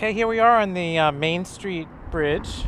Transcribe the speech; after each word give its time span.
Okay, 0.00 0.14
here 0.14 0.26
we 0.26 0.38
are 0.38 0.58
on 0.58 0.72
the 0.72 0.98
uh, 0.98 1.12
Main 1.12 1.44
Street 1.44 1.86
Bridge. 2.10 2.64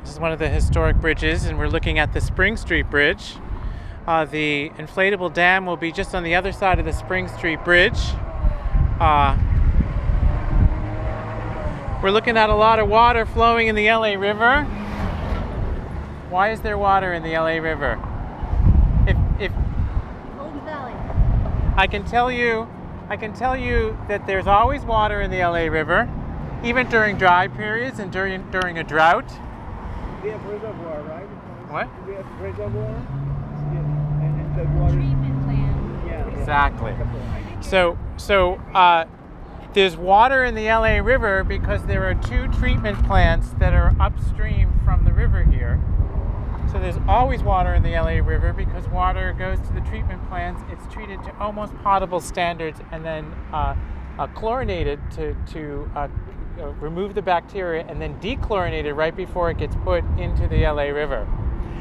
This 0.00 0.14
is 0.14 0.18
one 0.18 0.32
of 0.32 0.40
the 0.40 0.48
historic 0.48 0.96
bridges, 0.96 1.44
and 1.44 1.56
we're 1.56 1.68
looking 1.68 2.00
at 2.00 2.12
the 2.12 2.20
Spring 2.20 2.56
Street 2.56 2.90
Bridge. 2.90 3.34
Uh, 4.04 4.24
the 4.24 4.70
inflatable 4.70 5.32
dam 5.32 5.64
will 5.64 5.76
be 5.76 5.92
just 5.92 6.12
on 6.12 6.24
the 6.24 6.34
other 6.34 6.50
side 6.50 6.80
of 6.80 6.86
the 6.86 6.92
Spring 6.92 7.28
Street 7.28 7.64
Bridge. 7.64 8.00
Uh, 8.98 9.38
we're 12.02 12.10
looking 12.10 12.36
at 12.36 12.50
a 12.50 12.56
lot 12.56 12.80
of 12.80 12.88
water 12.88 13.24
flowing 13.26 13.68
in 13.68 13.76
the 13.76 13.88
LA 13.88 14.14
River. 14.14 14.64
Why 16.30 16.50
is 16.50 16.62
there 16.62 16.76
water 16.76 17.12
in 17.12 17.22
the 17.22 17.38
LA 17.38 17.58
River? 17.58 17.92
If, 19.06 19.16
if 19.40 19.52
Golden 20.36 20.64
Valley. 20.64 20.94
I 21.76 21.86
can 21.86 22.02
tell 22.04 22.28
you, 22.28 22.66
I 23.08 23.16
can 23.16 23.32
tell 23.34 23.56
you 23.56 23.96
that 24.08 24.26
there's 24.26 24.48
always 24.48 24.82
water 24.82 25.20
in 25.20 25.30
the 25.30 25.38
LA 25.38 25.66
River, 25.66 26.10
even 26.64 26.88
during 26.88 27.18
dry 27.18 27.46
periods 27.46 27.98
and 27.98 28.10
during 28.10 28.50
during 28.50 28.78
a 28.78 28.84
drought. 28.84 29.30
We 30.22 30.30
have 30.30 30.44
reservoir, 30.46 31.02
right? 31.02 31.26
What? 31.70 31.88
We 32.06 32.14
have 32.14 32.26
reservoir. 32.40 32.88
Yeah. 33.72 34.24
And, 34.24 34.40
and 34.40 34.56
the 34.56 34.80
water. 34.80 34.94
Treatment 34.94 35.44
plant. 35.44 36.06
Yeah. 36.06 36.38
Exactly. 36.38 36.94
So 37.60 37.98
so 38.16 38.54
uh, 38.74 39.04
there's 39.74 39.96
water 39.96 40.44
in 40.44 40.54
the 40.54 40.66
LA 40.66 40.98
River 40.98 41.44
because 41.44 41.84
there 41.84 42.04
are 42.04 42.14
two 42.14 42.48
treatment 42.48 43.04
plants 43.04 43.50
that 43.58 43.74
are 43.74 43.94
upstream 44.00 44.80
from 44.84 45.04
the 45.04 45.12
river 45.12 45.42
here. 45.44 45.82
So 46.72 46.80
there's 46.80 46.98
always 47.06 47.42
water 47.42 47.74
in 47.74 47.82
the 47.82 47.90
LA 47.90 48.18
River 48.24 48.52
because 48.52 48.88
water 48.88 49.32
goes 49.38 49.60
to 49.60 49.72
the 49.72 49.80
treatment 49.82 50.26
plants. 50.28 50.62
It's 50.70 50.92
treated 50.92 51.22
to 51.24 51.36
almost 51.38 51.74
potable 51.82 52.20
standards 52.20 52.80
and 52.90 53.04
then 53.04 53.32
uh, 53.52 53.76
uh, 54.18 54.26
chlorinated 54.28 54.98
to, 55.12 55.36
to 55.52 55.90
uh, 55.94 56.08
uh, 56.58 56.68
remove 56.80 57.14
the 57.14 57.22
bacteria 57.22 57.84
and 57.88 58.00
then 58.00 58.18
dechlorinated 58.20 58.94
right 58.94 59.14
before 59.16 59.50
it 59.50 59.58
gets 59.58 59.74
put 59.76 60.04
into 60.18 60.46
the 60.48 60.62
LA 60.62 60.84
River. 60.84 61.26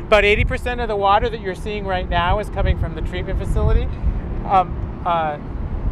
About 0.01 0.23
80% 0.23 0.81
of 0.81 0.87
the 0.87 0.95
water 0.95 1.29
that 1.29 1.41
you're 1.41 1.55
seeing 1.55 1.85
right 1.85 2.07
now 2.07 2.39
is 2.39 2.49
coming 2.49 2.77
from 2.79 2.95
the 2.95 3.01
treatment 3.01 3.39
facility. 3.39 3.83
Um, 4.45 5.01
uh, 5.05 5.39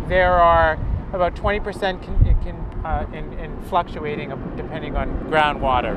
there 0.08 0.34
are 0.34 0.74
about 1.14 1.36
20% 1.36 2.02
can, 2.04 2.42
can, 2.44 2.56
uh, 2.86 3.06
in, 3.14 3.34
in 3.40 3.62
fluctuating 3.64 4.30
depending 4.56 4.96
on 4.96 5.10
groundwater. 5.30 5.96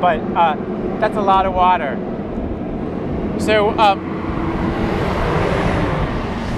But 0.00 0.20
uh, 0.36 0.54
that's 0.98 1.16
a 1.16 1.22
lot 1.22 1.46
of 1.46 1.54
water. 1.54 1.96
So 3.38 3.70
um, 3.78 4.15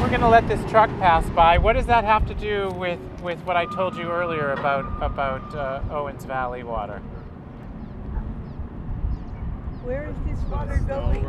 we're 0.08 0.16
going 0.16 0.22
to 0.22 0.28
let 0.28 0.48
this 0.48 0.70
truck 0.70 0.88
pass 0.98 1.28
by. 1.28 1.58
What 1.58 1.74
does 1.74 1.84
that 1.84 2.02
have 2.02 2.26
to 2.28 2.34
do 2.34 2.70
with, 2.78 2.98
with 3.20 3.38
what 3.40 3.58
I 3.58 3.66
told 3.66 3.94
you 3.94 4.04
earlier 4.04 4.52
about, 4.52 4.86
about 5.02 5.54
uh, 5.54 5.82
Owens 5.94 6.24
Valley 6.24 6.62
water? 6.62 7.00
Where 9.84 10.08
is 10.08 10.16
this 10.24 10.42
water 10.48 10.78
going? 10.88 11.24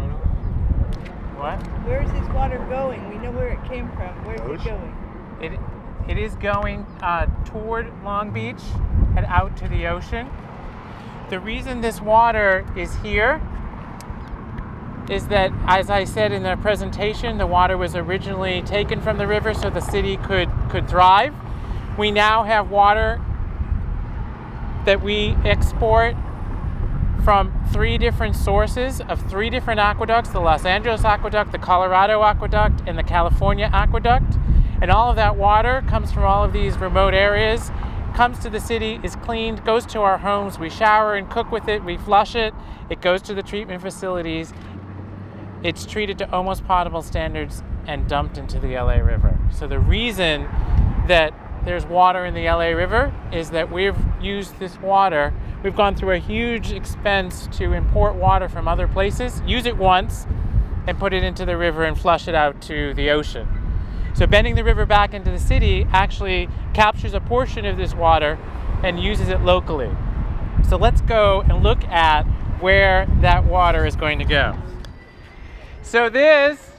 What? 1.36 1.58
Where 1.86 2.04
is 2.04 2.12
this 2.14 2.26
water 2.30 2.58
going? 2.70 3.06
We 3.10 3.18
know 3.18 3.32
where 3.32 3.50
it 3.50 3.62
came 3.68 3.90
from. 3.90 4.16
Where's 4.24 4.62
it 4.62 4.64
going? 4.64 4.96
It, 5.42 5.60
it 6.10 6.18
is 6.18 6.36
going 6.36 6.86
uh, 7.02 7.26
toward 7.44 7.92
Long 8.06 8.32
Beach 8.32 8.64
and 9.18 9.26
out 9.26 9.58
to 9.58 9.68
the 9.68 9.88
ocean. 9.88 10.30
The 11.30 11.42
reason 11.42 11.82
this 11.82 12.00
water 12.00 12.66
is 12.78 12.96
here 13.04 13.42
is 15.10 15.28
that, 15.28 15.52
as 15.66 15.90
I 15.90 16.04
said 16.04 16.32
in 16.32 16.44
the 16.44 16.56
presentation, 16.58 17.38
the 17.38 17.48
water 17.48 17.78
was 17.78 17.96
originally 17.96 18.62
taken 18.62 19.02
from 19.02 19.18
the 19.18 19.28
river 19.28 19.54
so 19.54 19.70
the 19.70 19.82
city 19.82 20.18
could, 20.18 20.50
could 20.70 20.88
thrive. 20.88 21.34
We 21.98 22.12
now 22.12 22.44
have 22.44 22.70
water 22.70 23.20
that 24.86 25.02
we 25.02 25.36
export 25.44 26.16
from 27.24 27.54
three 27.72 27.98
different 27.98 28.36
sources 28.36 29.02
of 29.02 29.30
three 29.30 29.50
different 29.50 29.80
aqueducts 29.80 30.30
the 30.30 30.40
Los 30.40 30.66
Angeles 30.66 31.04
Aqueduct, 31.04 31.52
the 31.52 31.58
Colorado 31.58 32.22
Aqueduct, 32.22 32.82
and 32.88 32.98
the 32.98 33.04
California 33.04 33.70
Aqueduct. 33.74 34.38
And 34.82 34.90
all 34.90 35.10
of 35.10 35.16
that 35.18 35.36
water 35.36 35.84
comes 35.88 36.12
from 36.12 36.24
all 36.24 36.44
of 36.44 36.54
these 36.54 36.78
remote 36.78 37.14
areas, 37.14 37.72
comes 38.16 38.40
to 38.40 38.50
the 38.50 38.60
city, 38.60 39.00
is 39.04 39.16
cleaned, 39.18 39.66
goes 39.66 39.86
to 39.88 40.00
our 40.00 40.18
homes. 40.18 40.58
We 40.58 40.70
shower 40.70 41.16
and 41.16 41.30
cook 41.30 41.52
with 41.52 41.68
it, 41.68 41.84
we 41.84 41.98
flush 41.98 42.36
it, 42.36 42.54
it 42.90 43.02
goes 43.02 43.22
to 43.24 43.34
the 43.34 43.44
treatment 43.44 43.82
facilities. 43.82 44.54
It's 45.62 45.86
treated 45.86 46.18
to 46.20 46.32
almost 46.32 46.66
potable 46.66 47.02
standards 47.02 47.64
and 47.86 48.08
dumped 48.08 48.38
into 48.38 48.60
the 48.60 48.76
LA 48.76 48.98
River. 48.98 49.38
So 49.52 49.68
the 49.68 49.80
reason 49.80 50.44
that 51.08 51.34
there's 51.66 51.86
water 51.86 52.26
in 52.26 52.34
the 52.34 52.46
LA 52.46 52.70
River 52.70 53.14
is 53.34 53.50
that 53.50 53.72
we've 53.72 53.98
used 54.22 54.58
this 54.60 54.80
water. 54.80 55.34
We've 55.62 55.76
gone 55.76 55.96
through 55.96 56.12
a 56.12 56.20
huge 56.20 56.72
expense 56.72 57.48
to 57.58 57.74
import 57.74 58.16
water 58.16 58.48
from 58.48 58.68
other 58.68 58.88
places, 58.88 59.42
use 59.46 59.66
it 59.66 59.76
once, 59.78 60.26
and 60.88 60.98
put 60.98 61.14
it 61.14 61.24
into 61.24 61.46
the 61.46 61.58
river 61.58 61.84
and 61.84 62.00
flush 62.00 62.28
it 62.28 62.36
out 62.36 62.62
to 62.64 62.94
the 62.94 63.10
ocean. 63.10 63.48
So 64.14 64.26
bending 64.26 64.56
the 64.56 64.64
river 64.64 64.86
back 64.86 65.14
into 65.14 65.30
the 65.30 65.40
city 65.40 65.86
actually 65.92 66.48
captures 66.74 67.14
a 67.14 67.20
portion 67.20 67.66
of 67.66 67.78
this 67.78 67.94
water 67.94 68.40
and 68.84 69.00
uses 69.00 69.28
it 69.28 69.42
locally. 69.42 69.92
So 70.68 70.78
let's 70.78 71.02
go 71.02 71.42
and 71.42 71.62
look 71.64 71.84
at 71.86 72.24
where 72.62 73.08
that 73.22 73.46
water 73.46 73.86
is 73.86 73.96
going 73.96 74.20
to 74.20 74.26
go. 74.26 74.58
So 75.82 76.10
this 76.10 76.72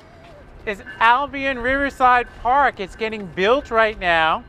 is 0.67 0.83
Albion 1.01 1.59
Riverside 1.59 2.29
Park. 2.43 2.79
It's 2.81 2.95
getting 2.95 3.27
built 3.27 3.71
right 3.71 3.99
now. 3.99 4.45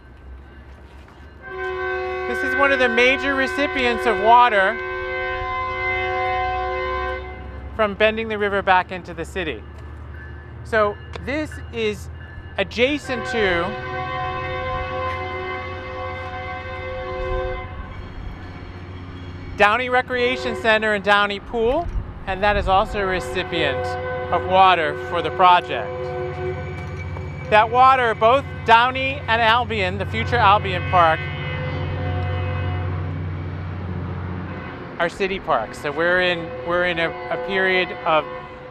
This 1.50 2.44
is 2.44 2.56
one 2.58 2.72
of 2.72 2.80
the 2.80 2.90
major 2.90 3.34
recipients 3.34 4.06
of 4.06 4.22
water 4.22 4.78
from 7.76 7.96
bending 7.96 8.28
the 8.28 8.38
river 8.38 8.62
back 8.62 8.92
into 8.92 9.14
the 9.14 9.26
city. 9.26 9.64
So 10.64 10.96
this 11.26 11.52
is 11.74 12.10
adjacent 12.58 13.26
to 13.28 13.64
Downey 19.58 19.90
Recreation 19.90 20.56
Center 20.62 20.94
and 20.94 21.04
Downey 21.04 21.40
Pool, 21.40 21.88
and 22.28 22.44
that 22.44 22.58
is 22.58 22.68
also 22.68 23.00
a 23.00 23.06
recipient 23.06 24.11
of 24.32 24.46
water 24.50 24.98
for 25.10 25.22
the 25.22 25.32
project. 25.32 25.90
That 27.50 27.70
water, 27.70 28.16
both 28.16 28.46
Downey 28.66 29.20
and 29.28 29.42
Albion, 29.42 29.98
the 29.98 30.06
future 30.06 30.38
Albion 30.38 30.82
Park, 30.90 31.20
are 35.00 35.10
city 35.10 35.40
parks. 35.40 35.82
So 35.82 35.92
we're 35.92 36.22
in 36.22 36.40
we're 36.68 36.86
in 36.86 37.00
a, 37.00 37.10
a 37.10 37.46
period 37.48 37.92
of 38.06 38.24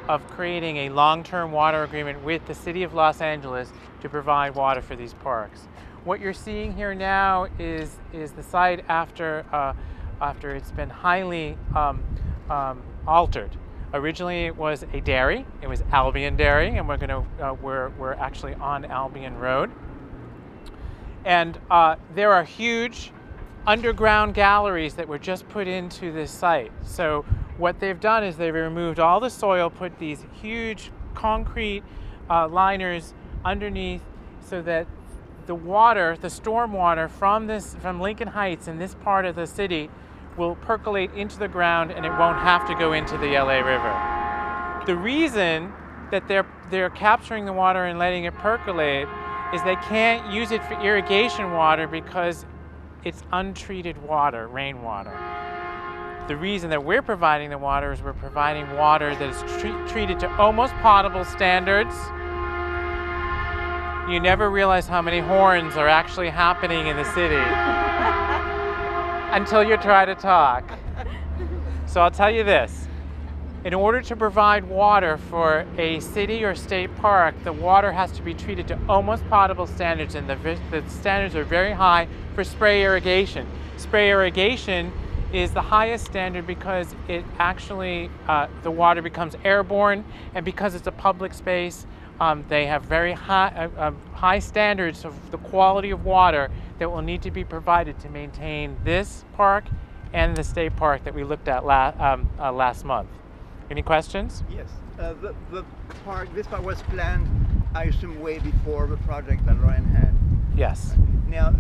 of 0.09 0.27
creating 0.31 0.77
a 0.79 0.89
long-term 0.89 1.53
water 1.53 1.83
agreement 1.83 2.23
with 2.25 2.45
the 2.47 2.55
city 2.55 2.83
of 2.83 2.95
Los 2.95 3.21
Angeles 3.21 3.73
to 4.01 4.09
provide 4.09 4.55
water 4.55 4.81
for 4.81 4.97
these 4.97 5.13
parks. 5.15 5.69
What 6.05 6.21
you're 6.21 6.33
seeing 6.33 6.75
here 6.75 6.95
now 6.95 7.49
is 7.59 7.99
is 8.13 8.33
the 8.33 8.43
site 8.43 8.85
after 8.89 9.45
uh, 9.53 9.75
after 10.21 10.55
it's 10.55 10.71
been 10.71 10.89
highly 10.89 11.59
um, 11.75 12.03
um, 12.49 12.83
altered. 13.07 13.51
Originally, 13.93 14.47
it 14.47 14.57
was 14.57 14.85
a 14.93 15.01
dairy. 15.01 15.45
It 15.63 15.69
was 15.69 15.83
Albion 15.91 16.37
Dairy, 16.37 16.77
and 16.77 16.87
we're 16.87 16.97
going 16.97 17.09
to 17.09 17.45
uh, 17.45 17.55
we're 17.55 17.89
we're 17.91 18.13
actually 18.13 18.55
on 18.55 18.85
Albion 18.85 19.37
Road. 19.37 19.71
And 21.25 21.59
uh, 21.71 21.97
there 22.15 22.33
are 22.33 22.45
huge 22.45 23.13
underground 23.67 24.35
galleries 24.35 24.95
that 24.95 25.09
were 25.09 25.19
just 25.19 25.49
put 25.49 25.67
into 25.67 26.13
this 26.13 26.31
site. 26.31 26.73
So 26.83 27.25
what 27.59 27.81
they've 27.81 27.99
done 27.99 28.25
is 28.25 28.37
they've 28.37 28.55
removed 28.55 29.01
all 29.01 29.21
the 29.21 29.29
soil, 29.29 29.69
put 29.69 29.99
these 29.99 30.25
huge 30.41 30.93
concrete 31.15 31.83
uh, 32.31 32.47
liners 32.49 33.13
underneath, 33.45 34.03
so 34.41 34.63
that 34.63 34.87
the 35.47 35.55
water, 35.55 36.17
the 36.21 36.31
storm 36.31 36.73
water 36.73 37.09
from 37.09 37.49
this 37.49 37.75
from 37.81 38.01
Lincoln 38.01 38.29
Heights 38.29 38.69
in 38.69 38.79
this 38.79 38.95
part 38.95 39.25
of 39.27 39.35
the 39.35 39.49
city 39.49 39.91
will 40.41 40.57
percolate 40.57 41.13
into 41.13 41.39
the 41.39 41.47
ground 41.47 41.93
and 41.93 42.07
it 42.07 42.11
won't 42.19 42.39
have 42.39 42.67
to 42.67 42.75
go 42.75 42.95
into 42.95 43.17
the 43.19 43.27
LA 43.27 43.61
River. 43.61 44.85
The 44.87 44.97
reason 44.97 45.71
that 46.11 46.27
they're 46.27 46.47
they're 46.71 46.91
capturing 46.91 47.45
the 47.45 47.53
water 47.53 47.85
and 47.85 47.99
letting 47.99 48.25
it 48.25 48.35
percolate 48.35 49.07
is 49.53 49.63
they 49.65 49.77
can't 49.77 50.33
use 50.33 50.51
it 50.51 50.65
for 50.65 50.81
irrigation 50.81 51.53
water 51.53 51.87
because 51.87 52.47
it's 53.05 53.23
untreated 53.33 54.01
water, 54.03 54.49
rainwater. 54.49 55.17
The 56.27 56.37
reason 56.37 56.71
that 56.71 56.85
we're 56.85 57.03
providing 57.03 57.51
the 57.51 57.59
water 57.59 57.93
is 57.93 58.01
we're 58.01 58.13
providing 58.13 58.77
water 58.77 59.15
that 59.17 59.29
is 59.29 59.61
tre- 59.61 59.89
treated 59.89 60.21
to 60.21 60.31
almost 60.37 60.73
potable 60.75 61.25
standards. 61.25 61.95
You 64.11 64.21
never 64.21 64.49
realize 64.49 64.87
how 64.87 65.03
many 65.03 65.19
horns 65.19 65.77
are 65.77 65.89
actually 65.89 66.31
happening 66.31 66.87
in 66.87 66.97
the 66.97 67.05
city 67.13 67.90
until 69.31 69.63
you 69.63 69.77
try 69.77 70.05
to 70.05 70.15
talk. 70.15 70.71
So 71.87 72.01
I'll 72.01 72.11
tell 72.13 72.31
you 72.31 72.45
this 72.45 72.87
In 73.65 73.75
order 73.75 74.01
to 74.01 74.15
provide 74.15 74.65
water 74.65 75.17
for 75.19 75.67
a 75.77 75.99
city 75.99 76.45
or 76.45 76.55
state 76.55 76.95
park, 76.97 77.35
the 77.43 77.53
water 77.53 77.91
has 77.91 78.13
to 78.13 78.23
be 78.23 78.33
treated 78.33 78.69
to 78.69 78.79
almost 78.89 79.29
potable 79.29 79.67
standards, 79.67 80.15
and 80.15 80.31
the, 80.31 80.37
the 80.71 80.89
standards 80.89 81.35
are 81.35 81.43
very 81.43 81.73
high 81.73 82.07
for 82.37 82.45
spray 82.45 82.85
irrigation. 82.85 83.45
Spray 83.77 84.11
irrigation 84.11 84.93
is 85.33 85.51
the 85.53 85.63
highest 85.63 86.05
standard 86.05 86.47
because 86.47 86.95
it 87.09 87.25
actually 87.41 88.09
uh, 88.29 88.47
the 88.63 88.71
water 88.71 89.03
becomes 89.03 89.35
airborne, 89.45 90.05
and 90.37 90.45
because 90.45 90.77
it's 90.77 90.87
a 90.87 90.93
public 90.93 91.35
space, 91.35 91.87
um, 92.21 92.45
they 92.49 92.67
have 92.67 92.85
very 92.85 93.13
high, 93.13 93.49
uh, 93.77 93.81
uh, 93.81 93.93
high 94.15 94.39
standards 94.39 95.05
of 95.05 95.15
the 95.33 95.39
quality 95.39 95.91
of 95.91 96.05
water 96.05 96.51
that 96.81 96.91
will 96.91 97.03
need 97.03 97.23
to 97.23 97.31
be 97.31 97.45
provided 97.45 98.01
to 98.01 98.09
maintain 98.09 98.77
this 98.85 99.25
park 99.37 99.65
and 100.13 100.37
the 100.37 100.43
state 100.43 100.75
park 100.77 101.05
that 101.05 101.15
we 101.15 101.23
looked 101.23 101.47
at 101.47 101.65
la- 101.65 101.93
um, 102.01 102.29
uh, 102.41 102.51
last 102.51 102.85
month. 102.85 103.09
Any 103.71 103.83
questions? 103.83 104.43
Yes. 104.51 104.69
Uh, 104.99 105.13
the, 105.13 105.35
the 105.53 105.65
park, 106.05 106.35
this 106.35 106.47
park 106.47 106.65
was 106.65 106.83
planned, 106.83 107.29
I 107.75 107.85
assume, 107.85 108.19
way 108.21 108.39
before 108.39 108.87
the 108.87 108.97
project 108.99 109.47
that 109.47 109.61
Ryan 109.61 109.85
had. 109.85 110.15
Yes. 110.57 110.97
Now, 111.29 111.49
uh, 111.49 111.55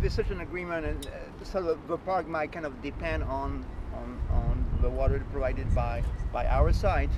there's 0.00 0.14
such 0.14 0.30
an 0.30 0.40
agreement, 0.40 0.86
and 0.86 1.06
uh, 1.06 1.10
so 1.44 1.62
the, 1.62 1.78
the 1.86 1.98
park 1.98 2.26
might 2.26 2.50
kind 2.50 2.66
of 2.66 2.82
depend 2.82 3.22
on, 3.24 3.64
on, 3.94 4.20
on 4.30 4.66
the 4.80 4.88
water 4.88 5.22
provided 5.30 5.72
by, 5.74 6.02
by 6.32 6.46
our 6.46 6.72
site. 6.72 7.10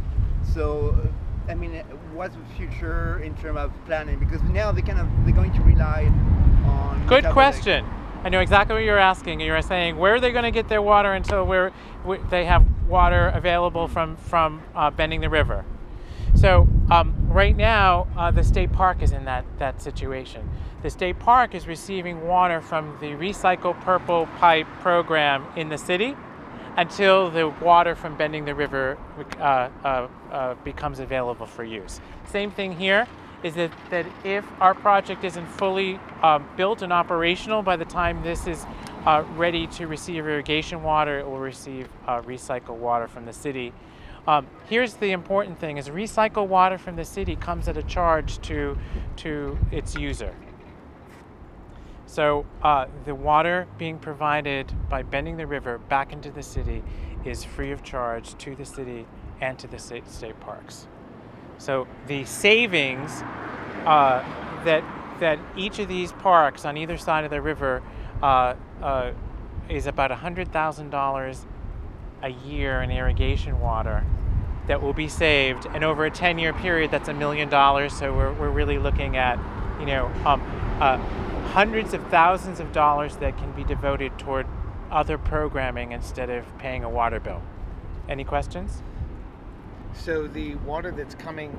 So, 0.52 0.96
uh, 1.04 1.50
I 1.50 1.54
mean, 1.54 1.76
uh, 1.76 1.84
what's 2.12 2.34
the 2.34 2.44
future 2.56 3.22
in 3.22 3.36
terms 3.36 3.58
of 3.58 3.72
planning? 3.86 4.18
Because 4.18 4.42
now 4.42 4.72
they 4.72 4.82
kind 4.82 4.98
of 4.98 5.06
they're 5.24 5.34
going 5.34 5.54
to 5.54 5.62
rely 5.62 6.10
on. 6.66 7.06
Good 7.06 7.24
Lake. 7.24 7.32
question. 7.32 7.84
I 8.24 8.28
know 8.28 8.40
exactly 8.40 8.74
what 8.74 8.82
you're 8.82 8.98
asking. 8.98 9.40
You're 9.40 9.62
saying 9.62 9.96
where 9.96 10.14
are 10.14 10.20
they 10.20 10.32
going 10.32 10.44
to 10.44 10.50
get 10.50 10.68
their 10.68 10.82
water 10.82 11.12
until 11.12 11.44
where 11.44 11.70
where 12.02 12.18
they 12.30 12.44
have 12.44 12.64
water 12.88 13.28
available 13.28 13.88
from 13.88 14.16
from 14.16 14.62
uh, 14.74 14.90
bending 14.90 15.20
the 15.20 15.28
river. 15.28 15.64
So 16.34 16.66
um, 16.90 17.14
right 17.28 17.56
now, 17.56 18.08
uh, 18.16 18.30
the 18.30 18.44
state 18.44 18.72
park 18.72 19.02
is 19.02 19.12
in 19.12 19.24
that 19.26 19.44
that 19.58 19.80
situation. 19.80 20.48
The 20.82 20.90
state 20.90 21.18
park 21.18 21.54
is 21.54 21.66
receiving 21.66 22.26
water 22.26 22.60
from 22.60 22.96
the 23.00 23.12
Recycle 23.12 23.80
Purple 23.82 24.26
Pipe 24.38 24.66
program 24.80 25.46
in 25.56 25.68
the 25.68 25.78
city 25.78 26.16
until 26.76 27.30
the 27.30 27.48
water 27.48 27.94
from 27.94 28.16
bending 28.16 28.44
the 28.44 28.54
river 28.54 28.98
uh, 29.38 29.70
uh, 29.84 30.08
uh, 30.30 30.54
becomes 30.62 30.98
available 30.98 31.46
for 31.46 31.64
use. 31.64 32.00
Same 32.30 32.50
thing 32.50 32.72
here 32.72 33.06
is 33.42 33.54
that, 33.54 33.70
that 33.90 34.06
if 34.24 34.44
our 34.60 34.74
project 34.74 35.24
isn't 35.24 35.46
fully 35.46 36.00
um, 36.22 36.48
built 36.56 36.82
and 36.82 36.92
operational 36.92 37.62
by 37.62 37.76
the 37.76 37.84
time 37.84 38.22
this 38.22 38.46
is 38.46 38.64
uh, 39.04 39.24
ready 39.36 39.66
to 39.68 39.86
receive 39.86 40.26
irrigation 40.26 40.82
water, 40.82 41.18
it 41.18 41.26
will 41.26 41.38
receive 41.38 41.88
uh, 42.06 42.20
recycled 42.22 42.76
water 42.76 43.06
from 43.06 43.24
the 43.24 43.32
city. 43.32 43.72
Um, 44.26 44.48
here's 44.68 44.94
the 44.94 45.12
important 45.12 45.60
thing: 45.60 45.76
is 45.76 45.88
recycled 45.88 46.48
water 46.48 46.78
from 46.78 46.96
the 46.96 47.04
city 47.04 47.36
comes 47.36 47.68
at 47.68 47.76
a 47.76 47.82
charge 47.84 48.40
to 48.42 48.76
to 49.16 49.56
its 49.70 49.94
user. 49.94 50.34
So 52.06 52.46
uh, 52.62 52.86
the 53.04 53.14
water 53.14 53.66
being 53.78 53.98
provided 53.98 54.72
by 54.88 55.02
bending 55.02 55.36
the 55.36 55.46
river 55.46 55.78
back 55.78 56.12
into 56.12 56.30
the 56.30 56.42
city 56.42 56.82
is 57.24 57.44
free 57.44 57.72
of 57.72 57.82
charge 57.82 58.36
to 58.38 58.54
the 58.54 58.64
city 58.64 59.06
and 59.40 59.58
to 59.58 59.66
the 59.66 59.78
state, 59.78 60.08
state 60.08 60.38
parks. 60.40 60.86
So 61.58 61.86
the 62.06 62.24
savings 62.24 63.22
uh, 63.84 64.24
that 64.64 64.84
that 65.20 65.38
each 65.56 65.78
of 65.78 65.88
these 65.88 66.12
parks 66.12 66.64
on 66.64 66.76
either 66.76 66.98
side 66.98 67.24
of 67.24 67.30
the 67.30 67.40
river 67.40 67.82
uh, 68.22 68.54
uh, 68.82 69.12
is 69.68 69.86
about 69.86 70.10
hundred 70.10 70.52
thousand 70.52 70.90
dollars 70.90 71.46
a 72.22 72.28
year 72.28 72.82
in 72.82 72.90
irrigation 72.90 73.60
water 73.60 74.04
that 74.66 74.82
will 74.82 74.92
be 74.92 75.08
saved, 75.08 75.66
and 75.66 75.84
over 75.84 76.04
a 76.04 76.10
ten-year 76.10 76.52
period, 76.52 76.90
that's 76.90 77.08
a 77.08 77.14
million 77.14 77.48
dollars. 77.48 77.92
So 77.96 78.12
we're, 78.12 78.32
we're 78.32 78.50
really 78.50 78.78
looking 78.78 79.16
at, 79.16 79.38
you 79.78 79.86
know, 79.86 80.06
um, 80.24 80.42
uh, 80.80 80.98
hundreds 81.48 81.94
of 81.94 82.04
thousands 82.08 82.58
of 82.58 82.72
dollars 82.72 83.16
that 83.18 83.38
can 83.38 83.52
be 83.52 83.64
devoted 83.64 84.18
toward 84.18 84.46
other 84.90 85.18
programming 85.18 85.92
instead 85.92 86.30
of 86.30 86.44
paying 86.58 86.84
a 86.84 86.90
water 86.90 87.20
bill. 87.20 87.42
Any 88.08 88.24
questions? 88.24 88.82
So 89.96 90.26
the 90.26 90.54
water 90.56 90.90
that's 90.90 91.14
coming 91.14 91.52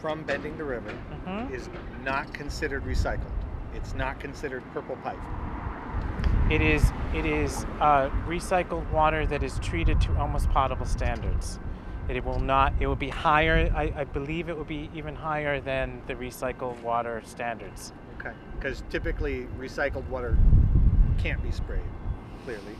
from 0.00 0.22
bending 0.22 0.56
the 0.56 0.64
river 0.64 0.92
Mhm. 1.26 1.50
is 1.50 1.68
not 2.04 2.32
considered 2.32 2.84
recycled. 2.84 3.30
It's 3.74 3.94
not 3.94 4.20
considered 4.20 4.62
purple 4.72 4.96
pipe. 4.96 5.18
It 6.50 6.60
is 6.60 6.92
it 7.14 7.24
is 7.26 7.64
uh, 7.80 8.10
recycled 8.26 8.90
water 8.90 9.26
that 9.26 9.42
is 9.42 9.58
treated 9.60 10.00
to 10.02 10.16
almost 10.18 10.50
potable 10.50 10.84
standards. 10.86 11.58
It 12.08 12.22
will 12.24 12.40
not. 12.40 12.74
It 12.80 12.86
will 12.86 12.96
be 12.96 13.08
higher. 13.08 13.72
I, 13.74 13.92
I 13.96 14.04
believe 14.04 14.48
it 14.50 14.56
will 14.56 14.64
be 14.64 14.90
even 14.94 15.14
higher 15.14 15.58
than 15.60 16.02
the 16.06 16.14
recycled 16.14 16.80
water 16.82 17.22
standards. 17.24 17.92
Okay. 18.18 18.32
Because 18.56 18.82
typically 18.90 19.46
recycled 19.58 20.06
water 20.08 20.36
can't 21.18 21.42
be 21.42 21.50
sprayed. 21.50 21.80
Clearly. 22.44 22.76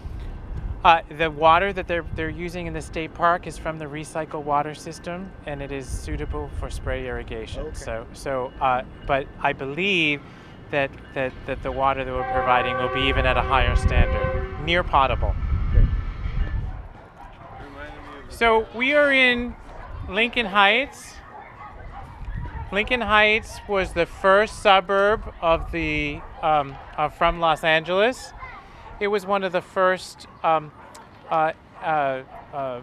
Uh, 0.85 1.01
the 1.17 1.31
water 1.31 1.73
that 1.73 1.89
they're 1.89 2.05
they're 2.15 2.29
using 2.29 2.67
in 2.67 2.75
the 2.75 2.83
state 2.83 3.15
park 3.15 3.47
is 3.47 3.57
from 3.57 3.79
the 3.79 3.87
recycled 3.87 4.45
water 4.45 4.75
system, 4.75 5.33
and 5.47 5.63
it 5.63 5.73
is 5.73 5.89
suitable 5.89 6.51
for 6.61 6.69
spray 6.69 7.07
irrigation. 7.07 7.63
Okay. 7.69 7.75
So 7.75 8.07
so, 8.13 8.53
uh, 8.61 8.83
but 9.07 9.27
I 9.41 9.55
believe 9.55 10.21
that, 10.71 10.91
that 11.15 11.33
that 11.47 11.63
the 11.63 11.73
water 11.73 12.05
that 12.05 12.13
we're 12.13 12.31
providing 12.33 12.77
will 12.77 12.93
be 12.93 13.09
even 13.09 13.25
at 13.25 13.39
a 13.39 13.43
higher 13.43 13.75
standard, 13.77 14.63
near 14.67 14.85
potable. 14.85 15.35
Okay. 15.71 15.87
So 18.29 18.67
we 18.75 18.93
are 18.93 19.11
in 19.11 19.57
Lincoln 20.11 20.45
Heights. 20.45 21.15
Lincoln 22.73 23.01
Heights 23.01 23.59
was 23.69 23.95
the 23.95 24.05
first 24.05 24.61
suburb 24.61 25.33
of 25.41 25.73
the 25.73 26.21
um, 26.43 26.77
uh, 26.99 27.09
from 27.09 27.41
Los 27.41 27.65
Angeles. 27.65 28.35
It 29.01 29.09
was 29.09 29.27
one 29.27 29.43
of 29.43 29.53
the 29.53 29.61
first 29.61 30.27
um, 30.43 30.71
uh, 31.31 31.53
uh, 31.83 32.23
uh, 32.53 32.81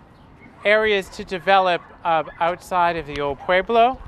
areas 0.65 1.09
to 1.09 1.23
develop 1.23 1.81
uh, 2.03 2.23
outside 2.39 2.97
of 2.97 3.07
the 3.07 3.21
old 3.21 3.39
pueblo. 3.39 3.99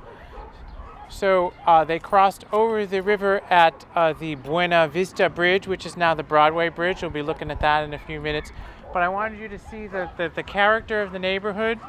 So 1.10 1.54
uh, 1.66 1.84
they 1.86 2.00
crossed 2.00 2.46
over 2.52 2.86
the 2.86 3.02
river 3.02 3.42
at 3.50 3.86
the 4.20 4.36
Buena 4.36 4.88
Vista 4.88 5.30
Bridge, 5.30 5.68
which 5.68 5.86
is 5.86 5.96
now 5.96 6.14
the 6.14 6.24
Broadway 6.24 6.70
Bridge. 6.70 7.02
We'll 7.02 7.12
be 7.12 7.22
looking 7.22 7.52
at 7.52 7.60
that 7.62 7.84
in 7.84 7.94
a 7.94 8.00
few 8.00 8.20
minutes. 8.20 8.52
But 8.92 9.04
I 9.04 9.10
wanted 9.10 9.40
you 9.40 9.48
to 9.48 9.60
see 9.60 9.88
the, 9.88 10.10
the, 10.18 10.32
the 10.34 10.44
character 10.44 11.02
of 11.02 11.12
the 11.12 11.20
neighborhood. 11.20 11.80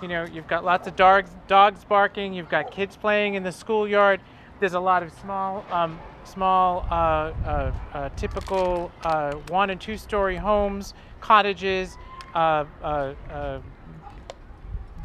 You 0.00 0.08
know, 0.08 0.24
you've 0.24 0.46
got 0.46 0.64
lots 0.64 0.86
of 0.86 0.96
dogs, 0.96 1.30
dogs 1.48 1.84
barking. 1.84 2.32
You've 2.32 2.48
got 2.48 2.70
kids 2.70 2.96
playing 2.96 3.34
in 3.34 3.42
the 3.42 3.52
schoolyard. 3.52 4.20
There's 4.60 4.74
a 4.74 4.80
lot 4.80 5.02
of 5.02 5.12
small, 5.20 5.64
um, 5.70 5.98
small, 6.28 6.86
uh, 6.90 6.94
uh, 6.94 7.72
uh, 7.94 8.08
typical 8.10 8.92
uh, 9.02 9.32
one 9.48 9.70
and 9.70 9.80
two 9.80 9.96
story 9.96 10.36
homes, 10.36 10.94
cottages, 11.20 11.96
uh, 12.34 12.64
uh, 12.82 13.14
uh, 13.30 13.60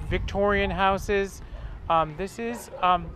Victorian 0.10 0.70
houses. 0.70 1.42
Um, 1.90 2.16
this 2.18 2.40
is 2.40 2.70
um, 2.82 3.10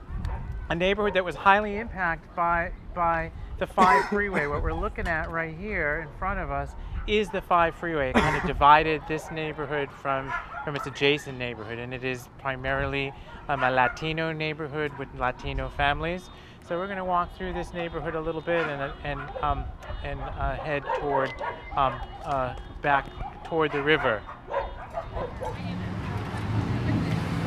a 0.70 0.76
neighborhood 0.76 1.14
that 1.14 1.26
was 1.26 1.36
highly 1.36 1.78
impacted 1.78 2.34
by 2.36 2.72
by 2.96 3.32
the 3.60 3.68
five 3.68 4.06
freeway. 4.10 4.48
what 4.48 4.64
we're 4.64 4.74
looking 4.74 5.08
at 5.08 5.30
right 5.30 5.56
here 5.56 6.08
in 6.08 6.20
front 6.20 6.40
of 6.40 6.50
us 6.52 6.72
is 7.08 7.30
the 7.30 7.42
five 7.42 7.76
freeway. 7.76 8.10
It 8.10 8.16
kind 8.16 8.36
of 8.36 8.44
divided 8.44 9.02
this 9.08 9.30
neighborhood 9.32 9.90
from 9.92 10.34
from 10.64 10.76
its 10.76 10.88
adjacent 10.88 11.38
neighborhood, 11.38 11.80
and 11.80 11.94
it 11.94 12.04
is 12.04 12.28
primarily 12.40 13.14
um, 13.48 13.64
a 13.64 13.72
Latino 13.72 14.34
neighborhood 14.34 14.92
with 14.98 15.08
Latino 15.18 15.70
families. 15.70 16.30
So 16.68 16.78
we're 16.78 16.88
going 16.88 16.98
to 16.98 17.06
walk 17.06 17.34
through 17.38 17.54
this 17.54 17.74
neighborhood 17.74 18.14
a 18.14 18.20
little 18.20 18.42
bit 18.42 18.68
and 18.68 18.92
and 19.06 19.22
um, 19.42 19.64
and 20.04 20.20
uh, 20.20 20.58
head 20.58 20.84
toward 21.00 21.30
um, 21.78 21.98
uh, 22.26 22.56
back 22.82 23.08
toward 23.46 23.72
the 23.72 23.82
river. 23.82 24.22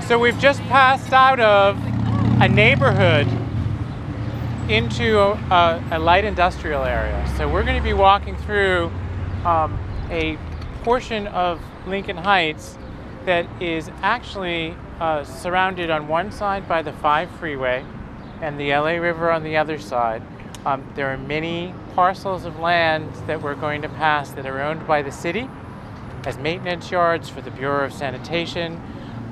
So 0.07 0.19
we've 0.19 0.39
just 0.39 0.63
passed 0.63 1.13
out 1.13 1.39
of 1.39 1.79
a 2.41 2.49
neighborhood 2.49 3.27
into 4.71 5.19
a, 5.19 5.85
a 5.93 5.99
light 5.99 6.25
industrial 6.25 6.85
area. 6.85 7.31
So 7.37 7.47
we're 7.47 7.65
going 7.65 7.77
to 7.77 7.85
be 7.85 7.93
walking 7.93 8.39
through 8.39 8.91
um, 9.45 9.79
a 10.09 10.39
portion 10.83 11.27
of 11.27 11.61
Lincoln 11.87 12.17
Heights 12.17 12.79
that 13.27 13.47
is 13.61 13.91
actually 14.01 14.75
uh, 14.99 15.25
surrounded 15.25 15.91
on 15.91 16.09
one 16.09 16.33
side 16.33 16.67
by 16.67 16.81
the 16.81 16.93
5 16.95 17.31
freeway 17.33 17.85
and 18.41 18.59
the 18.59 18.71
LA 18.71 18.93
River 18.93 19.31
on 19.31 19.43
the 19.43 19.57
other 19.57 19.79
side. 19.79 20.23
Um, 20.67 20.85
there 20.95 21.09
are 21.09 21.17
many 21.17 21.75
parcels 21.95 22.45
of 22.45 22.59
land 22.59 23.13
that 23.27 23.41
we're 23.41 23.55
going 23.55 23.83
to 23.83 23.89
pass 23.89 24.31
that 24.33 24.47
are 24.47 24.61
owned 24.61 24.87
by 24.87 25.03
the 25.03 25.13
city 25.13 25.49
as 26.25 26.37
maintenance 26.39 26.91
yards 26.91 27.29
for 27.29 27.41
the 27.41 27.51
Bureau 27.51 27.87
of 27.87 27.93
Sanitation, 27.93 28.81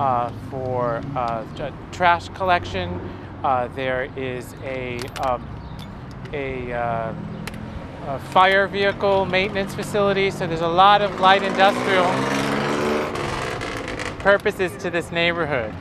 uh, 0.00 0.32
for 0.50 1.02
uh, 1.14 1.44
trash 1.92 2.28
collection. 2.30 3.00
Uh, 3.44 3.68
there 3.68 4.08
is 4.16 4.54
a, 4.64 4.98
um, 5.20 5.46
a, 6.32 6.72
uh, 6.72 7.14
a 8.06 8.18
fire 8.30 8.66
vehicle 8.66 9.26
maintenance 9.26 9.74
facility, 9.74 10.30
so 10.30 10.46
there's 10.46 10.60
a 10.60 10.68
lot 10.68 11.02
of 11.02 11.20
light 11.20 11.42
industrial. 11.42 12.06
purposes 14.20 14.76
to 14.82 14.90
this 14.90 15.12
neighborhood. 15.12 15.74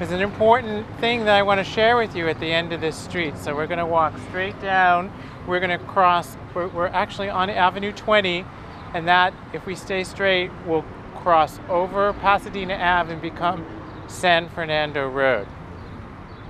There's 0.00 0.12
an 0.12 0.22
important 0.22 0.86
thing 0.98 1.26
that 1.26 1.36
I 1.36 1.42
want 1.42 1.58
to 1.58 1.64
share 1.64 1.94
with 1.94 2.16
you 2.16 2.26
at 2.26 2.40
the 2.40 2.50
end 2.50 2.72
of 2.72 2.80
this 2.80 2.96
street. 2.96 3.36
So 3.36 3.54
we're 3.54 3.66
going 3.66 3.80
to 3.80 3.84
walk 3.84 4.14
straight 4.30 4.58
down. 4.62 5.12
We're 5.46 5.60
going 5.60 5.78
to 5.78 5.84
cross, 5.84 6.38
we're, 6.54 6.68
we're 6.68 6.86
actually 6.86 7.28
on 7.28 7.50
Avenue 7.50 7.92
20, 7.92 8.46
and 8.94 9.06
that, 9.06 9.34
if 9.52 9.66
we 9.66 9.74
stay 9.74 10.04
straight, 10.04 10.50
will 10.66 10.86
cross 11.16 11.60
over 11.68 12.14
Pasadena 12.14 12.76
Ave 12.76 13.12
and 13.12 13.20
become 13.20 13.66
San 14.08 14.48
Fernando 14.48 15.06
Road. 15.06 15.46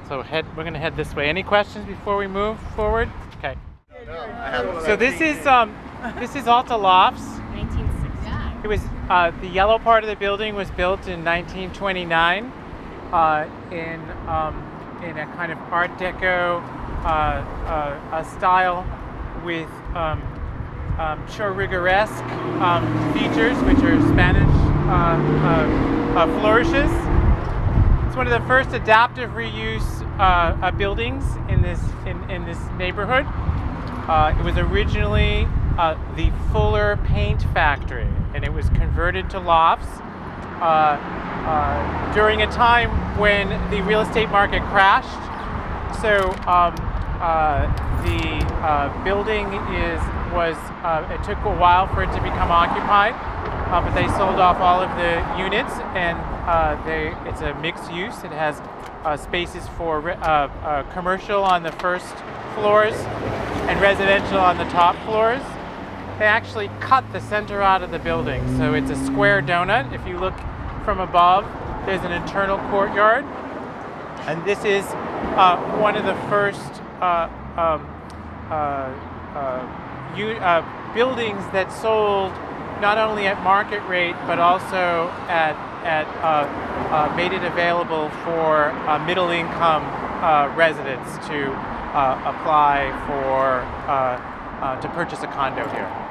So 0.06 0.22
head, 0.22 0.46
we're 0.56 0.62
going 0.62 0.74
to 0.74 0.78
head 0.78 0.94
this 0.96 1.16
way. 1.16 1.28
Any 1.28 1.42
questions 1.42 1.84
before 1.86 2.16
we 2.16 2.28
move 2.28 2.56
forward? 2.76 3.10
Okay. 3.38 3.56
So 4.84 4.94
this 4.94 5.20
is 5.20 5.44
um, 5.44 5.74
this 6.20 6.36
is 6.36 6.46
Alta 6.46 6.76
Lofts. 6.76 7.26
1960. 7.56 8.62
It 8.62 8.68
was 8.68 8.80
uh, 9.08 9.32
the 9.40 9.48
yellow 9.48 9.80
part 9.80 10.04
of 10.04 10.08
the 10.08 10.14
building 10.14 10.54
was 10.54 10.70
built 10.70 11.08
in 11.08 11.24
1929 11.24 12.52
uh, 13.12 13.48
in 13.70 14.00
um, 14.28 14.66
in 15.02 15.18
a 15.18 15.26
kind 15.34 15.50
of 15.50 15.58
Art 15.72 15.90
Deco 15.98 16.62
uh, 17.04 17.06
uh, 17.06 18.22
style 18.36 18.84
with 19.44 19.68
um, 19.96 20.22
um, 20.98 21.24
um, 22.60 23.12
features, 23.14 23.56
which 23.62 23.78
are 23.78 24.00
Spanish 24.08 24.42
uh, 24.44 26.16
uh, 26.16 26.40
flourishes. 26.40 26.90
It's 28.06 28.16
one 28.16 28.26
of 28.26 28.32
the 28.32 28.46
first 28.46 28.72
adaptive 28.72 29.30
reuse 29.30 29.98
buildings 30.76 31.24
in 31.48 31.62
this 31.62 31.80
in, 32.06 32.30
in 32.30 32.44
this 32.44 32.58
neighborhood. 32.76 33.26
It 34.38 34.44
was 34.44 34.56
originally 34.58 35.48
the 36.16 36.32
Fuller 36.52 36.98
Paint 37.04 37.42
Factory, 37.54 38.08
and 38.34 38.44
it 38.44 38.52
was 38.52 38.68
converted 38.70 39.30
to 39.30 39.40
lofts 39.40 40.00
uh, 40.60 40.98
uh, 41.46 42.14
during 42.14 42.42
a 42.42 42.46
time 42.52 42.90
when 43.18 43.48
the 43.70 43.80
real 43.82 44.02
estate 44.02 44.28
market 44.28 44.62
crashed. 44.64 45.08
So 46.02 46.30
um, 46.46 46.76
uh, 47.20 47.66
the 48.04 48.44
uh, 48.60 49.04
building 49.04 49.46
is 49.72 50.00
was 50.32 50.56
it 51.10 51.24
took 51.24 51.38
a 51.44 51.56
while 51.56 51.86
for 51.88 52.02
it 52.02 52.12
to 52.12 52.22
become 52.22 52.50
occupied, 52.50 53.14
but 53.70 53.92
they 53.94 54.06
sold 54.16 54.38
off 54.38 54.60
all 54.60 54.80
of 54.80 54.90
the 54.96 55.42
units, 55.42 55.72
and 55.96 56.16
they 56.86 57.14
it's 57.28 57.40
a 57.40 57.54
mixed 57.60 57.90
use. 57.92 58.22
It 58.22 58.32
has 58.32 58.60
spaces 59.20 59.66
for 59.76 60.00
commercial 60.92 61.42
on 61.42 61.62
the 61.62 61.72
first 61.72 62.14
floors 62.54 62.94
and 63.68 63.80
residential 63.80 64.38
on 64.38 64.58
the 64.58 64.64
top 64.64 64.94
floors. 65.04 65.42
They 66.18 66.26
actually 66.26 66.68
cut 66.80 67.10
the 67.12 67.20
center 67.20 67.62
out 67.62 67.82
of 67.82 67.90
the 67.90 67.98
building, 67.98 68.46
so 68.58 68.74
it's 68.74 68.90
a 68.90 69.06
square 69.06 69.40
donut. 69.42 69.92
If 69.92 70.06
you 70.06 70.18
look 70.18 70.34
from 70.84 71.00
above, 71.00 71.44
there's 71.86 72.02
an 72.02 72.12
internal 72.12 72.58
courtyard, 72.70 73.24
and 74.26 74.44
this 74.44 74.64
is 74.64 74.84
uh, 75.36 75.56
one 75.78 75.96
of 75.96 76.04
the 76.04 76.14
first 76.28 76.82
uh, 77.00 77.28
um, 77.56 77.86
uh, 78.50 78.92
uh, 79.34 79.66
uh, 80.16 80.94
buildings 80.94 81.42
that 81.52 81.72
sold 81.72 82.32
not 82.80 82.98
only 82.98 83.26
at 83.26 83.42
market 83.42 83.80
rate 83.88 84.16
but 84.26 84.38
also 84.38 85.08
at 85.28 85.54
at 85.84 86.06
uh, 86.22 87.14
made 87.16 87.32
it 87.32 87.44
available 87.44 88.10
for 88.24 88.72
middle 89.06 89.30
income 89.30 89.84
residents 90.56 91.16
to 91.28 91.52
apply 92.28 92.90
for 93.06 93.62
to 94.82 94.88
purchase 94.94 95.22
a 95.22 95.26
condo 95.28 95.66
here. 95.68 96.09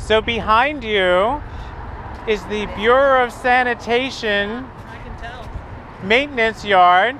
So 0.00 0.20
behind 0.20 0.82
you 0.82 1.40
is 2.26 2.42
the 2.46 2.66
Bureau 2.74 3.24
of 3.24 3.32
Sanitation 3.32 4.68
maintenance 6.02 6.64
yard. 6.64 7.16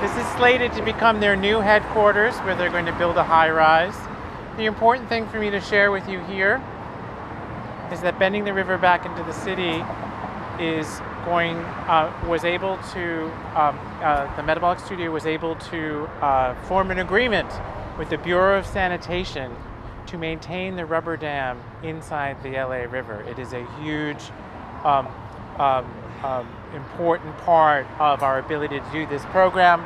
This 0.00 0.16
is 0.16 0.32
slated 0.34 0.72
to 0.74 0.82
become 0.84 1.18
their 1.18 1.34
new 1.34 1.58
headquarters 1.58 2.36
where 2.38 2.54
they're 2.54 2.70
going 2.70 2.86
to 2.86 2.96
build 2.96 3.16
a 3.16 3.24
high 3.24 3.50
rise. 3.50 3.96
The 4.56 4.66
important 4.66 5.08
thing 5.08 5.26
for 5.26 5.40
me 5.40 5.50
to 5.50 5.60
share 5.60 5.90
with 5.90 6.08
you 6.08 6.20
here 6.20 6.62
is 7.90 8.00
that 8.02 8.18
bending 8.20 8.44
the 8.44 8.54
river 8.54 8.78
back 8.78 9.04
into 9.04 9.24
the 9.24 9.32
city 9.32 9.82
is 10.62 11.00
going 11.24 11.56
uh, 11.88 12.12
was 12.28 12.44
able 12.44 12.76
to 12.92 13.24
um, 13.56 13.76
uh, 14.00 14.32
the 14.36 14.44
metabolic 14.44 14.78
studio 14.78 15.10
was 15.10 15.26
able 15.26 15.56
to 15.56 16.08
uh, 16.20 16.54
form 16.66 16.92
an 16.92 17.00
agreement 17.00 17.50
with 17.98 18.10
the 18.10 18.18
Bureau 18.18 18.56
of 18.58 18.66
Sanitation 18.66 19.56
to 20.14 20.18
maintain 20.18 20.76
the 20.76 20.86
rubber 20.86 21.16
dam 21.16 21.60
inside 21.82 22.40
the 22.44 22.50
LA 22.50 22.84
River. 22.84 23.22
It 23.28 23.40
is 23.40 23.52
a 23.52 23.66
huge 23.80 24.22
um, 24.84 25.08
um, 25.58 25.92
um, 26.22 26.48
important 26.72 27.36
part 27.38 27.84
of 27.98 28.22
our 28.22 28.38
ability 28.38 28.78
to 28.78 28.86
do 28.92 29.06
this 29.06 29.24
program 29.26 29.80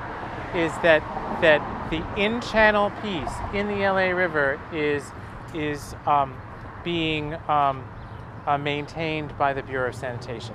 is 0.54 0.72
that 0.82 1.02
that 1.40 1.60
the 1.90 2.04
in-channel 2.20 2.90
piece 3.02 3.32
in 3.54 3.68
the 3.68 3.76
LA 3.76 4.10
River 4.10 4.60
is 4.70 5.02
is 5.54 5.94
um, 6.06 6.36
being 6.84 7.34
um, 7.48 7.82
uh, 8.46 8.58
maintained 8.58 9.36
by 9.38 9.54
the 9.54 9.62
Bureau 9.62 9.88
of 9.88 9.94
Sanitation. 9.94 10.54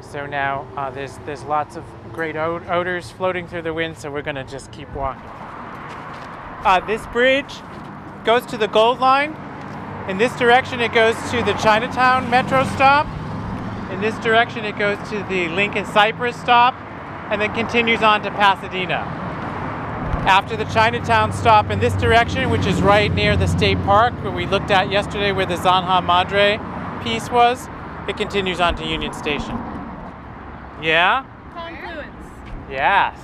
So 0.00 0.24
now 0.24 0.66
uh, 0.76 0.88
there's 0.88 1.18
there's 1.26 1.44
lots 1.44 1.76
of 1.76 1.84
great 2.14 2.36
odors 2.36 3.10
floating 3.10 3.46
through 3.46 3.62
the 3.62 3.74
wind. 3.74 3.98
So 3.98 4.10
we're 4.10 4.22
going 4.22 4.36
to 4.36 4.44
just 4.44 4.72
keep 4.72 4.90
walking. 4.94 5.30
Uh, 6.64 6.80
this 6.86 7.06
bridge 7.08 7.52
goes 8.26 8.44
to 8.44 8.58
the 8.58 8.66
Gold 8.66 8.98
Line. 8.98 9.36
In 10.08 10.18
this 10.18 10.36
direction, 10.36 10.80
it 10.80 10.92
goes 10.92 11.14
to 11.30 11.44
the 11.44 11.52
Chinatown 11.62 12.28
Metro 12.28 12.64
stop. 12.64 13.06
In 13.92 14.00
this 14.00 14.18
direction, 14.18 14.64
it 14.64 14.76
goes 14.76 14.98
to 15.10 15.22
the 15.28 15.48
Lincoln 15.50 15.86
Cypress 15.86 16.34
stop, 16.34 16.74
and 17.30 17.40
then 17.40 17.54
continues 17.54 18.02
on 18.02 18.22
to 18.22 18.30
Pasadena. 18.32 19.04
After 20.26 20.56
the 20.56 20.64
Chinatown 20.64 21.32
stop 21.32 21.70
in 21.70 21.78
this 21.78 21.94
direction, 21.94 22.50
which 22.50 22.66
is 22.66 22.82
right 22.82 23.14
near 23.14 23.36
the 23.36 23.46
state 23.46 23.78
park 23.84 24.12
where 24.24 24.32
we 24.32 24.44
looked 24.44 24.72
at 24.72 24.90
yesterday, 24.90 25.30
where 25.30 25.46
the 25.46 25.54
Zanja 25.54 26.04
Madre 26.04 26.58
piece 27.04 27.30
was, 27.30 27.68
it 28.08 28.16
continues 28.16 28.58
on 28.58 28.74
to 28.74 28.84
Union 28.84 29.12
Station. 29.12 29.56
Yeah? 30.82 31.24
Confluence. 31.54 32.26
Yes. 32.68 33.16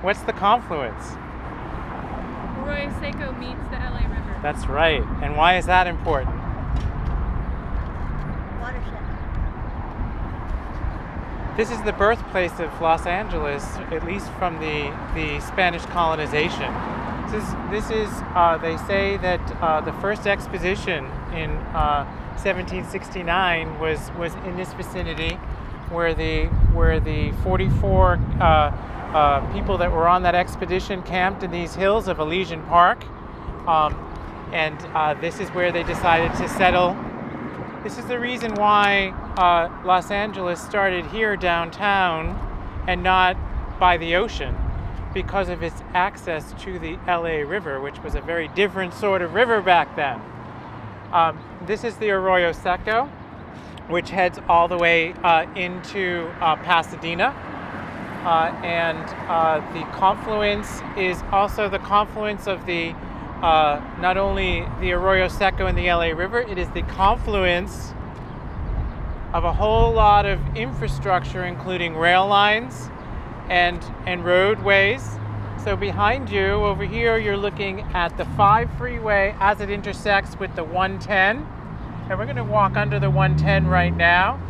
What's 0.00 0.22
the 0.22 0.32
confluence? 0.32 1.04
Arroyo 2.62 2.90
Seco 2.98 3.32
meets 3.32 3.62
the. 3.70 3.87
That's 4.42 4.66
right. 4.66 5.02
And 5.22 5.36
why 5.36 5.56
is 5.56 5.66
that 5.66 5.86
important? 5.86 6.36
Watershed. 8.60 9.02
This 11.56 11.70
is 11.72 11.82
the 11.82 11.92
birthplace 11.92 12.60
of 12.60 12.80
Los 12.80 13.04
Angeles, 13.04 13.64
at 13.90 14.04
least 14.04 14.30
from 14.38 14.60
the, 14.60 14.94
the 15.14 15.40
Spanish 15.40 15.84
colonization. 15.86 16.72
This 17.30 17.42
is, 17.42 17.54
this 17.70 17.90
is 17.90 18.08
uh, 18.34 18.58
they 18.62 18.76
say 18.86 19.16
that 19.18 19.40
uh, 19.60 19.80
the 19.80 19.92
first 19.94 20.26
exposition 20.26 21.04
in 21.34 21.50
uh, 21.74 22.06
1769 22.36 23.80
was, 23.80 24.10
was 24.16 24.32
in 24.46 24.56
this 24.56 24.72
vicinity 24.74 25.34
where 25.90 26.14
the, 26.14 26.46
where 26.72 27.00
the 27.00 27.32
44 27.42 28.14
uh, 28.40 28.44
uh, 29.14 29.52
people 29.52 29.76
that 29.78 29.90
were 29.90 30.06
on 30.06 30.22
that 30.22 30.34
expedition 30.36 31.02
camped 31.02 31.42
in 31.42 31.50
these 31.50 31.74
hills 31.74 32.06
of 32.06 32.20
Elysian 32.20 32.62
Park. 32.64 33.04
Um, 33.66 34.07
and 34.52 34.78
uh, 34.94 35.14
this 35.14 35.40
is 35.40 35.48
where 35.50 35.72
they 35.72 35.82
decided 35.82 36.30
to 36.38 36.48
settle 36.48 36.96
this 37.84 37.96
is 37.96 38.06
the 38.06 38.18
reason 38.18 38.54
why 38.54 39.10
uh, 39.36 39.70
Los 39.86 40.10
Angeles 40.10 40.60
started 40.60 41.06
here 41.06 41.36
downtown 41.36 42.36
and 42.88 43.04
not 43.04 43.36
by 43.78 43.96
the 43.96 44.16
ocean 44.16 44.56
because 45.14 45.48
of 45.48 45.62
its 45.62 45.80
access 45.94 46.52
to 46.64 46.80
the 46.80 46.98
LA 47.06 47.48
River, 47.48 47.80
which 47.80 48.02
was 48.02 48.16
a 48.16 48.20
very 48.20 48.48
different 48.48 48.94
sort 48.94 49.22
of 49.22 49.32
river 49.32 49.62
back 49.62 49.94
then. 49.94 50.20
Um, 51.12 51.38
this 51.66 51.84
is 51.84 51.94
the 51.96 52.10
Arroyo 52.10 52.50
Seco, 52.50 53.06
which 53.86 54.10
heads 54.10 54.40
all 54.48 54.66
the 54.66 54.76
way 54.76 55.12
uh, 55.22 55.46
into 55.54 56.30
uh, 56.40 56.56
Pasadena. 56.56 57.28
Uh, 58.24 58.52
and 58.64 58.98
uh, 59.28 59.60
the 59.72 59.84
confluence 59.96 60.82
is 60.96 61.22
also 61.30 61.68
the 61.68 61.78
confluence 61.78 62.48
of 62.48 62.66
the 62.66 62.92
uh, 63.42 63.80
not 64.00 64.16
only 64.16 64.66
the 64.80 64.92
Arroyo 64.92 65.28
Seco 65.28 65.66
and 65.66 65.78
the 65.78 65.86
LA 65.86 66.08
River, 66.08 66.40
it 66.40 66.58
is 66.58 66.68
the 66.70 66.82
confluence 66.82 67.92
of 69.32 69.44
a 69.44 69.52
whole 69.52 69.92
lot 69.92 70.26
of 70.26 70.40
infrastructure, 70.56 71.44
including 71.44 71.96
rail 71.96 72.26
lines 72.26 72.88
and, 73.48 73.82
and 74.06 74.24
roadways. 74.24 75.18
So 75.62 75.76
behind 75.76 76.30
you, 76.30 76.46
over 76.46 76.84
here, 76.84 77.18
you're 77.18 77.36
looking 77.36 77.80
at 77.94 78.16
the 78.16 78.24
5 78.24 78.70
freeway 78.78 79.34
as 79.38 79.60
it 79.60 79.70
intersects 79.70 80.38
with 80.38 80.54
the 80.56 80.64
110. 80.64 81.46
And 82.08 82.18
we're 82.18 82.24
going 82.24 82.36
to 82.36 82.44
walk 82.44 82.76
under 82.76 82.98
the 82.98 83.10
110 83.10 83.66
right 83.66 83.94
now. 83.94 84.40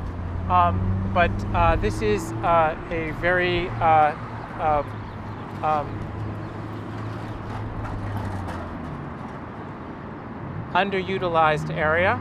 Um, 0.48 1.10
but 1.12 1.30
uh, 1.54 1.76
this 1.76 2.02
is 2.02 2.32
uh, 2.44 2.76
a 2.90 3.10
very 3.20 3.68
uh, 3.68 4.14
uh, 4.60 4.84
um, 5.62 6.07
underutilized 10.74 11.74
area. 11.76 12.20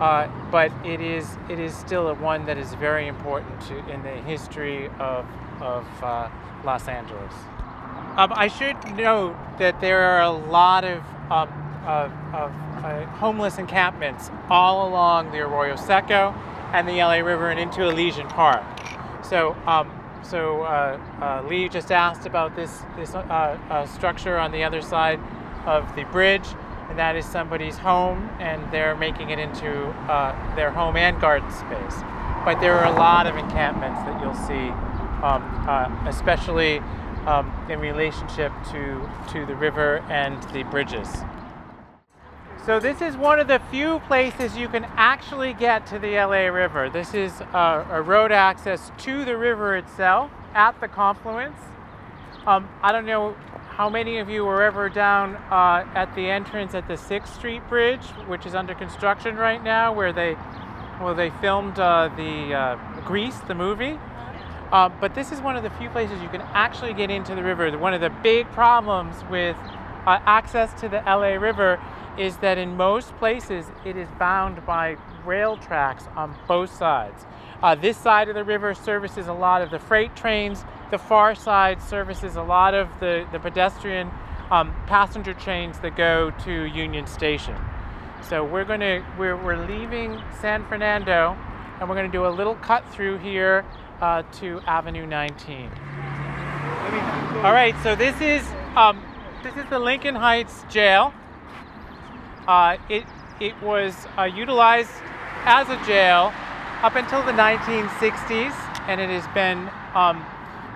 uh, 0.00 0.28
but 0.50 0.72
it 0.84 1.00
is 1.00 1.36
it 1.48 1.58
is 1.58 1.74
still 1.74 2.08
a 2.08 2.14
one 2.14 2.46
that 2.46 2.56
is 2.56 2.74
very 2.74 3.06
important 3.06 3.60
to, 3.60 3.76
in 3.90 4.02
the 4.02 4.16
history 4.22 4.88
of 4.98 5.26
of 5.60 5.86
uh, 6.02 6.28
Los 6.64 6.88
Angeles. 6.88 7.32
Um, 8.16 8.32
I 8.34 8.48
should 8.48 8.76
note 8.96 9.36
that 9.58 9.80
there 9.80 10.00
are 10.02 10.22
a 10.22 10.30
lot 10.30 10.84
of 10.84 11.02
um, 11.30 11.48
of, 11.86 12.12
of 12.34 12.52
uh, 12.84 13.06
homeless 13.18 13.58
encampments 13.58 14.30
all 14.48 14.88
along 14.88 15.32
the 15.32 15.38
Arroyo 15.38 15.76
Seco 15.76 16.34
and 16.72 16.88
the 16.88 16.92
LA 17.02 17.16
River 17.20 17.50
and 17.50 17.58
into 17.58 17.88
Elysian 17.88 18.28
Park. 18.28 18.62
So, 19.24 19.56
um, 19.66 19.90
so 20.22 20.62
uh, 20.62 21.00
uh, 21.20 21.48
Lee 21.48 21.68
just 21.68 21.90
asked 21.90 22.26
about 22.26 22.54
this 22.56 22.82
this 22.96 23.14
uh, 23.14 23.86
structure 23.86 24.38
on 24.38 24.52
the 24.52 24.64
other 24.64 24.82
side 24.82 25.20
of 25.66 25.94
the 25.94 26.04
bridge, 26.04 26.46
and 26.90 26.98
that 26.98 27.14
is 27.14 27.24
somebody's 27.24 27.78
home, 27.78 28.28
and 28.40 28.60
they're 28.72 28.96
making 28.96 29.30
it 29.30 29.38
into 29.38 29.86
uh, 30.10 30.56
their 30.56 30.72
home 30.72 30.96
and 30.96 31.20
garden 31.20 31.48
space. 31.52 32.02
But 32.44 32.60
there 32.60 32.74
are 32.74 32.92
a 32.92 32.98
lot 32.98 33.28
of 33.28 33.36
encampments 33.36 34.00
that 34.00 34.20
you'll 34.20 34.34
see, 34.34 34.70
um, 35.22 35.40
uh, 35.68 35.88
especially 36.08 36.78
um, 37.26 37.50
in 37.70 37.78
relationship 37.78 38.52
to 38.72 39.08
to 39.32 39.46
the 39.46 39.54
river 39.54 39.98
and 40.08 40.42
the 40.52 40.64
bridges. 40.64 41.08
So 42.66 42.80
this 42.80 43.00
is 43.00 43.16
one 43.16 43.38
of 43.38 43.46
the 43.46 43.60
few 43.70 44.00
places 44.00 44.56
you 44.56 44.68
can 44.68 44.84
actually 44.96 45.54
get 45.54 45.86
to 45.86 45.98
the 45.98 46.14
LA 46.16 46.48
River. 46.48 46.90
This 46.90 47.14
is 47.14 47.40
a, 47.40 47.86
a 47.90 48.02
road 48.02 48.32
access 48.32 48.90
to 48.98 49.24
the 49.24 49.36
river 49.36 49.76
itself 49.76 50.30
at 50.54 50.78
the 50.80 50.88
confluence. 50.88 51.58
Um, 52.46 52.68
I 52.82 52.92
don't 52.92 53.06
know 53.06 53.36
how 53.70 53.88
many 53.88 54.18
of 54.18 54.28
you 54.28 54.44
were 54.44 54.62
ever 54.62 54.88
down 54.88 55.36
uh, 55.50 55.86
at 55.94 56.14
the 56.14 56.28
entrance 56.28 56.74
at 56.74 56.86
the 56.88 56.96
Sixth 56.96 57.34
Street 57.34 57.66
Bridge, 57.68 58.04
which 58.26 58.44
is 58.44 58.54
under 58.54 58.74
construction 58.74 59.36
right 59.36 59.62
now, 59.62 59.92
where 59.92 60.12
they, 60.12 60.36
well, 61.00 61.14
they 61.14 61.30
filmed 61.40 61.78
uh, 61.78 62.10
the 62.16 62.54
uh, 62.54 63.00
Grease, 63.06 63.38
the 63.48 63.54
movie. 63.54 63.98
Uh, 64.72 64.88
but 65.00 65.14
this 65.14 65.32
is 65.32 65.40
one 65.40 65.56
of 65.56 65.62
the 65.62 65.70
few 65.70 65.88
places 65.90 66.20
you 66.20 66.28
can 66.28 66.42
actually 66.52 66.94
get 66.94 67.10
into 67.10 67.34
the 67.34 67.42
river. 67.42 67.76
One 67.78 67.94
of 67.94 68.00
the 68.00 68.10
big 68.22 68.46
problems 68.52 69.16
with 69.30 69.56
uh, 70.06 70.18
access 70.26 70.78
to 70.80 70.88
the 70.88 71.02
LA 71.06 71.34
River 71.34 71.80
is 72.18 72.36
that 72.38 72.58
in 72.58 72.76
most 72.76 73.16
places 73.16 73.66
it 73.84 73.96
is 73.96 74.08
bound 74.18 74.64
by 74.66 74.96
rail 75.24 75.56
tracks 75.56 76.04
on 76.16 76.34
both 76.46 76.72
sides. 76.72 77.24
Uh, 77.62 77.74
this 77.74 77.96
side 77.96 78.28
of 78.28 78.34
the 78.34 78.44
river 78.44 78.74
services 78.74 79.26
a 79.26 79.32
lot 79.32 79.62
of 79.62 79.70
the 79.70 79.78
freight 79.78 80.14
trains. 80.16 80.64
The 80.90 80.98
far 80.98 81.36
side 81.36 81.80
services 81.80 82.34
a 82.34 82.42
lot 82.42 82.74
of 82.74 82.88
the, 82.98 83.26
the 83.30 83.38
pedestrian 83.38 84.10
um, 84.50 84.74
passenger 84.86 85.32
trains 85.34 85.78
that 85.80 85.96
go 85.96 86.32
to 86.44 86.64
Union 86.64 87.06
Station. 87.06 87.56
So 88.28 88.44
we're 88.44 88.64
going 88.64 88.80
to 88.80 89.04
we're, 89.16 89.36
we're 89.36 89.64
leaving 89.66 90.20
San 90.40 90.66
Fernando, 90.66 91.36
and 91.78 91.88
we're 91.88 91.94
going 91.94 92.10
to 92.10 92.12
do 92.12 92.26
a 92.26 92.28
little 92.28 92.56
cut 92.56 92.86
through 92.92 93.18
here 93.18 93.64
uh, 94.00 94.24
to 94.40 94.60
Avenue 94.66 95.06
19. 95.06 95.70
All 97.44 97.52
right, 97.52 97.74
so 97.84 97.94
this 97.94 98.20
is 98.20 98.42
um, 98.74 99.00
this 99.44 99.56
is 99.56 99.64
the 99.70 99.78
Lincoln 99.78 100.16
Heights 100.16 100.64
Jail. 100.68 101.14
Uh, 102.48 102.76
it 102.88 103.04
it 103.40 103.60
was 103.62 103.94
uh, 104.18 104.24
utilized 104.24 104.90
as 105.44 105.68
a 105.68 105.86
jail 105.86 106.32
up 106.82 106.96
until 106.96 107.22
the 107.22 107.32
1960s, 107.32 108.52
and 108.88 109.00
it 109.00 109.08
has 109.08 109.26
been 109.34 109.70
um, 109.94 110.24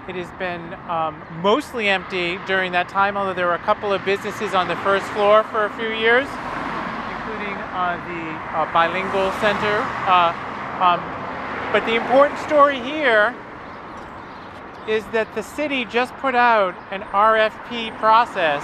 it 0.07 0.17
has 0.17 0.31
been 0.39 0.75
um, 0.91 1.23
mostly 1.41 1.89
empty 1.89 2.39
during 2.47 2.73
that 2.73 2.89
time. 2.89 3.17
Although 3.17 3.33
there 3.33 3.47
were 3.47 3.55
a 3.55 3.67
couple 3.67 3.93
of 3.93 4.05
businesses 4.05 4.55
on 4.55 4.69
the 4.69 4.77
first 4.77 5.07
floor 5.17 5.43
for 5.45 5.65
a 5.65 5.73
few 5.77 5.89
years, 5.89 6.29
including 7.09 7.57
uh, 7.73 7.97
the 8.05 8.23
uh, 8.53 8.73
bilingual 8.73 9.33
center. 9.41 9.81
Uh, 10.05 10.37
um, 10.85 11.01
but 11.73 11.85
the 11.87 11.95
important 11.95 12.39
story 12.41 12.79
here 12.81 13.35
is 14.87 15.05
that 15.07 15.35
the 15.35 15.43
city 15.43 15.87
just 15.87 16.13
put 16.17 16.35
out 16.35 16.75
an 16.91 17.01
RFP 17.01 17.97
process, 17.99 18.63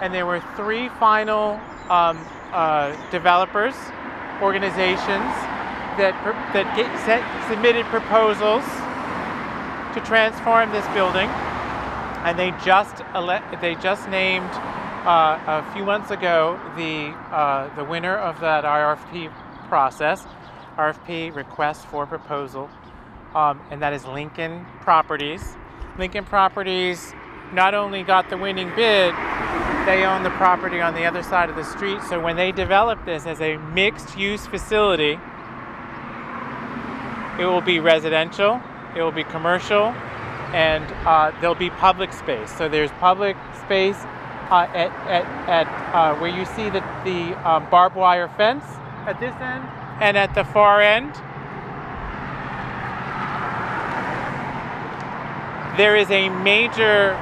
and 0.00 0.14
there 0.14 0.24
were 0.24 0.40
three 0.56 0.88
final 1.00 1.60
um, 1.90 2.16
uh, 2.52 2.96
developers, 3.10 3.74
organizations 4.40 5.28
that 6.00 6.16
that 6.54 6.64
get, 6.74 6.88
set, 7.04 7.20
submitted 7.50 7.84
proposals 7.86 8.64
to 9.94 10.00
transform 10.00 10.70
this 10.72 10.86
building, 10.88 11.28
and 12.24 12.38
they 12.38 12.50
just 12.64 13.02
ele- 13.14 13.42
they 13.60 13.74
just 13.76 14.08
named 14.08 14.50
uh, 15.06 15.38
a 15.46 15.72
few 15.72 15.84
months 15.84 16.10
ago 16.10 16.58
the 16.76 17.08
uh, 17.34 17.74
the 17.76 17.84
winner 17.84 18.16
of 18.16 18.40
that 18.40 18.64
RFP 18.64 19.32
process, 19.68 20.26
RFP 20.76 21.34
request 21.34 21.86
for 21.86 22.06
proposal, 22.06 22.68
um, 23.34 23.60
and 23.70 23.80
that 23.82 23.92
is 23.92 24.04
Lincoln 24.04 24.66
Properties. 24.80 25.56
Lincoln 25.98 26.24
Properties 26.24 27.14
not 27.52 27.74
only 27.74 28.02
got 28.02 28.30
the 28.30 28.36
winning 28.36 28.68
bid, 28.76 29.14
they 29.86 30.04
own 30.04 30.22
the 30.22 30.30
property 30.30 30.80
on 30.80 30.94
the 30.94 31.04
other 31.04 31.22
side 31.22 31.50
of 31.50 31.56
the 31.56 31.64
street. 31.64 32.00
So 32.08 32.20
when 32.20 32.36
they 32.36 32.52
develop 32.52 33.04
this 33.04 33.26
as 33.26 33.40
a 33.40 33.56
mixed 33.56 34.16
use 34.16 34.46
facility, 34.46 35.18
it 37.38 37.44
will 37.46 37.62
be 37.62 37.80
residential, 37.80 38.60
it 38.96 39.02
will 39.02 39.12
be 39.12 39.24
commercial, 39.24 39.86
and 40.52 40.84
uh, 41.06 41.32
there'll 41.40 41.54
be 41.54 41.70
public 41.70 42.12
space. 42.12 42.50
So 42.56 42.68
there's 42.68 42.90
public 42.92 43.36
space 43.64 43.96
uh, 44.50 44.66
at, 44.74 44.90
at, 45.06 45.24
at 45.48 45.94
uh, 45.94 46.16
where 46.16 46.30
you 46.30 46.44
see 46.44 46.70
the, 46.70 46.80
the 47.04 47.34
um, 47.48 47.68
barbed 47.70 47.96
wire 47.96 48.28
fence 48.36 48.64
at 49.06 49.20
this 49.20 49.34
end 49.40 49.64
and 50.00 50.16
at 50.16 50.34
the 50.34 50.44
far 50.44 50.80
end. 50.80 51.14
There 55.76 55.96
is 55.96 56.10
a 56.10 56.28
major 56.28 57.16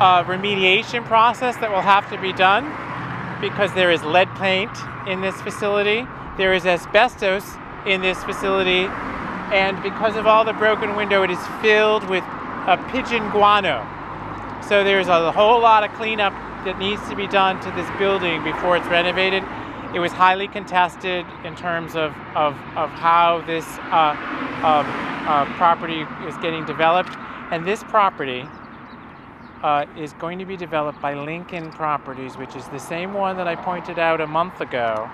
uh, 0.00 0.24
remediation 0.24 1.04
process 1.04 1.56
that 1.58 1.70
will 1.70 1.82
have 1.82 2.08
to 2.10 2.18
be 2.18 2.32
done 2.32 2.64
because 3.40 3.72
there 3.74 3.90
is 3.90 4.02
lead 4.02 4.28
paint 4.36 4.70
in 5.06 5.20
this 5.20 5.40
facility, 5.42 6.06
there 6.36 6.54
is 6.54 6.66
asbestos 6.66 7.44
in 7.86 8.00
this 8.00 8.22
facility, 8.24 8.88
and 9.52 9.82
because 9.82 10.16
of 10.16 10.26
all 10.26 10.44
the 10.44 10.52
broken 10.52 10.94
window, 10.94 11.22
it 11.22 11.30
is 11.30 11.38
filled 11.60 12.08
with 12.08 12.24
a 12.24 12.78
pigeon 12.92 13.28
guano. 13.30 13.86
So 14.66 14.84
there's 14.84 15.08
a 15.08 15.32
whole 15.32 15.60
lot 15.60 15.82
of 15.82 15.92
cleanup 15.96 16.32
that 16.64 16.78
needs 16.78 17.06
to 17.08 17.16
be 17.16 17.26
done 17.26 17.60
to 17.62 17.70
this 17.72 17.88
building 17.98 18.44
before 18.44 18.76
it's 18.76 18.86
renovated. 18.86 19.42
It 19.92 19.98
was 19.98 20.12
highly 20.12 20.46
contested 20.46 21.26
in 21.44 21.56
terms 21.56 21.96
of, 21.96 22.14
of, 22.36 22.54
of 22.76 22.90
how 22.90 23.42
this 23.46 23.66
uh, 23.90 24.14
um, 24.62 24.86
uh, 25.26 25.46
property 25.56 26.06
is 26.28 26.36
getting 26.38 26.64
developed. 26.64 27.16
And 27.50 27.66
this 27.66 27.82
property 27.82 28.44
uh, 29.62 29.86
is 29.96 30.12
going 30.14 30.38
to 30.38 30.44
be 30.44 30.56
developed 30.56 31.02
by 31.02 31.14
Lincoln 31.14 31.72
Properties, 31.72 32.36
which 32.36 32.54
is 32.54 32.68
the 32.68 32.78
same 32.78 33.14
one 33.14 33.36
that 33.36 33.48
I 33.48 33.56
pointed 33.56 33.98
out 33.98 34.20
a 34.20 34.26
month 34.26 34.60
ago 34.60 35.10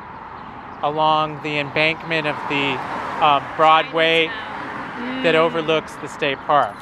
along 0.83 1.43
the 1.43 1.59
embankment 1.59 2.27
of 2.27 2.37
the 2.49 2.77
uh, 3.23 3.57
Broadway 3.57 4.27
that 5.23 5.35
overlooks 5.35 5.95
the 5.97 6.09
state 6.09 6.39
park. 6.39 6.75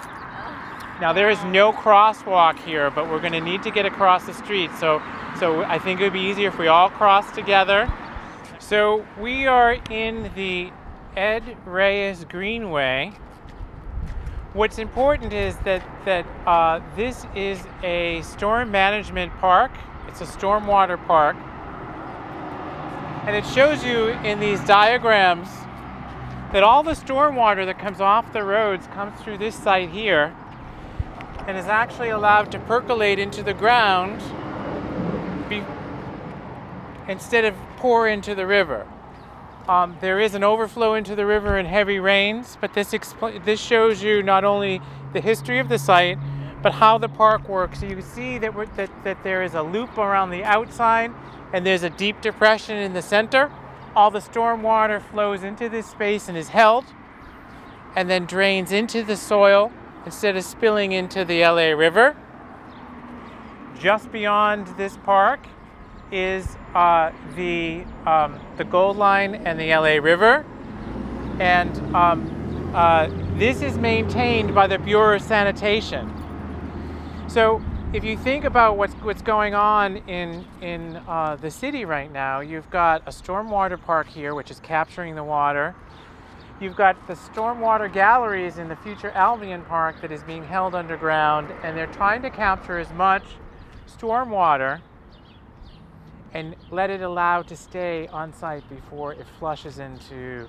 Now 1.01 1.13
there 1.13 1.31
is 1.31 1.43
no 1.45 1.73
crosswalk 1.73 2.59
here, 2.59 2.91
but 2.91 3.11
we're 3.11 3.21
going 3.21 3.33
to 3.33 3.41
need 3.41 3.63
to 3.65 3.71
get 3.71 3.87
across 3.87 4.27
the 4.27 4.35
street. 4.35 4.71
So, 4.79 5.03
so 5.39 5.65
I 5.65 5.79
think 5.79 6.01
it 6.01 6.05
would 6.05 6.13
be 6.13 6.21
easier 6.21 6.49
if 6.49 6.59
we 6.59 6.69
all 6.69 6.89
cross 6.89 7.31
together. 7.33 7.93
So 8.61 9.05
we 9.21 9.47
are 9.47 9.77
in 9.91 10.31
the 10.35 10.71
Ed 11.17 11.57
Reyes 11.67 12.25
Greenway. 12.25 13.13
What's 14.53 14.79
important 14.79 15.33
is 15.33 15.57
that 15.59 15.85
that 16.05 16.25
uh, 16.47 16.81
this 16.95 17.27
is 17.35 17.61
a 17.83 18.23
storm 18.23 18.71
management 18.71 19.33
park. 19.39 19.73
It's 20.07 20.21
a 20.21 20.27
stormwater 20.27 21.05
park, 21.07 21.37
and 23.27 23.35
it 23.35 23.47
shows 23.47 23.83
you 23.83 24.09
in 24.09 24.39
these 24.39 24.61
diagrams 24.67 25.49
that 26.53 26.63
all 26.63 26.83
the 26.83 26.93
stormwater 26.93 27.65
that 27.65 27.79
comes 27.79 28.01
off 28.01 28.31
the 28.35 28.43
roads 28.43 28.87
comes 28.89 29.19
through 29.23 29.39
this 29.39 29.55
site 29.55 29.89
here 29.89 30.35
and 31.47 31.57
is 31.57 31.65
actually 31.65 32.11
allowed 32.11 32.53
to 32.53 32.59
percolate 32.61 33.19
into 33.19 33.43
the 33.43 33.55
ground 33.55 34.21
be, 35.49 35.63
instead 37.09 37.45
of 37.45 37.55
pour 37.79 38.07
into 38.07 38.35
the 38.35 38.47
river. 38.47 38.87
Um, 39.69 39.97
there 40.03 40.21
is 40.21 40.35
an 40.35 40.45
overflow 40.45 40.95
into 40.95 41.17
the 41.17 41.25
river 41.25 41.59
in 41.59 41.65
heavy 41.65 41.99
rains, 41.99 42.59
but 42.61 42.75
this 42.75 42.93
expl- 42.93 43.43
this 43.47 43.59
shows 43.59 44.03
you 44.03 44.23
not 44.23 44.45
only 44.45 44.83
the 45.15 45.23
history 45.23 45.59
of 45.59 45.71
the 45.71 45.79
site, 45.79 46.19
but 46.65 46.73
how 46.73 46.97
the 46.97 47.11
park 47.11 47.47
works. 47.47 47.83
You 47.83 48.01
see 48.01 48.39
that, 48.39 48.55
that, 48.77 48.91
that 49.05 49.23
there 49.23 49.43
is 49.43 49.53
a 49.53 49.63
loop 49.63 49.99
around 49.99 50.31
the 50.31 50.43
outside, 50.45 51.13
and 51.53 51.65
there's 51.65 51.83
a 51.83 51.91
deep 51.91 52.23
depression 52.23 52.79
in 52.79 52.95
the 52.95 53.03
center. 53.03 53.53
All 53.95 54.11
the 54.11 54.23
storm 54.23 54.63
water 54.63 54.99
flows 54.99 55.45
into 55.45 55.69
this 55.69 55.87
space 55.87 56.27
and 56.27 56.39
is 56.39 56.49
held, 56.49 56.87
and 57.95 58.09
then 58.09 58.25
drains 58.25 58.73
into 58.73 59.05
the 59.05 59.15
soil 59.15 59.73
instead 60.07 60.39
of 60.39 60.45
spilling 60.45 60.93
into 60.93 61.23
the 61.23 61.43
LA 61.43 61.73
River. 61.77 62.17
Just 63.79 64.11
beyond 64.11 64.67
this 64.79 64.97
park 65.05 65.47
is 66.11 66.57
uh, 66.75 67.13
the 67.37 67.85
um, 68.07 68.41
the 68.57 68.65
Gold 68.65 68.97
Line 68.97 69.35
and 69.35 69.61
the 69.61 69.69
LA 69.69 70.03
River, 70.03 70.47
and 71.41 71.77
um, 71.95 72.73
uh, 72.75 73.11
this 73.37 73.61
is 73.61 73.77
maintained 73.77 74.55
by 74.55 74.67
the 74.67 74.79
Bureau 74.79 75.17
of 75.17 75.23
Sanitation. 75.23 76.24
So 77.35 77.61
if 77.93 78.05
you 78.05 78.17
think 78.17 78.45
about 78.45 78.77
what's 78.77 78.95
what's 79.03 79.21
going 79.21 79.57
on 79.57 79.97
in 80.09 80.45
in 80.61 81.03
uh, 81.09 81.35
the 81.35 81.51
city 81.51 81.85
right 81.85 82.13
now, 82.13 82.39
you've 82.39 82.71
got 82.71 83.03
a 83.07 83.11
stormwater 83.11 83.77
park 83.83 84.07
here, 84.07 84.37
which 84.37 84.53
is 84.53 84.61
capturing 84.61 85.17
the 85.17 85.25
water. 85.25 85.75
You've 86.61 86.77
got 86.77 87.09
the 87.09 87.15
stormwater 87.15 87.93
galleries 87.93 88.59
in 88.59 88.69
the 88.69 88.77
future 88.77 89.11
Albion 89.11 89.63
Park 89.63 90.01
that 90.03 90.13
is 90.13 90.23
being 90.23 90.45
held 90.45 90.77
underground, 90.77 91.51
and 91.65 91.77
they're 91.77 91.89
trying 91.89 92.23
to 92.23 92.31
capture 92.31 92.79
as 92.79 92.93
much 92.93 93.25
stormwater 93.89 94.81
and 96.35 96.55
let 96.71 96.89
it 96.89 97.01
allow 97.01 97.43
to 97.43 97.57
stay 97.57 98.07
on 98.13 98.33
site 98.33 98.63
before 98.71 99.13
it 99.13 99.27
flushes 99.41 99.81
into 99.81 100.47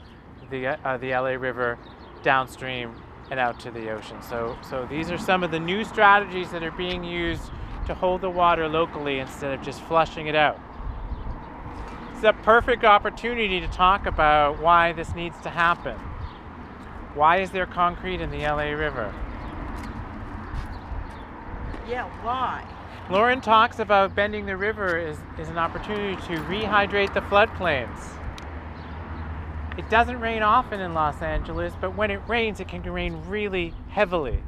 the, 0.52 0.68
uh, 0.88 0.98
the 0.98 1.10
LA 1.14 1.30
River 1.30 1.80
downstream 2.22 2.94
and 3.32 3.40
out 3.40 3.60
to 3.62 3.72
the 3.72 3.90
ocean. 3.90 4.22
So, 4.22 4.58
so 4.62 4.86
these 4.90 5.10
are 5.12 5.18
some 5.18 5.44
of 5.44 5.52
the 5.52 5.60
new 5.60 5.84
strategies 5.84 6.52
that 6.52 6.64
are 6.64 6.72
being 6.72 7.04
used 7.04 7.52
to 7.88 7.94
hold 7.94 8.22
the 8.22 8.30
water 8.30 8.68
locally 8.68 9.20
instead 9.20 9.54
of 9.54 9.64
just 9.64 9.82
flushing 9.84 10.28
it 10.28 10.36
out. 10.36 10.60
It's 12.14 12.24
a 12.24 12.34
perfect 12.34 12.84
opportunity 12.84 13.60
to 13.60 13.68
talk 13.68 14.06
about 14.06 14.60
why 14.62 14.94
this 14.94 15.14
needs 15.16 15.40
to 15.42 15.50
happen. 15.50 15.98
Why 17.14 17.38
is 17.38 17.52
there 17.52 17.66
concrete 17.66 18.22
in 18.22 18.30
the 18.30 18.40
LA 18.40 18.72
River? 18.72 19.14
Yeah, 21.88 22.10
why? 22.24 22.66
Lauren 23.10 23.40
talks 23.40 23.80
about 23.80 24.16
bending 24.16 24.46
the 24.48 24.58
river 24.58 24.98
is, 24.98 25.18
is 25.38 25.50
an 25.50 25.58
opportunity 25.58 26.16
to 26.24 26.42
rehydrate 26.44 27.14
the 27.14 27.22
floodplains. 27.22 28.18
It 29.78 29.90
doesn't 29.90 30.22
rain 30.22 30.42
often 30.42 30.80
in 30.80 30.94
Los 30.94 31.22
Angeles, 31.22 31.74
but 31.82 31.96
when 31.96 32.10
it 32.10 32.22
rains, 32.28 32.60
it 32.60 32.70
can 32.70 32.82
rain 32.84 33.24
really 33.28 33.74
heavily, 33.90 34.42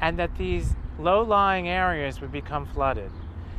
and 0.00 0.18
that 0.18 0.36
these 0.36 0.74
low 0.98 1.22
lying 1.22 1.68
areas 1.68 2.20
would 2.20 2.32
become 2.32 2.66
flooded. 2.66 3.10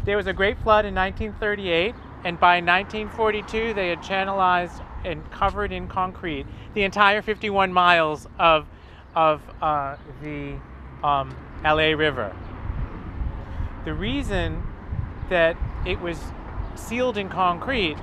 There 0.05 0.17
was 0.17 0.27
a 0.27 0.33
great 0.33 0.57
flood 0.59 0.85
in 0.85 0.93
1938, 0.93 1.95
and 2.23 2.39
by 2.39 2.57
1942, 2.57 3.73
they 3.73 3.89
had 3.89 3.99
channelized 3.99 4.83
and 5.03 5.29
covered 5.31 5.71
in 5.71 5.87
concrete 5.87 6.45
the 6.73 6.83
entire 6.83 7.21
51 7.21 7.73
miles 7.73 8.27
of, 8.37 8.67
of 9.15 9.41
uh, 9.61 9.95
the 10.21 10.55
um, 11.03 11.35
LA 11.63 11.93
River. 11.93 12.35
The 13.85 13.93
reason 13.93 14.61
that 15.29 15.57
it 15.85 16.01
was 16.01 16.19
sealed 16.75 17.17
in 17.17 17.29
concrete 17.29 17.97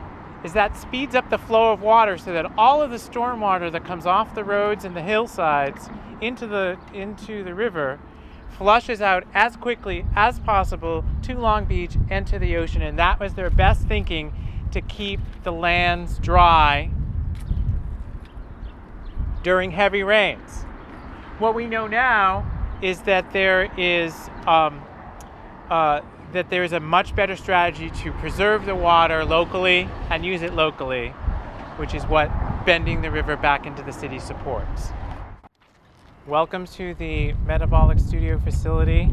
is 0.47 0.53
that 0.53 0.77
speeds 0.77 1.17
up 1.17 1.29
the 1.29 1.39
flow 1.39 1.73
of 1.73 1.83
water 1.83 2.17
so 2.17 2.33
that 2.33 2.47
all 2.57 2.81
of 2.81 2.93
the 2.93 3.01
storm 3.01 3.41
water 3.41 3.69
that 3.69 3.85
comes 3.85 4.07
off 4.07 4.33
the 4.37 4.45
roads 4.45 4.85
and 4.85 4.95
the 4.95 5.03
hillsides 5.03 5.91
into 6.21 6.47
the 6.47 6.79
into 6.95 7.43
the 7.43 7.53
river 7.53 7.99
flushes 8.57 9.03
out 9.03 9.25
as 9.35 9.57
quickly 9.57 10.07
as 10.15 10.39
possible 10.39 11.05
to 11.21 11.35
Long 11.35 11.65
Beach 11.65 11.97
and 12.09 12.25
to 12.29 12.39
the 12.39 12.57
ocean 12.57 12.81
and 12.81 12.97
that 12.97 13.19
was 13.19 13.35
their 13.35 13.51
best 13.51 13.89
thinking 13.89 14.33
to 14.71 14.81
keep 14.81 15.19
the 15.43 15.51
lands 15.51 16.17
dry 16.21 16.91
during 19.43 19.73
heavy 19.73 20.05
rains. 20.05 20.63
What 21.41 21.57
we 21.57 21.67
know 21.67 21.89
now 21.89 22.79
is 22.81 23.01
that 23.03 23.33
there 23.33 23.69
is 23.77 24.15
um, 24.47 24.81
uh, 25.69 26.03
that 26.37 26.51
there 26.51 26.65
is 26.65 26.73
a 26.73 26.81
much 26.81 27.17
better 27.17 27.35
strategy 27.35 27.89
to 27.89 28.13
preserve 28.13 28.67
the 28.67 28.75
water 28.75 29.25
locally 29.25 29.89
and 30.11 30.23
use 30.23 30.43
it 30.43 30.53
locally, 30.53 31.09
which 31.79 31.95
is 31.95 32.03
what 32.05 32.31
bending 32.67 33.01
the 33.01 33.11
river 33.11 33.39
back 33.39 33.65
into 33.65 33.83
the 33.83 33.91
city 33.91 34.19
supports. 34.19 34.91
Welcome 36.27 36.67
to 36.67 36.93
the 36.93 37.33
Metabolic 37.47 37.99
Studio 37.99 38.39
facility 38.39 39.09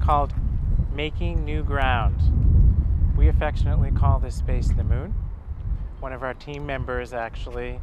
called 0.00 0.34
Making 0.92 1.44
New 1.44 1.62
Ground. 1.62 2.16
We 3.16 3.28
affectionately 3.28 3.92
call 3.92 4.18
this 4.18 4.34
space 4.34 4.72
the 4.72 4.82
moon. 4.82 5.14
One 6.00 6.12
of 6.12 6.24
our 6.24 6.34
team 6.34 6.66
members 6.66 7.12
actually 7.12 7.78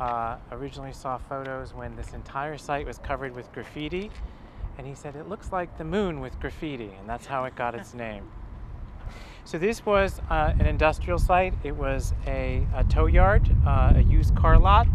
uh, 0.00 0.38
originally 0.52 0.94
saw 0.94 1.18
photos 1.18 1.74
when 1.74 1.96
this 1.96 2.14
entire 2.14 2.56
site 2.56 2.86
was 2.86 2.96
covered 2.96 3.34
with 3.34 3.52
graffiti 3.52 4.10
and 4.78 4.86
he 4.86 4.94
said 4.94 5.16
it 5.16 5.28
looks 5.28 5.50
like 5.52 5.76
the 5.76 5.84
moon 5.84 6.20
with 6.20 6.38
graffiti, 6.38 6.92
and 6.98 7.08
that's 7.08 7.26
how 7.26 7.44
it 7.44 7.56
got 7.56 7.74
its 7.74 7.92
name. 7.92 8.30
So 9.44 9.58
this 9.58 9.84
was 9.84 10.20
uh, 10.30 10.54
an 10.58 10.66
industrial 10.66 11.18
site. 11.18 11.54
It 11.64 11.74
was 11.74 12.14
a, 12.26 12.66
a 12.74 12.84
tow 12.84 13.06
yard, 13.06 13.50
uh, 13.66 13.94
a 13.96 14.02
used 14.02 14.36
car 14.36 14.58
lot, 14.58 14.86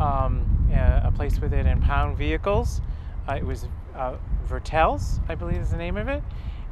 um, 0.00 0.68
a, 0.72 1.08
a, 1.08 1.12
place 1.14 1.38
where 1.38 1.48
they 1.48 1.60
impound 1.60 2.16
vehicles. 2.16 2.80
Uh, 3.28 3.34
it 3.34 3.44
was 3.44 3.68
uh, 3.94 4.16
Vertel's, 4.48 5.20
I 5.28 5.34
believe 5.34 5.58
is 5.58 5.70
the 5.70 5.76
name 5.76 5.96
of 5.96 6.08
it, 6.08 6.22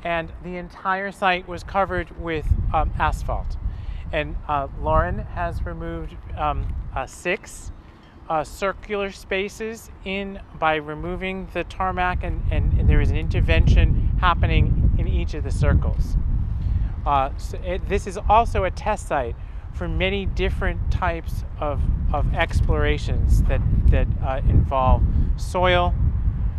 and 0.03 0.33
the 0.43 0.57
entire 0.57 1.13
site 1.13 1.47
was 1.47 1.63
covered 1.63 2.19
with 2.19 2.47
um, 2.75 2.91
asphalt. 2.99 3.57
And 4.11 4.37
uh, 4.49 4.69
Lauren 4.81 5.19
has 5.19 5.65
removed 5.65 6.17
um, 6.37 6.75
uh, 6.97 7.07
six 7.07 7.71
uh, 8.29 8.45
circular 8.45 9.11
spaces 9.11 9.91
in 10.05 10.41
by 10.59 10.77
removing 10.77 11.49
the 11.55 11.65
tarmac, 11.65 12.23
and, 12.23 12.43
and, 12.51 12.79
and, 12.79 12.89
there 12.89 13.01
is 13.01 13.11
an 13.11 13.17
intervention 13.17 14.19
happening 14.21 14.95
in 14.99 15.09
each 15.09 15.35
of 15.35 15.45
the 15.45 15.51
circles. 15.51 16.17
Uh, 17.07 17.31
so 17.39 17.59
it, 17.65 17.89
this 17.89 18.07
is 18.07 18.19
also 18.29 18.65
a 18.65 18.71
test 18.71 19.09
site 19.09 19.35
for 19.73 19.89
many 19.89 20.27
different 20.27 20.91
types 20.91 21.45
of, 21.61 21.81
of 22.13 22.35
explorations 22.35 23.43
that, 23.45 23.61
that 23.87 24.07
uh, 24.23 24.41
involve 24.49 25.03
soil, 25.37 25.95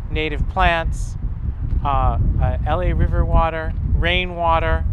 native 0.10 0.48
plants, 0.50 1.18
uh, 1.84 2.18
uh, 2.42 2.58
LA 2.66 2.92
river 2.94 3.24
water, 3.24 3.74
rainwater, 3.94 4.86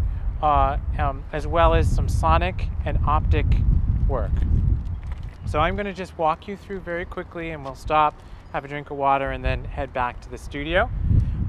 uh, 0.42 0.76
um, 0.98 1.24
as 1.32 1.46
well 1.46 1.72
as 1.74 1.88
some 1.88 2.08
sonic 2.08 2.68
and 2.84 2.98
optic 3.06 3.46
work. 4.08 4.32
So 5.56 5.60
I'm 5.60 5.74
going 5.74 5.86
to 5.86 5.94
just 5.94 6.18
walk 6.18 6.48
you 6.48 6.54
through 6.54 6.80
very 6.80 7.06
quickly 7.06 7.52
and 7.52 7.64
we'll 7.64 7.74
stop, 7.74 8.20
have 8.52 8.66
a 8.66 8.68
drink 8.68 8.90
of 8.90 8.98
water, 8.98 9.30
and 9.30 9.42
then 9.42 9.64
head 9.64 9.90
back 9.90 10.20
to 10.20 10.28
the 10.28 10.36
studio. 10.36 10.90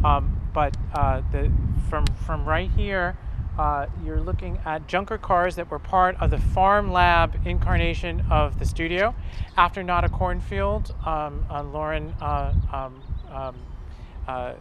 Um, 0.06 0.40
but 0.54 0.78
uh, 0.94 1.24
the, 1.34 1.52
from, 1.90 2.06
from 2.26 2.46
right 2.46 2.72
here, 2.72 3.18
uh, 3.60 3.88
you're 4.06 4.22
looking 4.22 4.62
at 4.66 4.88
junker 4.88 5.18
cars 5.18 5.58
that 5.58 5.70
were 5.70 5.78
part 5.78 6.16
of 6.22 6.32
the 6.32 6.38
farm 6.38 6.90
lab 6.90 7.38
incarnation 7.44 8.24
of 8.32 8.60
the 8.60 8.66
studio. 8.66 9.14
After 9.58 9.84
Not 9.84 10.06
a 10.06 10.10
Cornfield, 10.10 10.96
um, 11.06 11.46
uh, 11.50 11.62
Lauren 11.64 12.12
uh, 12.22 12.54
um, 12.72 13.04
um 13.30 13.56
uh, 14.26 14.54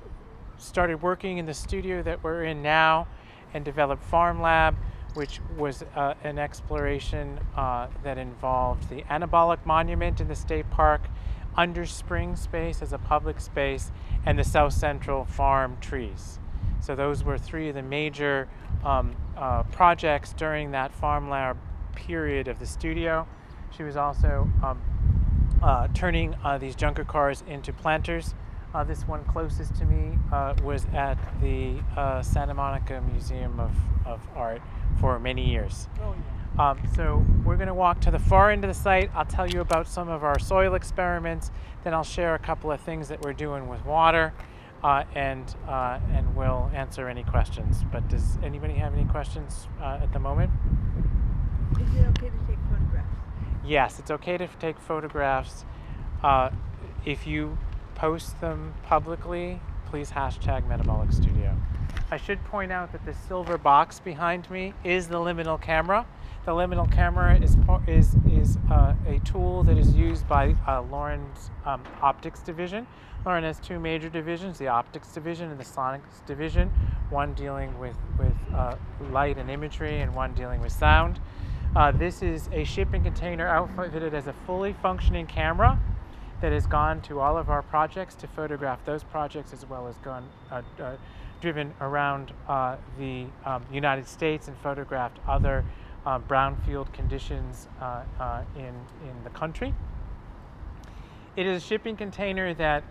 started 0.58 1.00
working 1.00 1.38
in 1.38 1.46
the 1.46 1.54
studio 1.54 2.02
that 2.02 2.24
we're 2.24 2.42
in 2.42 2.62
now 2.62 3.06
and 3.54 3.64
developed 3.64 4.02
Farm 4.02 4.42
Lab 4.42 4.74
which 5.16 5.40
was 5.56 5.82
uh, 5.94 6.14
an 6.24 6.38
exploration 6.38 7.40
uh, 7.56 7.88
that 8.04 8.18
involved 8.18 8.88
the 8.90 9.02
anabolic 9.04 9.64
monument 9.64 10.20
in 10.20 10.28
the 10.28 10.34
state 10.34 10.68
park, 10.70 11.00
under 11.56 11.86
spring 11.86 12.36
space 12.36 12.82
as 12.82 12.92
a 12.92 12.98
public 12.98 13.40
space, 13.40 13.90
and 14.26 14.38
the 14.38 14.44
south 14.44 14.74
central 14.74 15.24
farm 15.24 15.78
trees. 15.80 16.38
So 16.80 16.94
those 16.94 17.24
were 17.24 17.38
three 17.38 17.70
of 17.70 17.74
the 17.74 17.82
major 17.82 18.46
um, 18.84 19.16
uh, 19.36 19.62
projects 19.64 20.34
during 20.34 20.72
that 20.72 20.92
farm 20.92 21.30
lab 21.30 21.56
period 21.94 22.46
of 22.46 22.58
the 22.58 22.66
studio. 22.66 23.26
She 23.74 23.82
was 23.82 23.96
also 23.96 24.50
um, 24.62 24.80
uh, 25.62 25.88
turning 25.94 26.34
uh, 26.44 26.58
these 26.58 26.76
junker 26.76 27.04
cars 27.04 27.42
into 27.48 27.72
planters. 27.72 28.34
Uh, 28.74 28.84
this 28.84 29.08
one 29.08 29.24
closest 29.24 29.74
to 29.76 29.86
me 29.86 30.18
was 30.62 30.86
at 30.92 31.16
the 31.40 31.76
Santa 32.22 32.52
Monica 32.52 33.02
Museum 33.10 33.58
of, 33.58 33.72
of 34.04 34.20
Art 34.36 34.60
for 35.00 35.18
many 35.18 35.48
years. 35.48 35.88
Oh, 36.00 36.14
yeah. 36.56 36.70
um, 36.70 36.78
so 36.94 37.24
we're 37.44 37.56
going 37.56 37.68
to 37.68 37.74
walk 37.74 38.00
to 38.02 38.10
the 38.10 38.18
far 38.18 38.50
end 38.50 38.64
of 38.64 38.68
the 38.68 38.74
site. 38.74 39.10
I'll 39.14 39.24
tell 39.24 39.48
you 39.48 39.60
about 39.60 39.88
some 39.88 40.08
of 40.08 40.24
our 40.24 40.38
soil 40.38 40.74
experiments. 40.74 41.50
Then 41.84 41.94
I'll 41.94 42.04
share 42.04 42.34
a 42.34 42.38
couple 42.38 42.70
of 42.72 42.80
things 42.80 43.08
that 43.08 43.22
we're 43.22 43.32
doing 43.32 43.68
with 43.68 43.84
water, 43.84 44.32
uh, 44.82 45.04
and 45.14 45.54
uh, 45.68 46.00
and 46.12 46.34
we'll 46.34 46.70
answer 46.74 47.08
any 47.08 47.22
questions. 47.24 47.84
But 47.92 48.08
does 48.08 48.38
anybody 48.42 48.74
have 48.74 48.94
any 48.94 49.04
questions 49.04 49.68
uh, 49.80 50.00
at 50.02 50.12
the 50.12 50.18
moment? 50.18 50.50
Is 51.72 51.94
it 51.94 52.06
okay 52.08 52.30
to 52.30 52.46
take 52.48 52.58
photographs? 52.70 53.14
Yes, 53.64 53.98
it's 53.98 54.10
okay 54.10 54.36
to 54.38 54.48
take 54.58 54.78
photographs. 54.78 55.64
Uh, 56.22 56.50
if 57.04 57.26
you 57.26 57.58
post 57.94 58.40
them 58.40 58.74
publicly, 58.82 59.60
please 59.86 60.10
hashtag 60.10 60.66
Metabolic 60.68 61.12
Studio. 61.12 61.56
I 62.08 62.18
should 62.18 62.42
point 62.44 62.70
out 62.70 62.92
that 62.92 63.04
the 63.04 63.14
silver 63.14 63.58
box 63.58 63.98
behind 63.98 64.48
me 64.48 64.74
is 64.84 65.08
the 65.08 65.16
liminal 65.16 65.60
camera. 65.60 66.06
The 66.44 66.52
liminal 66.52 66.90
camera 66.90 67.36
is 67.36 67.56
is 67.88 68.14
is 68.30 68.58
uh, 68.70 68.94
a 69.08 69.18
tool 69.24 69.64
that 69.64 69.76
is 69.76 69.92
used 69.92 70.28
by 70.28 70.54
uh, 70.68 70.82
Lauren's 70.82 71.50
um, 71.64 71.82
optics 72.00 72.40
division. 72.42 72.86
Lauren 73.24 73.42
has 73.42 73.58
two 73.58 73.80
major 73.80 74.08
divisions: 74.08 74.56
the 74.56 74.68
optics 74.68 75.08
division 75.08 75.50
and 75.50 75.58
the 75.58 75.64
sonics 75.64 76.24
division, 76.26 76.70
one 77.10 77.34
dealing 77.34 77.76
with, 77.80 77.96
with 78.20 78.34
uh, 78.54 78.76
light 79.10 79.36
and 79.36 79.50
imagery, 79.50 80.00
and 80.00 80.14
one 80.14 80.32
dealing 80.34 80.60
with 80.60 80.70
sound. 80.70 81.18
Uh, 81.74 81.90
this 81.90 82.22
is 82.22 82.48
a 82.52 82.62
shipping 82.62 83.02
container 83.02 83.48
outfitted 83.48 84.14
as 84.14 84.28
a 84.28 84.32
fully 84.46 84.74
functioning 84.80 85.26
camera 85.26 85.80
that 86.40 86.52
has 86.52 86.66
gone 86.66 87.00
to 87.00 87.18
all 87.18 87.36
of 87.36 87.50
our 87.50 87.62
projects 87.62 88.14
to 88.14 88.26
photograph 88.28 88.84
those 88.84 89.02
projects 89.02 89.52
as 89.52 89.66
well 89.68 89.88
as 89.88 89.96
gone 89.96 90.28
uh, 90.50 90.62
uh, 90.80 90.96
driven 91.46 91.72
around 91.80 92.32
uh, 92.48 92.74
the 92.98 93.24
um, 93.44 93.64
United 93.72 94.04
States 94.04 94.48
and 94.48 94.56
photographed 94.64 95.16
other 95.28 95.64
uh, 96.04 96.18
brownfield 96.18 96.92
conditions 96.92 97.68
uh, 97.80 98.02
uh, 98.18 98.42
in, 98.56 98.64
in 98.64 99.14
the 99.22 99.30
country. 99.30 99.72
It 101.36 101.46
is 101.46 101.62
a 101.62 101.64
shipping 101.64 101.96
container 101.96 102.52
that 102.54 102.82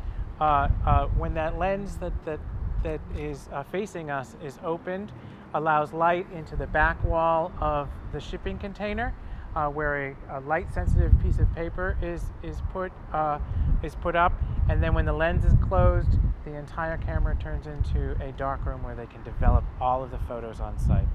when 1.18 1.34
that 1.34 1.60
lens 1.60 1.98
that, 1.98 2.14
that, 2.24 2.40
that 2.84 3.02
is 3.18 3.50
facing 3.74 4.10
us 4.10 4.38
is 4.42 4.58
opened, 4.64 5.12
allows 5.54 5.92
light 5.92 6.26
into 6.34 6.56
the 6.56 6.68
back 6.68 7.04
wall 7.04 7.52
of 7.60 7.90
the 8.14 8.22
shipping 8.22 8.58
container 8.58 9.14
uh, 9.56 9.68
where 9.68 10.16
a, 10.30 10.38
a, 10.38 10.40
light 10.42 10.74
sensitive 10.74 11.12
piece 11.22 11.40
of 11.40 11.54
paper 11.56 11.98
is, 12.02 12.24
is, 12.44 12.58
put, 12.74 12.92
uh, 13.14 13.40
is 13.86 13.96
put 13.96 14.16
up. 14.16 14.34
And 14.70 14.82
then 14.82 14.94
when 14.94 15.06
the 15.06 15.14
lens 15.14 15.46
is 15.46 15.54
closed, 15.68 16.10
the 16.44 16.56
entire 16.56 16.98
camera 16.98 17.36
turns 17.36 17.68
into 17.68 18.12
a 18.24 18.32
dark 18.32 18.66
room 18.66 18.84
where 18.84 18.96
they 18.96 19.06
can 19.06 19.24
develop 19.24 19.64
all 19.80 20.04
of 20.04 20.12
the 20.12 20.20
photos 20.28 20.60
on 20.60 20.78
site. 20.80 21.08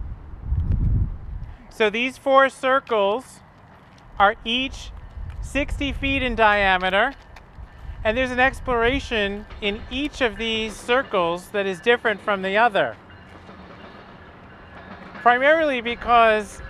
So 1.71 1.91
these 1.91 2.17
four 2.17 2.49
circles 2.49 3.41
are 4.19 4.37
each 4.45 4.91
60 5.41 5.93
feet 5.93 6.23
in 6.23 6.35
diameter. 6.35 7.15
And 8.03 8.17
there's 8.17 8.31
an 8.31 8.41
exploration 8.41 9.47
in 9.61 9.83
each 9.91 10.21
of 10.21 10.39
these 10.39 10.75
circles 10.75 11.49
that 11.49 11.67
is 11.67 11.81
different 11.81 12.21
from 12.23 12.43
the 12.43 12.57
other. 12.57 12.97
Primarily 15.15 15.81
because 15.83 16.63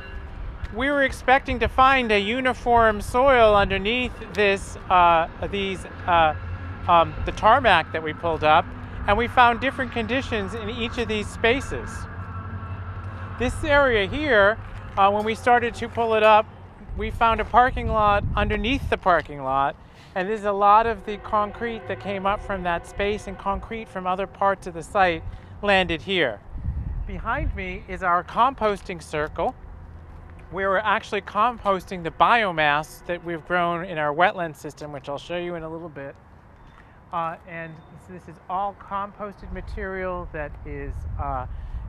we 0.75 0.89
were 0.91 1.03
expecting 1.03 1.59
to 1.59 1.69
find 1.69 2.13
a 2.13 2.21
uniform 2.21 3.01
soil 3.01 3.57
underneath 3.57 4.13
this, 4.35 4.77
uh, 4.89 5.29
these, 5.51 5.85
uh, 6.07 6.35
um, 6.87 7.13
the 7.25 7.33
tarmac 7.33 7.93
that 7.93 8.03
we 8.03 8.13
pulled 8.13 8.45
up, 8.45 8.65
and 9.09 9.19
we 9.19 9.27
found 9.27 9.61
different 9.61 9.91
conditions 9.93 10.55
in 10.55 10.71
each 10.71 10.97
of 10.99 11.09
these 11.09 11.29
spaces. 11.29 11.91
This 13.39 13.65
area 13.65 14.07
here, 14.07 14.59
uh, 14.97 15.11
when 15.11 15.25
we 15.25 15.35
started 15.35 15.75
to 15.77 15.89
pull 15.89 16.15
it 16.15 16.23
up, 16.23 16.47
we 16.97 17.11
found 17.11 17.41
a 17.41 17.45
parking 17.45 17.89
lot 17.89 18.23
underneath 18.37 18.91
the 18.91 18.99
parking 18.99 19.43
lot, 19.43 19.75
and 20.15 20.29
there's 20.29 20.45
a 20.45 20.53
lot 20.53 20.87
of 20.87 21.05
the 21.05 21.17
concrete 21.19 21.87
that 21.89 22.01
came 22.01 22.27
up 22.27 22.43
from 22.43 22.63
that 22.63 22.87
space 22.87 23.27
and 23.27 23.39
concrete 23.39 23.89
from 23.89 24.07
other 24.07 24.27
parts 24.27 24.67
of 24.67 24.75
the 24.75 24.83
site 24.83 25.25
landed 25.63 26.03
here. 26.03 26.41
Behind 27.07 27.55
me 27.57 27.83
is 27.89 28.03
our 28.05 28.23
composting 28.23 29.03
circle 29.03 29.55
we 30.53 30.65
were 30.65 30.79
actually 30.79 31.21
composting 31.21 32.03
the 32.03 32.11
biomass 32.11 33.05
that 33.07 33.25
we've 33.25 33.47
grown 33.47 33.85
in 33.85 33.99
our 33.99 34.13
wetland 34.15 34.57
system, 34.57 34.93
which 34.93 35.09
I'll 35.09 35.19
show 35.19 35.37
you 35.37 35.55
in 35.55 35.63
a 35.63 35.69
little 35.69 35.89
bit. 35.89 36.17
Uh, 37.13 37.37
and 37.49 37.73
so 38.07 38.13
this 38.13 38.29
is 38.29 38.37
all 38.49 38.75
composted 38.81 39.53
material 39.53 40.29
that 40.33 40.53
is 40.65 40.93
uh, 41.21 41.47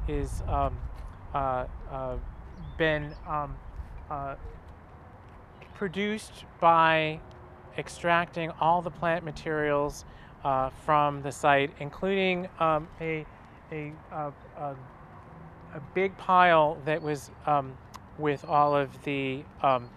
is 0.07 0.41
um, 0.47 0.75
uh, 1.33 1.65
uh 1.91 2.15
been 2.77 3.13
um, 3.27 3.55
uh, 4.09 4.35
produced 5.75 6.45
by 6.59 7.19
extracting 7.77 8.51
all 8.59 8.81
the 8.81 8.89
plant 8.89 9.23
materials 9.23 10.05
uh, 10.43 10.69
from 10.85 11.21
the 11.21 11.31
site, 11.31 11.71
including 11.79 12.47
um, 12.59 12.87
a, 12.99 13.25
a, 13.71 13.93
a, 14.11 14.31
a, 14.57 15.79
big 15.93 16.17
pile 16.17 16.77
that 16.85 17.01
was 17.01 17.31
um, 17.45 17.77
with 18.21 18.45
all 18.45 18.75
of 18.75 19.03
the 19.03 19.43
um, 19.61 19.89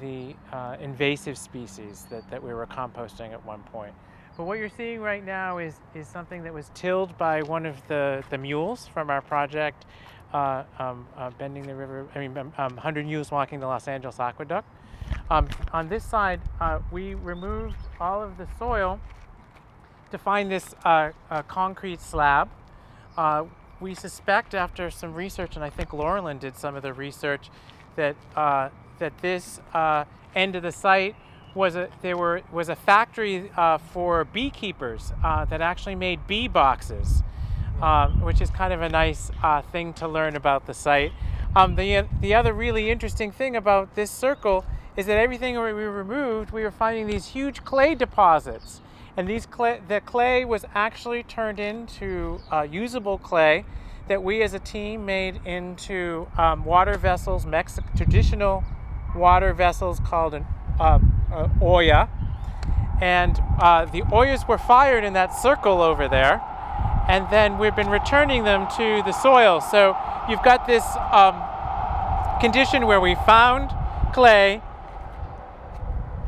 the 0.00 0.34
uh, 0.52 0.76
invasive 0.80 1.38
species 1.38 2.06
that, 2.10 2.28
that 2.30 2.42
we 2.42 2.52
were 2.52 2.66
composting 2.66 3.32
at 3.32 3.44
one 3.44 3.62
point. 3.72 3.94
But 4.36 4.44
what 4.44 4.58
you're 4.58 4.68
seeing 4.68 5.00
right 5.00 5.24
now 5.24 5.58
is, 5.58 5.80
is 5.94 6.06
something 6.06 6.42
that 6.42 6.52
was 6.52 6.70
tilled 6.74 7.16
by 7.16 7.42
one 7.42 7.64
of 7.64 7.76
the, 7.88 8.22
the 8.28 8.36
mules 8.36 8.86
from 8.86 9.08
our 9.08 9.22
project, 9.22 9.86
uh, 10.34 10.64
um, 10.78 11.06
uh, 11.16 11.30
Bending 11.38 11.66
the 11.66 11.74
River, 11.74 12.06
I 12.14 12.18
mean, 12.18 12.36
um, 12.36 12.52
100 12.54 13.00
um, 13.00 13.06
Mules 13.06 13.30
Walking 13.30 13.60
the 13.60 13.66
Los 13.66 13.88
Angeles 13.88 14.20
Aqueduct. 14.20 14.68
Um, 15.30 15.48
on 15.72 15.88
this 15.88 16.04
side, 16.04 16.40
uh, 16.60 16.80
we 16.90 17.14
removed 17.14 17.76
all 17.98 18.22
of 18.22 18.36
the 18.36 18.46
soil 18.58 19.00
to 20.10 20.18
find 20.18 20.50
this 20.50 20.74
uh, 20.84 21.12
concrete 21.48 22.00
slab. 22.00 22.50
We 23.78 23.94
suspect 23.94 24.54
after 24.54 24.90
some 24.90 25.12
research, 25.12 25.54
and 25.54 25.64
I 25.64 25.68
think 25.68 25.90
Laurelyn 25.90 26.40
did 26.40 26.56
some 26.56 26.76
of 26.76 26.82
the 26.82 26.94
research, 26.94 27.50
that 27.96 28.16
uh, 28.34 28.70
that 28.98 29.18
this 29.18 29.60
uh, 29.74 30.04
end 30.34 30.56
of 30.56 30.62
the 30.62 30.72
site 30.72 31.14
was 31.54 31.76
a 31.76 31.88
there 32.00 32.16
were 32.16 32.42
was 32.50 32.68
a 32.68 32.76
factory 32.76 33.50
uh, 33.56 33.78
for 33.78 34.24
beekeepers 34.24 35.12
uh, 35.22 35.44
that 35.46 35.60
actually 35.60 35.94
made 35.94 36.26
bee 36.26 36.48
boxes, 36.48 37.22
um, 37.82 38.22
which 38.22 38.40
is 38.40 38.48
kind 38.50 38.72
of 38.72 38.80
a 38.80 38.88
nice 38.88 39.30
uh, 39.42 39.60
thing 39.60 39.92
to 39.94 40.08
learn 40.08 40.36
about 40.36 40.66
the 40.66 40.74
site. 40.74 41.12
Um, 41.54 41.76
the 41.76 42.06
the 42.20 42.34
other 42.34 42.54
really 42.54 42.90
interesting 42.90 43.30
thing 43.30 43.56
about 43.56 43.94
this 43.94 44.10
circle 44.10 44.64
is 44.96 45.04
that 45.04 45.18
everything 45.18 45.54
we 45.56 45.72
removed, 45.72 46.50
we 46.50 46.62
were 46.62 46.70
finding 46.70 47.06
these 47.06 47.28
huge 47.28 47.62
clay 47.64 47.94
deposits 47.94 48.80
and 49.16 49.28
these 49.28 49.46
clay, 49.46 49.80
the 49.88 50.00
clay 50.00 50.44
was 50.44 50.64
actually 50.74 51.22
turned 51.22 51.58
into 51.58 52.40
uh, 52.52 52.62
usable 52.62 53.18
clay 53.18 53.64
that 54.08 54.22
we 54.22 54.42
as 54.42 54.54
a 54.54 54.58
team 54.58 55.04
made 55.04 55.40
into 55.44 56.28
um, 56.38 56.64
water 56.64 56.96
vessels, 56.96 57.44
Mexican 57.46 57.96
traditional 57.96 58.62
water 59.14 59.52
vessels 59.52 60.00
called 60.00 60.34
an 60.34 60.46
uh, 60.78 60.98
uh, 61.32 61.48
olla. 61.60 62.08
And 63.00 63.36
the 63.36 64.02
ollas 64.10 64.48
were 64.48 64.58
fired 64.58 65.04
in 65.04 65.12
that 65.14 65.34
circle 65.34 65.82
over 65.82 66.08
there. 66.08 66.40
And 67.08 67.28
then 67.30 67.58
we've 67.58 67.76
been 67.76 67.90
returning 67.90 68.44
them 68.44 68.66
to 68.76 69.02
the 69.04 69.12
soil. 69.12 69.60
So 69.60 69.96
you've 70.28 70.42
got 70.42 70.66
this 70.66 70.84
um, 71.12 71.42
condition 72.40 72.86
where 72.86 73.00
we 73.00 73.14
found 73.26 73.70
clay, 74.12 74.62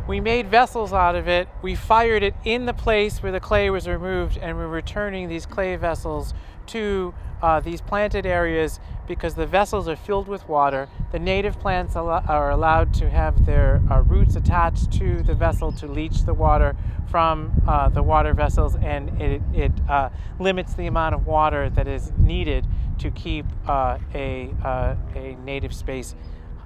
we 0.09 0.21
made 0.21 0.49
vessels 0.49 0.93
out 0.95 1.15
of 1.15 1.29
it. 1.29 1.49
We 1.61 1.75
fired 1.75 2.23
it 2.23 2.35
in 2.43 2.65
the 2.65 2.73
place 2.73 3.23
where 3.23 3.31
the 3.31 3.41
clay 3.41 3.69
was 3.69 3.87
removed, 3.87 4.39
and 4.39 4.57
we're 4.57 4.67
returning 4.67 5.29
these 5.29 5.45
clay 5.45 5.77
vessels 5.77 6.33
to 6.69 7.15
uh, 7.43 7.61
these 7.61 7.83
planted 7.83 8.25
areas 8.25 8.81
because 9.07 9.35
the 9.35 9.47
vessels 9.47 9.87
are 9.87 9.97
filled 9.97 10.27
with 10.27 10.49
water. 10.49 10.89
The 11.13 11.19
native 11.19 11.61
plants 11.61 11.95
al- 11.95 12.09
are 12.09 12.51
allowed 12.51 12.95
to 12.95 13.11
have 13.11 13.45
their 13.45 13.83
uh, 13.91 14.01
roots 14.01 14.35
attached 14.35 14.93
to 14.93 15.23
the 15.23 15.35
vessel 15.35 15.73
to 15.73 15.87
leach 15.87 16.25
the 16.25 16.35
water 16.35 16.75
from 17.11 17.53
uh, 17.69 17.91
the 17.91 18.03
water 18.03 18.33
vessels, 18.33 18.77
and 18.77 19.21
it, 19.21 19.43
it 19.55 19.73
uh, 19.91 20.09
limits 20.41 20.73
the 20.75 20.87
amount 20.87 21.15
of 21.15 21.27
water 21.27 21.69
that 21.71 21.87
is 21.87 22.13
needed 22.17 22.67
to 22.99 23.11
keep 23.11 23.45
uh, 23.67 23.99
a, 24.15 24.51
uh, 24.65 24.95
a 25.15 25.37
native 25.45 25.75
space 25.75 26.15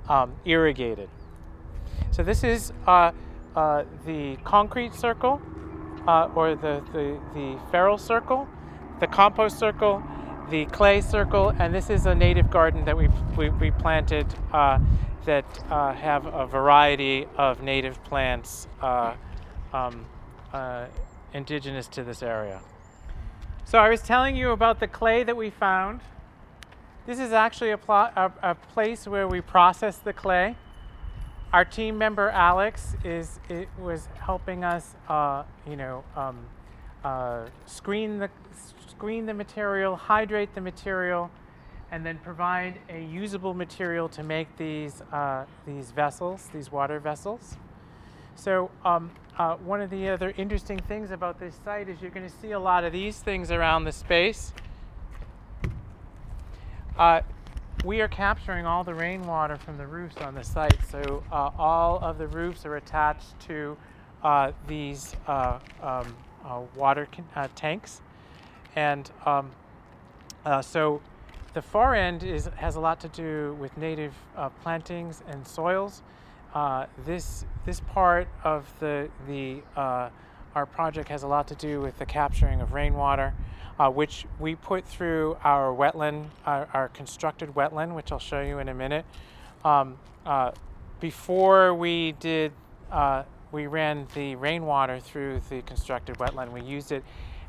um, 0.08 0.32
irrigated. 0.44 1.08
So 2.12 2.22
this 2.22 2.44
is 2.44 2.72
uh, 3.56 3.84
the 4.06 4.36
concrete 4.44 4.94
circle 4.94 5.40
uh, 6.06 6.28
or 6.34 6.54
the, 6.54 6.82
the, 6.92 7.18
the 7.34 7.58
feral 7.70 7.98
circle, 7.98 8.48
the 9.00 9.06
compost 9.06 9.58
circle, 9.58 10.02
the 10.50 10.64
clay 10.66 11.00
circle, 11.00 11.50
and 11.58 11.74
this 11.74 11.90
is 11.90 12.06
a 12.06 12.14
native 12.14 12.50
garden 12.50 12.84
that 12.84 12.96
we, 12.96 13.08
we, 13.36 13.50
we 13.50 13.70
planted 13.70 14.26
uh, 14.52 14.78
that 15.24 15.44
uh, 15.70 15.92
have 15.92 16.26
a 16.26 16.46
variety 16.46 17.26
of 17.36 17.62
native 17.62 18.02
plants 18.04 18.66
uh, 18.80 19.14
um, 19.72 20.04
uh, 20.52 20.86
indigenous 21.32 21.86
to 21.86 22.02
this 22.02 22.22
area. 22.22 22.60
So 23.64 23.78
I 23.78 23.88
was 23.88 24.02
telling 24.02 24.36
you 24.36 24.50
about 24.50 24.80
the 24.80 24.88
clay 24.88 25.22
that 25.22 25.36
we 25.36 25.50
found. 25.50 26.00
This 27.06 27.18
is 27.18 27.32
actually 27.32 27.70
a, 27.70 27.78
pl- 27.78 28.10
a, 28.16 28.32
a 28.42 28.54
place 28.54 29.06
where 29.06 29.26
we 29.26 29.40
process 29.40 29.96
the 29.96 30.12
clay. 30.12 30.56
Our 31.52 31.66
team 31.66 31.98
member 31.98 32.30
Alex 32.30 32.96
is 33.04 33.38
it 33.50 33.68
was 33.78 34.08
helping 34.18 34.64
us, 34.64 34.94
uh, 35.06 35.42
you 35.68 35.76
know, 35.76 36.02
um, 36.16 36.38
uh, 37.04 37.44
screen 37.66 38.18
the 38.18 38.30
screen 38.88 39.26
the 39.26 39.34
material, 39.34 39.94
hydrate 39.94 40.54
the 40.54 40.62
material, 40.62 41.30
and 41.90 42.06
then 42.06 42.16
provide 42.18 42.78
a 42.88 43.02
usable 43.02 43.52
material 43.52 44.08
to 44.08 44.22
make 44.22 44.56
these 44.56 45.02
uh, 45.12 45.44
these 45.66 45.90
vessels, 45.90 46.48
these 46.54 46.72
water 46.72 46.98
vessels. 46.98 47.58
So 48.34 48.70
um, 48.82 49.10
uh, 49.36 49.56
one 49.56 49.82
of 49.82 49.90
the 49.90 50.08
other 50.08 50.32
interesting 50.38 50.78
things 50.78 51.10
about 51.10 51.38
this 51.38 51.58
site 51.66 51.86
is 51.86 52.00
you're 52.00 52.10
going 52.10 52.26
to 52.26 52.34
see 52.40 52.52
a 52.52 52.58
lot 52.58 52.82
of 52.82 52.94
these 52.94 53.18
things 53.18 53.50
around 53.50 53.84
the 53.84 53.92
space. 53.92 54.54
We 57.84 58.00
are 58.00 58.08
capturing 58.08 58.64
all 58.64 58.84
the 58.84 58.94
rainwater 58.94 59.56
from 59.56 59.76
the 59.76 59.86
roofs 59.88 60.16
on 60.18 60.36
the 60.36 60.44
site. 60.44 60.78
So 60.88 61.24
uh, 61.32 61.50
all 61.58 61.98
of 61.98 62.16
the 62.16 62.28
roofs 62.28 62.64
are 62.64 62.76
attached 62.76 63.40
to 63.48 63.76
uh, 64.22 64.52
these 64.68 65.16
uh, 65.26 65.58
um, 65.82 66.14
uh, 66.44 66.60
water 66.76 67.08
uh, 67.34 67.48
tanks. 67.56 68.00
And 68.76 69.10
um, 69.26 69.50
Uh, 70.44 70.60
so 70.60 71.00
the 71.54 71.62
far 71.62 71.94
end 71.94 72.24
is, 72.24 72.50
has 72.56 72.76
a 72.76 72.80
lot 72.80 72.98
to 73.00 73.08
do 73.08 73.56
with 73.60 73.76
native 73.76 74.12
plantings 74.62 75.22
and 75.28 75.46
soils. 75.46 76.02
This, 77.04 77.44
this 77.64 77.80
part 77.80 78.26
of 78.42 78.66
the, 78.80 79.08
the, 79.28 79.62
our 79.76 80.66
project 80.66 81.08
has 81.10 81.22
a 81.22 81.28
lot 81.28 81.46
to 81.46 81.54
do 81.54 81.80
with 81.80 81.96
the 81.98 82.06
capturing 82.06 82.60
of 82.60 82.72
rainwater, 82.72 83.34
uh, 83.82 83.90
which 83.90 84.26
we 84.38 84.54
put 84.54 84.86
through 84.86 85.36
our 85.42 85.74
wetland, 85.74 86.26
our, 86.46 86.68
our 86.72 86.88
constructed 86.90 87.52
wetland, 87.56 87.92
which 87.96 88.12
I'll 88.12 88.20
show 88.20 88.40
you 88.40 88.60
in 88.60 88.68
a 88.68 88.74
minute. 88.74 89.04
Um, 89.64 89.98
uh, 90.24 90.52
before 91.00 91.74
we 91.74 92.12
did, 92.12 92.52
uh, 92.92 93.24
we 93.50 93.66
ran 93.66 94.06
the 94.14 94.36
rainwater 94.36 95.00
through 95.00 95.40
the 95.50 95.62
constructed 95.62 96.16
wetland. 96.18 96.52
We 96.52 96.62
used 96.62 96.92
it 96.92 97.02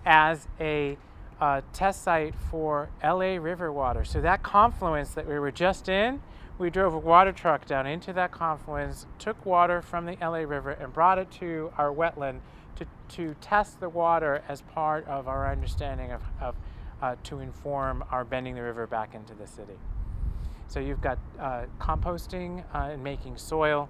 as 0.08 0.48
a 0.60 0.98
uh, 1.40 1.62
test 1.72 2.02
site 2.02 2.34
for 2.50 2.90
LA 3.04 3.36
River 3.36 3.72
water. 3.72 4.04
So 4.04 4.20
that 4.22 4.42
confluence 4.42 5.12
that 5.12 5.28
we 5.28 5.38
were 5.38 5.52
just 5.52 5.88
in, 5.88 6.20
we 6.58 6.70
drove 6.70 6.94
a 6.94 7.00
water 7.00 7.32
truck 7.32 7.66
down 7.66 7.88
into 7.88 8.14
that 8.14 8.32
confluence, 8.32 9.06
took 9.18 9.46
water 9.46 9.82
from 9.82 10.06
the 10.06 10.18
LA 10.22 10.40
River, 10.40 10.72
and 10.72 10.94
brought 10.94 11.18
it 11.18 11.32
to 11.32 11.72
our 11.78 11.92
wetland 11.92 12.40
to, 12.76 12.86
to 13.10 13.36
test 13.42 13.80
the 13.80 13.90
water 13.90 14.44
as 14.48 14.62
part 14.62 15.08
of 15.08 15.28
our 15.28 15.52
understanding 15.52 16.12
of, 16.12 16.22
of 16.40 16.56
uh, 17.02 17.16
to 17.24 17.40
inform 17.40 18.04
our 18.12 18.24
bending 18.24 18.56
the 18.56 18.62
river 18.62 18.88
back 18.88 19.14
into 19.14 19.34
the 19.34 19.48
city. 19.48 19.78
So 20.68 20.80
you've 20.80 21.02
got 21.02 21.20
uh, 21.40 21.64
composting 21.80 22.64
uh, 22.74 22.90
and 22.92 23.04
making 23.04 23.38
soil. 23.38 23.90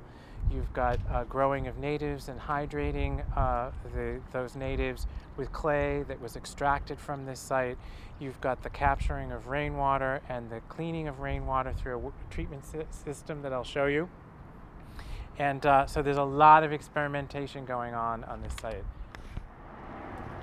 You've 0.51 0.73
got 0.73 0.99
uh, 1.09 1.23
growing 1.25 1.67
of 1.67 1.77
natives 1.77 2.27
and 2.27 2.39
hydrating 2.39 3.23
uh, 3.37 3.71
the, 3.93 4.19
those 4.31 4.55
natives 4.55 5.07
with 5.37 5.51
clay 5.51 6.03
that 6.07 6.21
was 6.21 6.35
extracted 6.35 6.99
from 6.99 7.25
this 7.25 7.39
site. 7.39 7.77
You've 8.19 8.39
got 8.41 8.63
the 8.63 8.69
capturing 8.69 9.31
of 9.31 9.47
rainwater 9.47 10.21
and 10.29 10.49
the 10.49 10.61
cleaning 10.69 11.07
of 11.07 11.19
rainwater 11.19 11.73
through 11.73 11.97
a 11.97 12.33
treatment 12.33 12.65
sy- 12.65 12.85
system 12.89 13.41
that 13.41 13.51
I'll 13.51 13.63
show 13.63 13.85
you. 13.85 14.09
And 15.37 15.65
uh, 15.65 15.85
so 15.87 16.01
there's 16.01 16.17
a 16.17 16.23
lot 16.23 16.63
of 16.63 16.71
experimentation 16.71 17.65
going 17.65 17.93
on 17.93 18.23
on 18.25 18.41
this 18.41 18.53
site. 18.61 18.83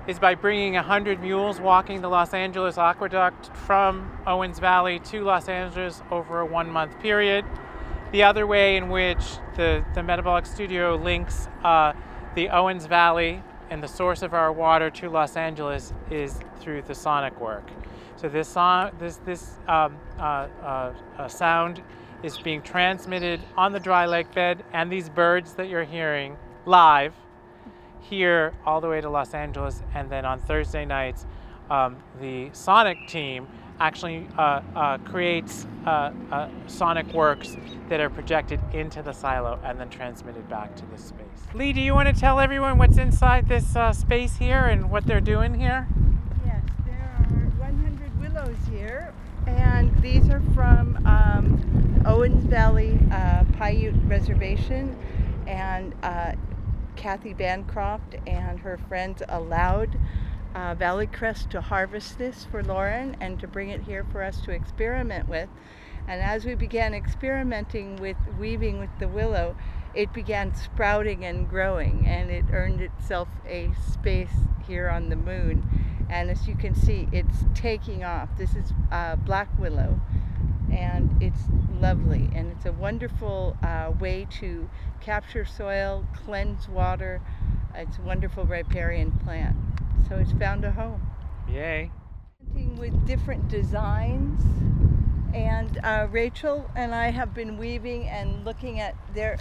Is 0.07 0.19
by 0.19 0.35
bringing 0.35 0.73
100 0.73 1.21
mules 1.21 1.61
walking 1.61 2.01
the 2.01 2.09
Los 2.09 2.33
Angeles 2.33 2.77
Aqueduct 2.77 3.55
from 3.55 4.19
Owens 4.25 4.59
Valley 4.59 4.99
to 4.99 5.23
Los 5.23 5.47
Angeles 5.47 6.01
over 6.11 6.39
a 6.39 6.45
one 6.45 6.69
month 6.69 6.99
period. 6.99 7.45
The 8.11 8.23
other 8.23 8.45
way 8.45 8.75
in 8.75 8.89
which 8.89 9.37
the, 9.55 9.85
the 9.93 10.03
Metabolic 10.03 10.45
Studio 10.45 10.95
links 10.95 11.47
uh, 11.63 11.93
the 12.35 12.49
Owens 12.49 12.85
Valley 12.85 13.43
and 13.71 13.81
the 13.81 13.87
source 13.87 14.21
of 14.21 14.33
our 14.33 14.51
water 14.51 14.89
to 14.89 15.09
Los 15.09 15.37
Angeles 15.37 15.93
is 16.11 16.37
through 16.59 16.81
the 16.83 16.93
sonic 16.93 17.39
work. 17.39 17.71
So 18.17 18.27
this, 18.27 18.49
son- 18.49 18.91
this, 18.99 19.15
this 19.25 19.57
um, 19.67 19.97
uh, 20.19 20.47
uh, 20.61 20.93
uh, 21.17 21.27
sound 21.29 21.81
is 22.21 22.37
being 22.37 22.61
transmitted 22.61 23.39
on 23.57 23.71
the 23.71 23.79
dry 23.79 24.05
lake 24.05 24.31
bed 24.35 24.63
and 24.73 24.91
these 24.91 25.09
birds 25.09 25.53
that 25.53 25.69
you're 25.69 25.85
hearing 25.85 26.37
live 26.65 27.15
here 28.01 28.53
all 28.65 28.81
the 28.81 28.89
way 28.89 28.99
to 28.99 29.09
Los 29.09 29.33
Angeles. 29.33 29.81
And 29.95 30.09
then 30.09 30.25
on 30.25 30.39
Thursday 30.39 30.83
nights, 30.83 31.25
um, 31.69 31.97
the 32.19 32.49
sonic 32.51 33.07
team 33.07 33.47
actually 33.81 34.27
uh, 34.37 34.61
uh, 34.75 34.97
creates 34.99 35.65
uh, 35.87 36.11
uh, 36.31 36.47
sonic 36.67 37.11
works 37.13 37.57
that 37.89 37.99
are 37.99 38.11
projected 38.11 38.59
into 38.73 39.01
the 39.01 39.11
silo 39.11 39.59
and 39.63 39.79
then 39.79 39.89
transmitted 39.89 40.47
back 40.47 40.75
to 40.75 40.85
this 40.85 41.05
space. 41.05 41.25
Lee, 41.55 41.73
do 41.73 41.81
you 41.81 41.95
want 41.95 42.07
to 42.07 42.13
tell 42.13 42.39
everyone 42.39 42.77
what's 42.77 42.97
inside 42.97 43.49
this 43.49 43.75
uh, 43.75 43.91
space 43.91 44.37
here 44.37 44.65
and 44.65 44.91
what 44.91 45.07
they're 45.07 45.19
doing 45.19 45.59
here? 45.59 45.87
Yes, 46.45 46.63
there 46.85 47.15
are 47.17 47.49
100 47.57 48.21
willows 48.21 48.57
here, 48.69 49.13
and 49.47 49.99
these 49.99 50.29
are 50.29 50.43
from 50.53 51.03
um, 51.07 52.03
Owens 52.05 52.45
Valley 52.45 52.99
uh, 53.11 53.43
Paiute 53.57 53.95
Reservation, 54.07 54.95
and 55.47 55.95
Kathy 56.95 57.33
Bancroft 57.33 58.15
and 58.27 58.59
her 58.59 58.77
friends 58.77 59.23
allowed 59.27 59.97
uh, 60.55 60.75
Valley 60.75 61.07
Crest 61.07 61.49
to 61.51 61.61
harvest 61.61 62.17
this 62.17 62.45
for 62.45 62.63
Lauren 62.63 63.15
and 63.19 63.39
to 63.39 63.47
bring 63.47 63.69
it 63.69 63.81
here 63.81 64.05
for 64.11 64.23
us 64.23 64.41
to 64.41 64.51
experiment 64.51 65.27
with. 65.27 65.49
And 66.07 66.21
as 66.21 66.45
we 66.45 66.55
began 66.55 66.93
experimenting 66.93 67.97
with 67.97 68.17
weaving 68.39 68.79
with 68.79 68.89
the 68.99 69.07
willow, 69.07 69.55
it 69.93 70.13
began 70.13 70.55
sprouting 70.55 71.25
and 71.25 71.49
growing, 71.49 72.05
and 72.07 72.31
it 72.31 72.45
earned 72.51 72.81
itself 72.81 73.27
a 73.47 73.71
space 73.91 74.33
here 74.67 74.89
on 74.89 75.09
the 75.09 75.15
moon. 75.15 76.07
And 76.09 76.29
as 76.29 76.47
you 76.47 76.55
can 76.55 76.75
see, 76.75 77.07
it's 77.11 77.45
taking 77.53 78.03
off. 78.03 78.29
This 78.37 78.55
is 78.55 78.73
uh, 78.91 79.15
black 79.17 79.47
willow, 79.59 79.99
and 80.71 81.21
it's 81.21 81.41
lovely. 81.79 82.29
And 82.33 82.51
it's 82.51 82.65
a 82.65 82.71
wonderful 82.71 83.57
uh, 83.63 83.91
way 83.99 84.27
to 84.39 84.69
capture 85.01 85.45
soil, 85.45 86.05
cleanse 86.25 86.67
water. 86.67 87.21
It's 87.75 87.97
a 87.97 88.01
wonderful 88.01 88.45
riparian 88.45 89.11
plant. 89.11 89.55
So 90.07 90.15
it's 90.15 90.31
found 90.33 90.65
a 90.65 90.71
home. 90.71 91.01
Yay. 91.49 91.91
With 92.77 93.05
different 93.05 93.47
designs. 93.49 94.41
And 95.33 95.79
uh, 95.83 96.07
Rachel 96.11 96.69
and 96.75 96.93
I 96.93 97.11
have 97.11 97.33
been 97.33 97.57
weaving 97.57 98.07
and 98.07 98.43
looking 98.45 98.79
at 98.79 98.95
their. 99.13 99.37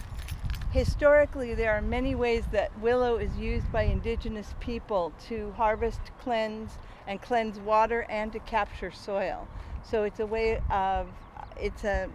Historically, 0.71 1.53
there 1.53 1.73
are 1.73 1.83
many 1.83 2.15
ways 2.15 2.45
that 2.53 2.79
willow 2.79 3.17
is 3.17 3.37
used 3.37 3.73
by 3.73 3.83
indigenous 3.83 4.55
people 4.61 5.13
to 5.27 5.53
harvest, 5.57 6.01
cleanse, 6.21 6.79
and 7.09 7.21
cleanse 7.21 7.59
water 7.59 8.07
and 8.09 8.31
to 8.33 8.39
capture 8.39 8.93
soil. 8.93 9.49
So 9.83 10.05
it's 10.05 10.21
a 10.21 10.27
way 10.27 10.61
of, 10.71 11.09
it's 11.57 11.85
an 11.85 12.13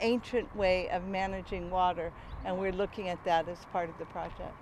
ancient 0.00 0.54
way 0.56 0.88
of 0.90 1.06
managing 1.06 1.70
water, 1.70 2.12
and 2.44 2.58
we're 2.58 2.72
looking 2.72 3.08
at 3.08 3.22
that 3.24 3.48
as 3.48 3.58
part 3.72 3.88
of 3.88 3.98
the 3.98 4.06
project. 4.06 4.54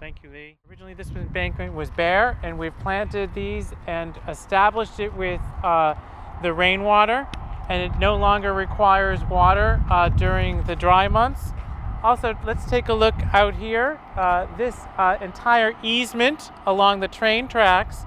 Thank 0.00 0.22
you, 0.22 0.30
Lee. 0.30 0.56
Originally, 0.68 0.92
this 0.92 1.08
embankment 1.10 1.72
was 1.72 1.88
bare, 1.90 2.38
and 2.42 2.58
we've 2.58 2.76
planted 2.80 3.32
these 3.34 3.72
and 3.86 4.14
established 4.28 5.00
it 5.00 5.14
with 5.14 5.40
uh, 5.62 5.94
the 6.42 6.52
rainwater, 6.52 7.26
and 7.70 7.82
it 7.82 7.98
no 7.98 8.16
longer 8.16 8.52
requires 8.52 9.24
water 9.24 9.82
uh, 9.90 10.10
during 10.10 10.62
the 10.64 10.76
dry 10.76 11.08
months. 11.08 11.52
Also, 12.02 12.36
let's 12.44 12.66
take 12.66 12.88
a 12.88 12.92
look 12.92 13.14
out 13.32 13.54
here. 13.54 13.98
Uh, 14.14 14.46
this 14.58 14.76
uh, 14.98 15.16
entire 15.22 15.72
easement 15.82 16.50
along 16.66 17.00
the 17.00 17.08
train 17.08 17.48
tracks 17.48 18.04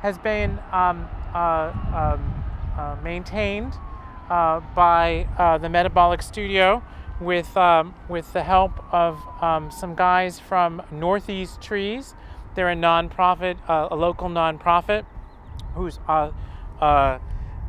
has 0.00 0.18
been 0.18 0.58
um, 0.72 1.08
um, 1.34 2.44
uh, 2.76 2.96
maintained 3.02 3.74
uh, 4.30 4.60
by 4.74 5.26
uh, 5.38 5.58
the 5.58 5.68
Metabolic 5.68 6.22
Studio 6.22 6.82
with, 7.20 7.56
um, 7.56 7.94
with 8.08 8.32
the 8.32 8.42
help 8.42 8.72
of 8.92 9.20
um, 9.42 9.70
some 9.70 9.94
guys 9.94 10.40
from 10.40 10.82
Northeast 10.90 11.60
Trees. 11.60 12.14
They're 12.54 12.70
a 12.70 12.76
nonprofit, 12.76 13.56
uh, 13.68 13.88
a 13.90 13.96
local 13.96 14.28
nonprofit, 14.28 15.04
whose 15.74 15.98
uh, 16.08 16.30
uh, 16.80 17.18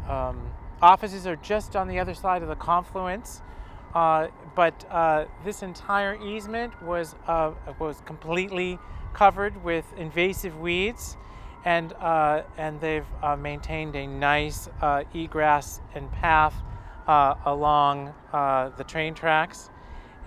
um, 0.08 0.50
offices 0.82 1.26
are 1.26 1.36
just 1.38 1.76
on 1.76 1.88
the 1.88 2.00
other 2.00 2.14
side 2.14 2.42
of 2.42 2.48
the 2.48 2.56
confluence. 2.56 3.42
Uh, 3.94 4.28
but 4.56 4.86
uh, 4.92 5.26
this 5.44 5.64
entire 5.64 6.22
easement 6.22 6.82
was 6.84 7.16
uh, 7.28 7.52
was 7.80 8.02
completely 8.06 8.78
covered 9.14 9.64
with 9.64 9.86
invasive 9.98 10.60
weeds, 10.60 11.16
and 11.66 11.94
uh, 11.94 12.44
and 12.58 12.80
they've 12.80 13.06
uh, 13.24 13.36
maintained 13.36 13.96
a 13.96 14.06
nice 14.06 14.70
uh, 14.82 15.04
egress 15.14 15.82
and 15.96 16.10
path 16.12 16.54
uh, 17.08 17.34
along 17.46 18.14
uh, 18.32 18.70
the 18.78 18.84
train 18.84 19.14
tracks. 19.14 19.70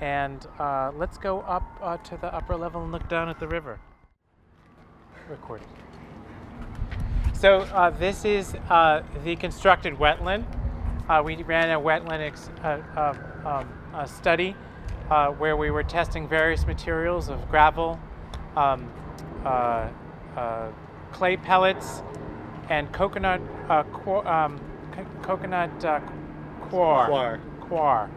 And 0.01 0.47
uh, 0.59 0.93
let's 0.95 1.19
go 1.19 1.41
up 1.41 2.05
to 2.05 2.17
the 2.17 2.33
upper 2.33 2.57
level 2.57 2.83
and 2.83 2.93
look 2.93 3.09
down 3.09 3.29
at 3.29 3.41
the 3.41 3.49
river. 3.49 3.81
Recording. 5.29 5.67
So 7.35 7.65
this 7.99 8.25
is 8.25 8.53
the 8.53 9.37
constructed 9.41 9.95
wetland. 9.95 10.45
We 11.25 11.43
ran 11.43 11.71
a 11.71 11.81
wetland 11.81 12.21
ex- 12.21 12.51
um, 13.45 13.69
study 14.07 14.53
where 15.39 15.57
we 15.57 15.73
were 15.73 15.83
testing 15.83 16.29
various 16.29 16.65
materials 16.65 17.29
of 17.29 17.49
gravel, 17.51 17.99
um, 18.55 18.89
clay 21.13 21.37
pellets, 21.37 22.03
and 22.69 22.91
coconut 22.93 23.41
uh, 23.69 23.83
qu- 23.85 24.27
um, 24.27 24.61
co- 24.93 25.07
coconut 25.23 25.85
uh, 25.85 26.01
coir. 26.71 27.07
Coir. 27.07 28.11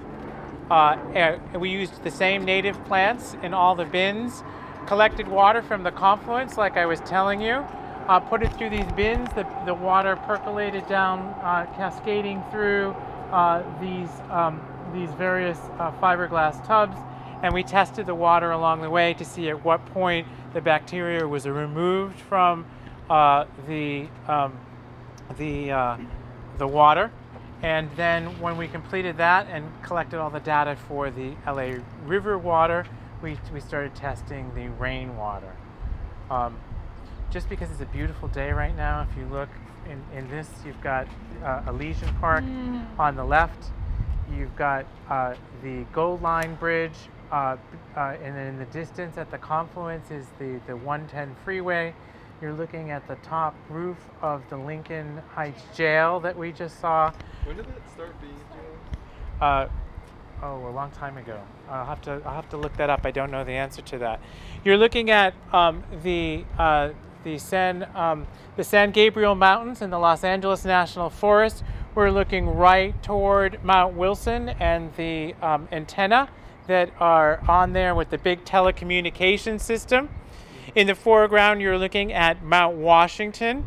Uh, 0.70 1.38
we 1.60 1.70
used 1.70 2.02
the 2.04 2.12
same 2.12 2.46
native 2.46 2.82
plants 2.86 3.36
in 3.44 3.54
all 3.54 3.76
the 3.76 3.84
bins, 3.86 4.44
collected 4.88 5.28
water 5.28 5.62
from 5.62 5.84
the 5.84 5.92
confluence, 5.92 6.58
like 6.58 6.78
I 6.78 6.86
was 6.86 7.02
telling 7.02 7.42
you, 7.42 7.66
uh, 8.08 8.20
put 8.22 8.42
it 8.42 8.54
through 8.58 8.70
these 8.70 8.90
bins. 8.94 9.28
The, 9.36 9.46
the 9.66 9.74
water 9.74 10.16
percolated 10.16 10.88
down, 10.88 11.20
uh, 11.44 11.66
cascading 11.76 12.42
through 12.52 12.96
uh, 13.32 13.64
these, 13.82 14.10
um, 14.30 14.62
these 14.94 15.10
various 15.12 15.58
uh, 15.78 15.92
fiberglass 16.02 16.66
tubs, 16.66 16.98
and 17.44 17.54
we 17.54 17.64
tested 17.64 18.06
the 18.06 18.16
water 18.16 18.52
along 18.52 18.82
the 18.82 18.90
way 18.90 19.14
to 19.16 19.26
see 19.26 19.50
at 19.50 19.66
what 19.66 19.86
point 19.88 20.26
the 20.54 20.62
bacteria 20.62 21.28
was 21.28 21.48
removed 21.48 22.20
from 22.20 22.66
uh, 23.10 23.46
the 23.68 24.08
um, 24.28 24.58
the 25.38 25.72
uh, 25.72 25.98
the 26.58 26.68
water, 26.68 27.12
and 27.62 27.90
then 27.96 28.40
when 28.40 28.58
we 28.58 28.68
completed 28.68 29.18
that 29.18 29.48
and 29.48 29.66
collected 29.84 30.20
all 30.20 30.30
the 30.30 30.40
data 30.40 30.76
for 30.88 31.10
the 31.10 31.34
LA 31.46 31.82
River 32.06 32.38
water, 32.38 32.86
we 33.22 33.38
we 33.54 33.60
started 33.60 33.96
testing 33.96 34.54
the 34.56 34.68
rainwater. 34.70 35.56
Um, 36.30 36.58
just 37.32 37.50
because 37.50 37.72
it's 37.72 37.82
a 37.82 37.86
beautiful 37.86 38.28
day 38.28 38.52
right 38.52 38.76
now, 38.76 39.08
if 39.10 39.18
you 39.18 39.26
look 39.26 39.50
in, 39.90 40.04
in 40.18 40.30
this, 40.30 40.50
you've 40.66 40.82
got 40.82 41.08
uh, 41.44 41.64
Elysian 41.68 42.14
Park 42.16 42.44
on 43.00 43.16
the 43.16 43.24
left. 43.24 43.72
You've 44.38 44.56
got 44.56 44.86
uh, 45.10 45.36
the 45.64 45.84
Gold 45.94 46.22
Line 46.22 46.56
Bridge, 46.56 46.94
uh, 47.32 47.56
uh, 47.96 48.16
and 48.22 48.36
then 48.36 48.48
in 48.48 48.60
the 48.60 48.66
distance 48.66 49.18
at 49.18 49.32
the 49.32 49.38
confluence 49.38 50.12
is 50.12 50.26
the, 50.40 50.60
the 50.68 50.76
110 50.76 51.36
freeway. 51.44 51.94
You're 52.42 52.54
looking 52.54 52.90
at 52.90 53.08
the 53.08 53.16
top 53.18 53.56
roof 53.70 53.98
of 54.22 54.42
the 54.50 54.58
Lincoln 54.58 55.22
Heights 55.34 55.64
Jail 55.76 56.20
that 56.22 56.38
we 56.38 56.52
just 56.52 56.80
saw. 56.80 57.12
When 57.46 57.56
did 57.56 57.68
it 57.68 57.82
start 57.94 58.20
being 58.20 58.34
jail? 58.34 59.48
Uh, 59.48 59.68
oh, 60.42 60.68
a 60.68 60.72
long 60.72 60.92
time 60.92 61.18
ago. 61.18 61.40
I'll 61.70 61.86
have 61.86 62.02
to 62.02 62.22
I'll 62.26 62.36
have 62.36 62.50
to 62.50 62.58
look 62.58 62.76
that 62.78 62.90
up. 62.90 63.06
I 63.06 63.12
don't 63.12 63.32
know 63.32 63.44
the 63.44 63.52
answer 63.52 63.82
to 63.84 63.98
that. 64.00 64.20
You're 64.66 64.78
looking 64.78 65.12
at 65.12 65.36
um, 65.54 65.84
the 66.04 66.44
uh, 66.58 66.90
the 67.24 67.38
San 67.38 67.88
um, 67.96 68.26
the 68.58 68.64
San 68.64 68.90
Gabriel 68.90 69.36
Mountains 69.36 69.82
in 69.82 69.92
the 69.92 70.00
Los 70.00 70.24
Angeles 70.24 70.66
National 70.66 71.12
Forest. 71.12 71.64
We're 71.94 72.10
looking 72.10 72.48
right 72.48 73.02
toward 73.04 73.64
Mount 73.64 73.96
Wilson 73.96 74.50
and 74.50 74.96
the 74.96 75.36
um, 75.42 75.68
antenna 75.72 76.30
that 76.68 76.92
are 77.00 77.42
on 77.48 77.74
there 77.74 77.94
with 77.96 78.10
the 78.10 78.18
big 78.18 78.46
telecommunication 78.46 79.60
system. 79.60 80.10
In 80.76 80.88
the 80.88 80.96
foreground, 80.96 81.62
you're 81.62 81.78
looking 81.78 82.14
at 82.14 82.44
Mount 82.44 82.78
Washington. 82.78 83.66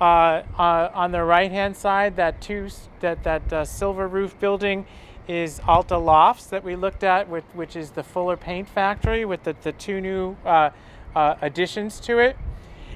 Uh, 0.00 0.42
uh, 0.58 0.90
on 0.92 1.12
the 1.12 1.22
right-hand 1.22 1.76
side, 1.76 2.16
that 2.16 2.40
two 2.40 2.68
that 3.00 3.22
that 3.22 3.52
uh, 3.52 3.64
silver 3.64 4.08
roof 4.08 4.38
building 4.40 4.84
is 5.28 5.60
Alta 5.66 5.96
Lofts 5.96 6.46
that 6.46 6.64
we 6.64 6.74
looked 6.74 7.04
at, 7.04 7.28
with, 7.28 7.44
which 7.54 7.76
is 7.76 7.92
the 7.92 8.02
Fuller 8.02 8.36
Paint 8.36 8.68
Factory 8.68 9.24
with 9.24 9.44
the, 9.44 9.54
the 9.62 9.72
two 9.72 10.00
new 10.00 10.36
uh, 10.44 10.70
uh, 11.14 11.36
additions 11.40 12.00
to 12.00 12.18
it. 12.18 12.36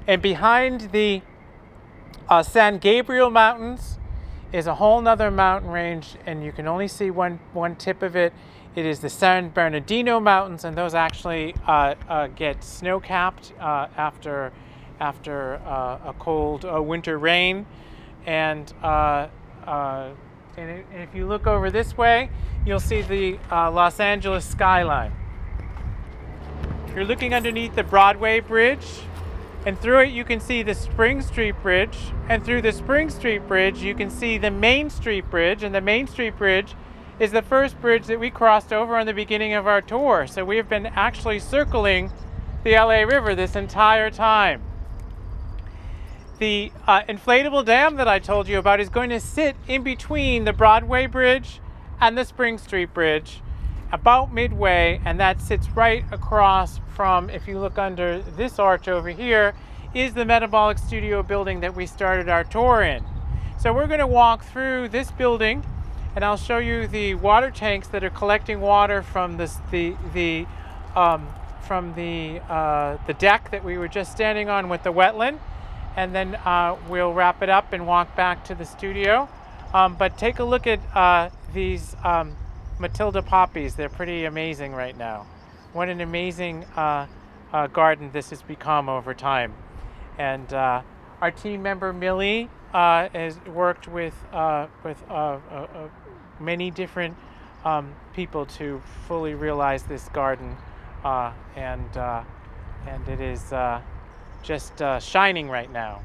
And 0.06 0.20
behind 0.20 0.92
the 0.92 1.22
uh, 2.28 2.42
San 2.42 2.78
Gabriel 2.78 3.30
Mountains 3.30 3.98
is 4.52 4.66
a 4.66 4.74
whole 4.76 5.00
nother 5.00 5.30
mountain 5.30 5.70
range, 5.70 6.16
and 6.26 6.44
you 6.44 6.52
can 6.52 6.66
only 6.66 6.88
see 6.88 7.10
one, 7.10 7.38
one 7.52 7.76
tip 7.76 8.02
of 8.02 8.16
it. 8.16 8.32
It 8.76 8.84
is 8.84 9.00
the 9.00 9.08
San 9.08 9.48
Bernardino 9.48 10.20
Mountains, 10.20 10.64
and 10.64 10.76
those 10.76 10.94
actually 10.94 11.54
uh, 11.66 11.94
uh, 12.10 12.26
get 12.26 12.62
snow 12.62 13.00
capped 13.00 13.54
uh, 13.58 13.88
after, 13.96 14.52
after 15.00 15.54
uh, 15.64 16.10
a 16.10 16.14
cold 16.18 16.64
winter 16.86 17.18
rain. 17.18 17.64
And, 18.26 18.70
uh, 18.82 19.28
uh, 19.66 20.10
and, 20.58 20.84
if 20.92 21.14
you 21.14 21.26
look 21.26 21.46
over 21.46 21.70
this 21.70 21.96
way, 21.96 22.28
you'll 22.66 22.78
see 22.78 23.00
the 23.00 23.38
Los 23.50 23.98
Angeles 23.98 24.44
skyline. 24.44 25.12
You're 26.94 27.06
looking 27.06 27.32
underneath 27.32 27.74
the 27.76 27.84
Broadway 27.84 28.40
Bridge, 28.40 28.86
and 29.64 29.80
through 29.80 30.00
it 30.00 30.10
you 30.10 30.24
can 30.24 30.38
see 30.38 30.62
the 30.62 30.74
Spring 30.74 31.22
Street 31.22 31.54
Bridge, 31.62 31.96
and 32.28 32.44
through 32.44 32.60
the 32.60 32.72
Spring 32.72 33.08
Street 33.08 33.48
Bridge 33.48 33.78
you 33.78 33.94
can 33.94 34.10
see 34.10 34.36
the 34.36 34.50
Main 34.50 34.90
Street 34.90 35.30
Bridge, 35.30 35.62
and 35.62 35.74
the 35.74 35.80
Main 35.80 36.06
Street 36.06 36.36
Bridge 36.36 36.74
is 37.18 37.32
the 37.32 37.42
first 37.42 37.80
bridge 37.80 38.06
that 38.06 38.20
we 38.20 38.30
crossed 38.30 38.72
over 38.72 38.96
on 38.96 39.06
the 39.06 39.14
beginning 39.14 39.54
of 39.54 39.66
our 39.66 39.80
tour. 39.80 40.26
So 40.26 40.44
we 40.44 40.56
have 40.56 40.68
been 40.68 40.86
actually 40.86 41.38
circling 41.38 42.10
the 42.64 42.72
LA 42.72 43.02
River 43.02 43.34
this 43.34 43.56
entire 43.56 44.10
time. 44.10 44.62
The 46.38 46.70
uh, 46.86 47.02
inflatable 47.02 47.64
dam 47.64 47.96
that 47.96 48.08
I 48.08 48.18
told 48.18 48.46
you 48.48 48.58
about 48.58 48.80
is 48.80 48.90
going 48.90 49.08
to 49.10 49.20
sit 49.20 49.56
in 49.66 49.82
between 49.82 50.44
the 50.44 50.52
Broadway 50.52 51.06
Bridge 51.06 51.60
and 52.00 52.18
the 52.18 52.24
Spring 52.24 52.58
Street 52.58 52.92
Bridge, 52.92 53.40
about 53.90 54.34
midway, 54.34 55.00
and 55.04 55.18
that 55.18 55.40
sits 55.40 55.70
right 55.70 56.04
across 56.12 56.80
from, 56.94 57.30
if 57.30 57.48
you 57.48 57.58
look 57.58 57.78
under 57.78 58.20
this 58.20 58.58
arch 58.58 58.88
over 58.88 59.08
here, 59.08 59.54
is 59.94 60.12
the 60.12 60.26
Metabolic 60.26 60.76
Studio 60.76 61.22
building 61.22 61.60
that 61.60 61.74
we 61.74 61.86
started 61.86 62.28
our 62.28 62.44
tour 62.44 62.82
in. 62.82 63.02
So 63.58 63.72
we're 63.72 63.86
going 63.86 64.00
to 64.00 64.06
walk 64.06 64.44
through 64.44 64.90
this 64.90 65.10
building, 65.12 65.64
and 66.16 66.24
I'll 66.24 66.38
show 66.38 66.56
you 66.56 66.86
the 66.86 67.14
water 67.14 67.50
tanks 67.50 67.88
that 67.88 68.02
are 68.02 68.10
collecting 68.10 68.62
water 68.62 69.02
from 69.02 69.36
this, 69.36 69.58
the 69.70 69.94
the 70.14 70.46
um, 70.96 71.28
from 71.60 71.94
the 71.94 72.40
uh, 72.48 72.96
the 73.06 73.12
deck 73.12 73.50
that 73.50 73.62
we 73.62 73.76
were 73.76 73.86
just 73.86 74.12
standing 74.12 74.48
on 74.48 74.70
with 74.70 74.82
the 74.82 74.92
wetland, 74.92 75.38
and 75.94 76.14
then 76.14 76.34
uh, 76.36 76.76
we'll 76.88 77.12
wrap 77.12 77.42
it 77.42 77.50
up 77.50 77.74
and 77.74 77.86
walk 77.86 78.16
back 78.16 78.44
to 78.46 78.54
the 78.54 78.64
studio. 78.64 79.28
Um, 79.74 79.94
but 79.94 80.16
take 80.16 80.38
a 80.38 80.44
look 80.44 80.66
at 80.66 80.80
uh, 80.96 81.28
these 81.52 81.94
um, 82.02 82.34
Matilija 82.80 83.24
poppies. 83.26 83.74
They're 83.74 83.90
pretty 83.90 84.24
amazing 84.24 84.72
right 84.72 84.96
now. 84.96 85.26
What 85.74 85.90
an 85.90 86.00
amazing 86.00 86.64
uh, 86.76 87.08
uh, 87.52 87.66
garden 87.66 88.10
this 88.12 88.30
has 88.30 88.40
become 88.40 88.88
over 88.88 89.12
time. 89.12 89.52
And 90.16 90.50
uh, 90.54 90.80
our 91.20 91.30
team 91.30 91.62
member 91.62 91.92
Millie 91.92 92.48
has 92.72 93.38
worked 93.46 93.86
with 93.86 94.14
with 94.82 95.02
many 96.40 96.70
different 96.70 97.16
um, 97.64 97.92
people 98.14 98.46
to 98.46 98.80
fully 99.06 99.34
realize 99.34 99.82
this 99.82 100.08
garden, 100.10 100.56
uh, 101.04 101.32
and 101.56 101.96
uh, 101.96 102.22
and 102.86 103.08
it 103.08 103.20
is 103.20 103.52
uh, 103.52 103.80
just 104.42 104.80
uh, 104.80 105.00
shining 105.00 105.48
right 105.48 105.70
now. 105.72 106.00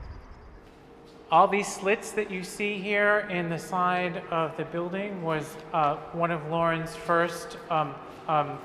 All 1.32 1.48
these 1.48 1.68
slits 1.68 2.12
that 2.12 2.30
you 2.30 2.44
see 2.44 2.78
here 2.78 3.28
in 3.30 3.48
the 3.48 3.58
side 3.58 4.18
of 4.32 4.58
the 4.58 4.66
building 4.66 5.22
was 5.22 5.56
uh, 5.72 5.96
one 6.12 6.32
of 6.32 6.46
Lauren's 6.50 6.96
first 6.96 7.58
um, 7.70 7.96
um, 8.28 8.58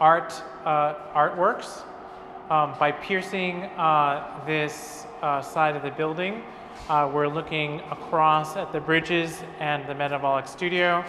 art 0.00 0.32
uh, 0.64 0.94
artworks. 1.14 1.82
Um, 2.50 2.74
by 2.80 2.92
piercing 2.92 3.68
this 4.46 5.04
side 5.22 5.76
of 5.76 5.82
the 5.82 5.90
building, 5.90 6.42
uh, 6.88 7.10
we're 7.12 7.28
looking 7.28 7.80
across 7.90 8.56
at 8.56 8.72
the 8.72 8.80
bridges 8.80 9.42
and 9.58 9.86
the 9.88 9.94
metabolic 9.94 10.46
studio, 10.46 11.04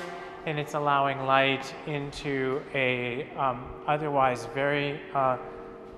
and 0.45 0.59
it's 0.59 0.73
allowing 0.73 1.25
light 1.25 1.73
into 1.87 2.61
a 2.73 3.27
um, 3.37 3.65
otherwise 3.87 4.47
very 4.53 4.99
uh, 5.13 5.37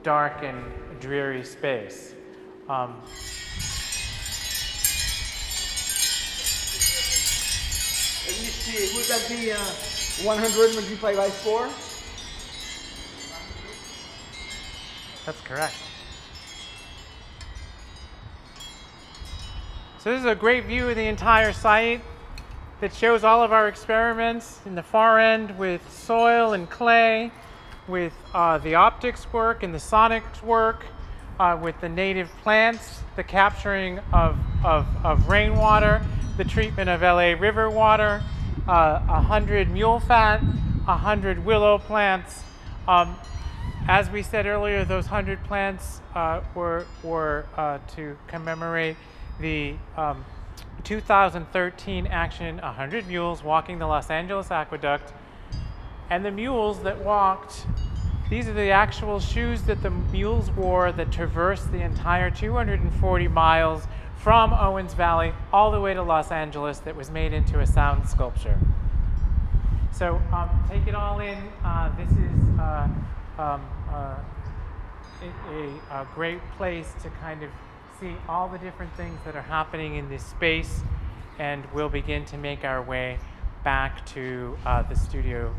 dark 0.04 0.44
and 0.44 0.64
dreary 1.00 1.44
space. 1.44 2.14
Um, 2.70 3.02
Let 8.28 8.40
me 8.40 8.46
see, 8.46 8.96
would 8.96 9.06
that 9.06 9.28
be 9.28 9.52
uh, 9.52 9.58
100 10.24 10.76
multiplied 10.76 11.18
by 11.18 11.30
4? 11.30 11.70
That's 15.26 15.42
correct. 15.42 15.91
So 20.04 20.10
this 20.10 20.22
is 20.22 20.26
a 20.26 20.34
great 20.34 20.66
view 20.66 20.90
of 20.90 20.96
the 20.96 21.06
entire 21.06 21.54
site 21.54 22.02
that 22.80 22.92
shows 22.92 23.24
all 23.24 23.44
of 23.44 23.54
our 23.54 23.68
experiments 23.68 24.60
in 24.66 24.74
the 24.74 24.82
far 24.82 25.20
end 25.20 25.60
with 25.60 25.94
soil 25.94 26.54
and 26.54 26.68
clay, 26.68 27.32
with 27.88 28.12
uh, 28.34 28.58
the 28.58 28.74
optics 28.74 29.32
work 29.32 29.62
and 29.62 29.72
the 29.72 29.78
sonics 29.78 30.42
work, 30.42 30.88
uh, 31.40 31.56
with 31.62 31.80
the 31.82 31.90
native 31.90 32.32
plants, 32.42 33.04
the 33.16 33.24
capturing 33.24 34.00
of, 34.12 34.40
of, 34.66 34.88
of 35.04 35.30
rainwater, 35.30 36.04
the 36.36 36.46
treatment 36.46 36.90
of 36.90 37.04
LA 37.04 37.34
river 37.34 37.70
water, 37.70 38.24
uh, 38.68 39.04
a 39.08 39.22
hundred 39.22 39.70
mule 39.70 40.00
fat, 40.00 40.42
a 40.88 40.98
hundred 40.98 41.46
willow 41.46 41.78
plants, 41.78 42.44
um, 42.88 43.16
as 43.88 44.10
we 44.10 44.24
said 44.24 44.48
earlier, 44.48 44.84
those 44.84 45.06
100 45.06 45.44
plants 45.44 46.02
uh, 46.16 46.42
were, 46.56 46.88
were 47.04 47.46
uh, 47.56 47.78
to 47.96 48.18
commemorate 48.26 48.96
the 49.40 49.76
um, 49.98 50.26
2013 50.84 52.08
action 52.08 52.58
100 52.58 53.08
Mules 53.08 53.44
Walking 53.44 53.80
the 53.80 53.88
Los 53.88 54.10
Angeles 54.10 54.52
Aqueduct. 54.52 55.14
And 56.10 56.26
the 56.26 56.32
mules 56.32 56.84
that 56.84 57.04
walked, 57.04 57.66
these 58.30 58.48
are 58.48 58.54
the 58.54 58.72
actual 58.72 59.20
shoes 59.20 59.62
that 59.64 59.82
the 59.82 59.90
mules 59.90 60.52
wore 60.52 60.92
that 60.92 61.12
traversed 61.12 61.72
the 61.72 61.82
entire 61.82 62.30
240 62.30 63.28
miles 63.28 63.84
from 64.18 64.54
Owens 64.54 64.94
Valley 64.94 65.34
all 65.52 65.72
the 65.72 65.80
way 65.80 65.94
to 65.94 66.04
Los 66.04 66.32
Angeles 66.32 66.80
that 66.80 66.96
was 66.96 67.10
made 67.10 67.34
into 67.34 67.60
a 67.60 67.66
sound 67.66 68.08
sculpture. 68.08 68.58
So 69.92 70.22
um, 70.32 70.50
take 70.70 70.88
it 70.88 70.96
all 70.96 71.20
in. 71.20 71.38
Uh, 71.64 71.96
this 71.96 72.12
is 72.12 72.60
uh, 72.60 72.88
um, 73.38 73.62
uh, 73.90 74.16
a, 75.22 76.02
a, 76.02 76.08
great 76.16 76.40
place 76.58 76.94
to 77.04 77.10
kind 77.10 77.44
of 77.44 77.50
see 78.02 78.16
all 78.28 78.50
the 78.50 78.58
different 78.58 78.92
things 78.96 79.20
that 79.26 79.36
are 79.36 79.44
happening 79.44 79.96
in 79.96 80.10
this 80.10 80.26
space, 80.26 80.82
and 81.38 81.64
we'll 81.72 81.88
begin 81.88 82.26
to 82.26 82.38
make 82.38 82.66
our 82.66 82.82
way 82.82 83.20
back 83.64 84.04
to 84.08 84.58
uh, 84.66 84.82
the 84.82 84.96
studio. 84.96 85.54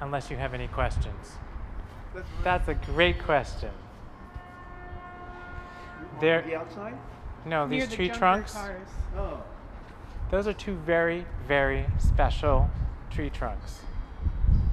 Unless 0.00 0.30
you 0.30 0.36
have 0.36 0.52
any 0.54 0.68
questions. 0.68 1.32
That's 2.14 2.28
That's 2.44 2.68
a 2.68 2.74
great 2.74 3.22
question. 3.22 3.70
There, 6.20 6.42
The 6.42 6.56
outside? 6.56 6.94
no, 7.46 7.66
Near 7.66 7.80
these 7.80 7.88
the 7.88 7.96
tree 7.96 8.06
junker 8.08 8.18
trunks. 8.18 8.52
cars. 8.52 8.88
Oh. 9.16 9.42
Those 10.30 10.46
are 10.46 10.52
two 10.52 10.74
very, 10.74 11.24
very 11.48 11.86
special 11.98 12.70
tree 13.10 13.30
trunks. 13.30 13.80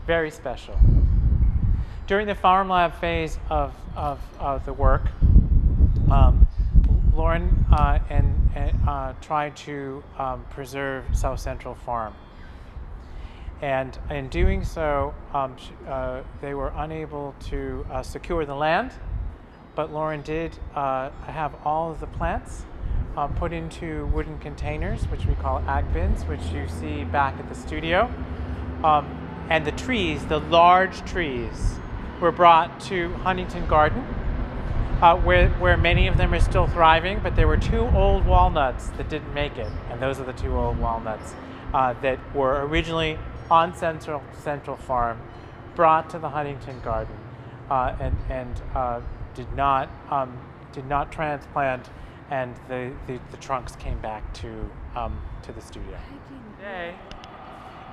Very 0.06 0.32
special. 0.32 0.78
During 2.08 2.28
the 2.28 2.36
Farm 2.36 2.70
Lab 2.70 2.94
phase 2.96 3.40
of, 3.50 3.74
of, 3.96 4.20
of 4.40 4.66
the 4.66 4.74
work, 4.74 5.04
um, 6.12 6.48
Lauren 7.14 7.66
uh, 7.72 8.00
and, 8.10 8.34
uh, 8.88 9.14
tried 9.22 9.56
to 9.56 10.04
um, 10.18 10.46
preserve 10.50 11.04
South 11.14 11.40
Central 11.40 11.76
Farm. 11.76 12.14
And 13.62 13.98
in 14.10 14.30
doing 14.30 14.64
so, 14.64 15.14
um, 15.34 15.56
uh, 15.88 16.22
they 16.42 16.54
were 16.54 16.72
unable 16.76 17.34
to 17.46 17.86
uh, 17.92 18.04
secure 18.04 18.46
the 18.46 18.56
land, 18.56 18.92
but 19.76 19.92
Lauren 19.92 20.22
did 20.22 20.58
uh, 20.76 21.10
have 21.26 21.56
all 21.66 21.92
of 21.92 22.00
the 22.00 22.08
plants 22.08 22.66
uh, 23.18 23.28
put 23.28 23.52
into 23.52 24.06
wooden 24.08 24.38
containers, 24.38 25.04
which 25.06 25.26
we 25.26 25.34
call 25.36 25.60
ag 25.68 25.92
bins, 25.92 26.24
which 26.26 26.44
you 26.54 26.68
see 26.68 27.04
back 27.04 27.38
at 27.40 27.50
the 27.50 27.56
studio. 27.56 28.12
Um, 28.84 29.06
and 29.50 29.66
the 29.66 29.72
trees, 29.72 30.24
the 30.28 30.40
large 30.40 31.04
trees, 31.06 31.80
were 32.22 32.32
brought 32.32 32.80
to 32.82 33.14
Huntington 33.16 33.66
Garden, 33.68 34.06
uh, 35.02 35.16
where, 35.18 35.50
where 35.52 35.78
many 35.78 36.08
of 36.08 36.18
them 36.18 36.34
are 36.34 36.40
still 36.40 36.68
thriving, 36.68 37.20
but 37.22 37.36
there 37.36 37.48
were 37.48 37.58
two 37.58 37.88
old 37.90 38.26
walnuts 38.26 38.90
that 38.92 39.10
didn't 39.10 39.34
make 39.34 39.58
it, 39.58 39.72
and 39.92 40.02
those 40.02 40.20
are 40.20 40.24
the 40.24 40.34
two 40.34 40.56
old 40.56 40.78
walnuts 40.80 41.36
uh, 41.74 41.94
that 42.02 42.20
were 42.34 42.66
originally 42.66 43.18
on 43.52 43.76
Central, 43.76 44.24
Central 44.42 44.76
Farm, 44.76 45.22
brought 45.76 46.10
to 46.10 46.20
the 46.20 46.30
Huntington 46.30 46.80
Garden, 46.82 47.16
uh, 47.70 47.96
and, 48.00 48.16
and 48.30 48.62
uh, 48.74 49.02
did, 49.36 49.52
not, 49.54 49.90
um, 50.10 50.36
did 50.74 50.88
not 50.88 51.12
transplant, 51.12 51.90
and 52.32 52.56
the, 52.68 52.92
the, 53.06 53.20
the 53.32 53.38
trunks 53.38 53.76
came 53.76 54.00
back 54.00 54.34
to, 54.34 54.70
um, 54.96 55.22
to 55.44 55.52
the 55.52 55.62
studio. 55.62 55.98
Today 56.58 56.96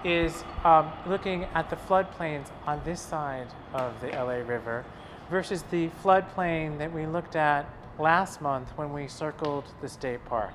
is 0.04 0.44
um, 0.64 0.90
looking 1.06 1.44
at 1.54 1.68
the 1.70 1.76
floodplains 1.76 2.46
on 2.66 2.80
this 2.84 3.00
side 3.00 3.46
of 3.72 3.98
the 4.00 4.08
LA 4.08 4.36
River 4.46 4.84
versus 5.30 5.62
the 5.70 5.88
floodplain 6.02 6.78
that 6.78 6.92
we 6.92 7.06
looked 7.06 7.36
at 7.36 7.66
last 7.98 8.40
month 8.40 8.68
when 8.76 8.92
we 8.92 9.08
circled 9.08 9.64
the 9.80 9.88
state 9.88 10.24
park. 10.26 10.52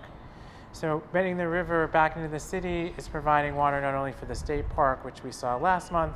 So, 0.72 1.02
bending 1.12 1.38
the 1.38 1.48
river 1.48 1.88
back 1.88 2.16
into 2.16 2.28
the 2.28 2.40
city 2.40 2.94
is 2.98 3.08
providing 3.08 3.56
water 3.56 3.82
not 3.82 3.96
only 3.96 4.12
for 4.12 4.26
the 4.26 4.36
state 4.36 4.70
park, 4.70 5.04
which 5.04 5.24
we 5.24 5.32
saw 5.32 5.56
last 5.56 5.92
month, 5.92 6.14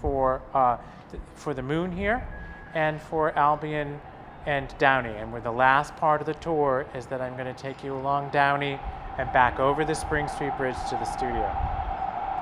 for, 0.00 0.40
uh, 0.54 0.78
th- 1.10 1.22
for 1.34 1.52
the 1.52 1.62
moon 1.62 1.92
here, 1.92 2.26
and 2.74 3.00
for 3.00 3.36
Albion 3.38 4.00
and 4.46 4.74
Downey. 4.78 5.14
And 5.14 5.30
where 5.30 5.42
the 5.42 5.52
last 5.52 5.94
part 5.96 6.20
of 6.20 6.26
the 6.26 6.34
tour 6.34 6.86
is 6.94 7.06
that 7.06 7.20
I'm 7.20 7.34
going 7.36 7.54
to 7.54 7.62
take 7.62 7.84
you 7.84 7.94
along 7.94 8.30
Downey 8.30 8.80
and 9.18 9.30
back 9.32 9.60
over 9.60 9.84
the 9.84 9.94
Spring 9.94 10.26
Street 10.26 10.56
Bridge 10.56 10.76
to 10.88 10.96
the 10.96 11.04
studio. 11.04 11.50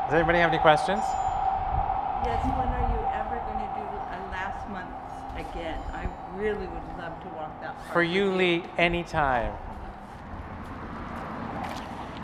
Does 0.07 0.15
anybody 0.15 0.39
have 0.39 0.51
any 0.51 0.59
questions? 0.59 1.03
Yes, 2.25 2.45
when 2.45 2.69
are 2.69 2.95
you 2.95 3.00
really 6.41 6.67
would 6.67 6.99
love 6.99 7.23
to 7.23 7.29
walk 7.37 7.61
that 7.61 7.77
part. 7.77 7.93
For 7.93 8.03
you, 8.03 8.33
Lee, 8.33 8.65
anytime. 8.79 9.53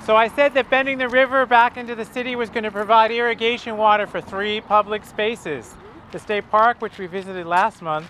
So 0.05 0.17
I 0.17 0.29
said 0.29 0.55
that 0.55 0.71
bending 0.71 0.99
the 0.99 1.09
river 1.09 1.45
back 1.47 1.77
into 1.77 1.95
the 1.95 2.05
city 2.05 2.37
was 2.37 2.49
going 2.49 2.65
to 2.65 2.71
provide 2.71 3.11
irrigation 3.11 3.77
water 3.77 4.07
for 4.07 4.21
three 4.21 4.61
public 4.61 5.05
spaces. 5.05 5.75
The 6.13 6.19
state 6.19 6.49
park, 6.51 6.81
which 6.81 6.99
we 6.99 7.07
visited 7.07 7.45
last 7.47 7.83
month, 7.83 8.09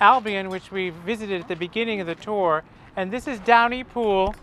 Albion, 0.00 0.48
which 0.48 0.72
we 0.72 0.90
visited 0.90 1.42
at 1.42 1.48
the 1.48 1.56
beginning 1.56 2.00
of 2.00 2.06
the 2.06 2.14
tour, 2.14 2.64
and 2.96 3.12
this 3.12 3.28
is 3.28 3.38
Downey 3.40 3.84
Pool 3.84 4.34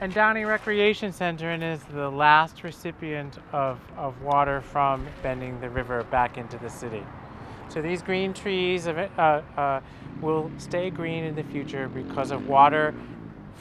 and 0.00 0.12
Downey 0.12 0.44
Recreation 0.44 1.12
Center 1.12 1.50
and 1.50 1.62
is 1.62 1.80
the 1.84 2.10
last 2.10 2.64
recipient 2.64 3.38
of, 3.52 3.78
of 3.96 4.20
water 4.20 4.60
from 4.60 5.06
bending 5.22 5.60
the 5.60 5.70
river 5.70 6.02
back 6.04 6.36
into 6.38 6.58
the 6.58 6.68
city. 6.68 7.04
So 7.72 7.80
these 7.80 8.02
green 8.02 8.34
trees 8.34 8.86
uh, 8.86 9.08
uh, 9.56 9.80
will 10.20 10.50
stay 10.58 10.90
green 10.90 11.24
in 11.24 11.34
the 11.34 11.42
future 11.44 11.88
because 11.88 12.30
of 12.30 12.46
water 12.46 12.94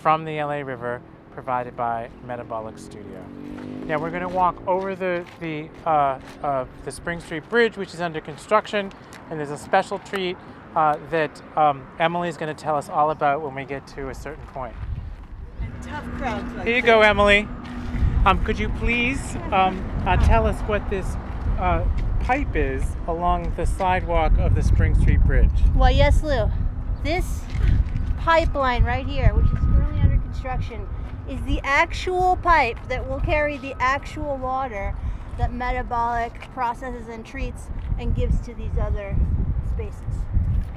from 0.02 0.26
the 0.26 0.44
LA 0.44 0.56
River 0.56 1.02
provided 1.32 1.78
by 1.78 2.10
Metabolic 2.28 2.78
Studio. 2.78 3.26
Now 3.86 4.00
we're 4.00 4.10
going 4.10 4.22
to 4.22 4.28
walk 4.28 4.62
over 4.68 4.96
the 4.96 5.26
the 5.40 5.70
uh, 5.86 6.20
uh, 6.44 6.66
the 6.84 6.92
Spring 6.92 7.22
Street 7.22 7.48
Bridge, 7.50 7.78
which 7.78 7.94
is 7.94 8.02
under 8.02 8.20
construction, 8.20 8.92
and 9.30 9.40
there's 9.40 9.50
a 9.50 9.58
special 9.58 10.00
treat 10.00 10.36
uh, 10.76 10.98
that 11.10 11.42
um, 11.58 11.88
Emily 11.98 12.28
is 12.28 12.36
going 12.36 12.54
to 12.54 12.62
tell 12.62 12.76
us 12.76 12.90
all 12.90 13.12
about 13.12 13.42
when 13.42 13.56
we 13.56 13.64
get 13.64 13.88
to 13.88 14.10
a 14.10 14.14
certain 14.14 14.46
point. 14.48 14.76
And 15.62 15.84
tough 15.84 16.04
crowds 16.18 16.54
like 16.56 16.68
Here 16.68 16.76
you 16.76 16.82
go, 16.82 17.00
Emily. 17.00 17.48
Um, 18.26 18.44
could 18.44 18.60
you 18.60 18.68
please 18.68 19.38
um, 19.54 19.82
uh, 20.06 20.18
tell 20.18 20.46
us 20.46 20.60
what 20.64 20.88
this 20.90 21.06
uh, 21.58 21.86
pipe 22.32 22.56
is 22.56 22.96
along 23.10 23.54
the 23.58 23.66
sidewalk 23.66 24.32
of 24.38 24.56
the 24.56 24.64
Spring 24.64 24.96
Street 24.96 25.22
Bridge? 25.26 25.52
Why, 25.74 25.90
yes, 25.90 26.24
Lou. 26.24 26.50
This 27.04 27.42
pipeline 28.20 28.86
right 28.86 29.06
here, 29.06 29.34
which 29.34 29.48
is 29.48 29.60
currently 29.60 30.00
under 30.00 30.18
construction, 30.18 30.88
is 31.28 31.42
the 31.42 31.60
actual 31.66 32.38
pipe 32.38 32.78
that 32.88 33.06
will 33.10 33.20
carry 33.20 33.58
the 33.58 33.76
actual 33.82 34.38
water 34.38 34.96
that 35.38 35.52
metabolic 35.52 36.50
processes 36.54 37.10
and 37.10 37.26
treats 37.26 37.68
and 38.00 38.16
gives 38.16 38.40
to 38.46 38.54
these 38.54 38.78
other 38.82 39.14
spaces. 39.74 40.24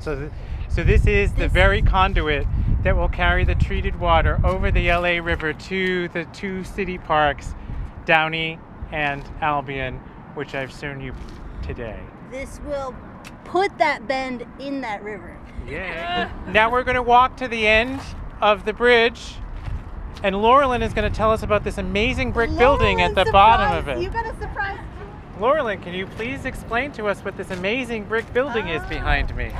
So, 0.00 0.18
th- 0.18 0.32
so 0.68 0.82
this 0.82 1.06
is 1.06 1.34
the 1.34 1.42
This- 1.42 1.52
very 1.52 1.82
conduit 1.82 2.48
that 2.82 2.96
will 2.96 3.08
carry 3.08 3.44
the 3.44 3.54
treated 3.54 4.00
water 4.00 4.40
over 4.42 4.72
the 4.72 4.90
LA 4.90 5.20
River 5.20 5.52
to 5.52 6.08
the 6.08 6.24
two 6.32 6.64
city 6.64 6.98
parks, 6.98 7.54
Downey 8.06 8.58
and 8.90 9.22
Albion, 9.40 10.00
which 10.34 10.54
I've 10.54 10.72
shown 10.72 11.00
you 11.00 11.14
today. 11.62 12.00
This 12.30 12.60
will 12.66 12.94
put 13.44 13.76
that 13.78 14.06
bend 14.06 14.44
in 14.58 14.80
that 14.82 15.02
river. 15.02 15.38
Yeah. 15.66 16.30
now 16.48 16.70
we're 16.70 16.84
going 16.84 16.96
to 16.96 17.02
walk 17.02 17.36
to 17.38 17.48
the 17.48 17.66
end 17.66 18.00
of 18.40 18.64
the 18.64 18.72
bridge, 18.72 19.36
and 20.22 20.34
Laurelyn 20.36 20.82
is 20.82 20.92
going 20.92 21.10
to 21.10 21.16
tell 21.16 21.30
us 21.30 21.42
about 21.42 21.64
this 21.64 21.78
amazing 21.78 22.32
brick 22.32 22.54
building 22.56 23.00
at 23.00 23.14
the 23.14 23.20
Lauren, 23.20 23.32
bottom 23.32 23.78
of 23.78 23.84
surprise! 23.84 24.02
You 24.02 24.08
it. 24.08 24.12
got 24.12 24.26
a 24.26 24.40
surprise. 24.40 24.78
Laurelyn, 25.38 25.82
can 25.82 25.94
you 25.94 26.06
please 26.06 26.44
explain 26.44 26.92
to 26.92 27.06
us 27.06 27.20
what 27.20 27.36
this 27.36 27.50
amazing 27.50 28.04
brick 28.04 28.30
building 28.32 28.68
is 28.68 28.82
ah. 28.84 28.88
behind 28.88 29.34
me? 29.34 29.52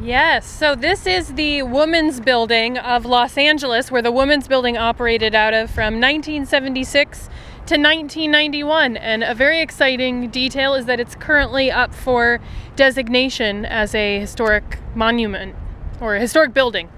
Yes, 0.00 0.46
so 0.46 0.76
this 0.76 1.06
is 1.06 1.34
the 1.34 1.62
Women's 1.62 2.20
Building 2.20 2.78
of 2.78 3.04
Los 3.04 3.36
Angeles, 3.36 3.90
where 3.90 4.00
the 4.00 4.12
Women's 4.12 4.46
Building 4.46 4.78
operated 4.78 5.34
out 5.34 5.54
of 5.54 5.70
from 5.70 5.94
1976 6.00 7.28
to 7.68 7.74
1991. 7.74 8.96
And 8.96 9.22
a 9.22 9.34
very 9.34 9.60
exciting 9.60 10.30
detail 10.30 10.72
is 10.72 10.86
that 10.86 11.00
it's 11.00 11.14
currently 11.14 11.70
up 11.70 11.92
for 11.92 12.40
designation 12.76 13.66
as 13.66 13.94
a 13.94 14.18
historic 14.20 14.78
monument 14.94 15.54
or 16.00 16.16
a 16.16 16.20
historic 16.20 16.54
building. 16.54 16.88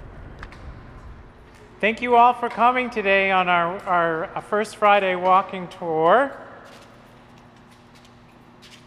Thank 1.81 2.01
you 2.01 2.15
all 2.15 2.35
for 2.35 2.49
coming 2.49 2.89
today 2.89 3.33
on 3.33 3.49
our, 3.49 3.79
our 3.81 4.43
First 4.43 4.77
Friday 4.77 5.17
walking 5.17 5.67
tour. 5.67 6.31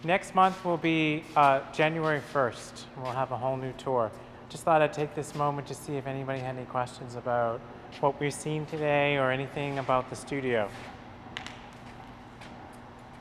Next 0.05 0.35
month 0.35 0.63
will 0.63 0.77
be 0.77 1.25
uh, 1.35 1.59
January 1.73 2.21
1st. 2.33 2.85
We'll 2.95 3.11
have 3.11 3.31
a 3.33 3.37
whole 3.37 3.57
new 3.57 3.73
tour. 3.73 4.09
Just 4.47 4.63
thought 4.63 4.81
I'd 4.81 4.93
take 4.93 5.15
this 5.15 5.35
moment 5.35 5.67
to 5.67 5.73
see 5.73 5.97
if 5.97 6.07
anybody 6.07 6.39
had 6.39 6.55
any 6.55 6.65
questions 6.65 7.15
about 7.15 7.59
what 7.99 8.17
we've 8.21 8.33
seen 8.33 8.65
today 8.67 9.17
or 9.17 9.31
anything 9.31 9.79
about 9.79 10.09
the 10.09 10.15
studio. 10.15 10.69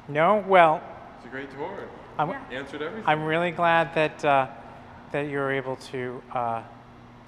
No? 0.09 0.44
Well, 0.46 0.82
It's 1.16 1.26
a 1.26 1.28
great 1.28 1.50
tour. 1.50 1.88
I'm, 2.18 2.30
Answered 2.50 2.82
everything. 2.82 3.05
I'm 3.07 3.24
really 3.24 3.50
glad 3.50 3.94
that 3.94 4.24
uh, 4.24 4.48
that 5.12 5.28
you 5.28 5.38
were 5.38 5.53
able 5.53 5.76
to 5.76 6.22
uh, 6.32 6.62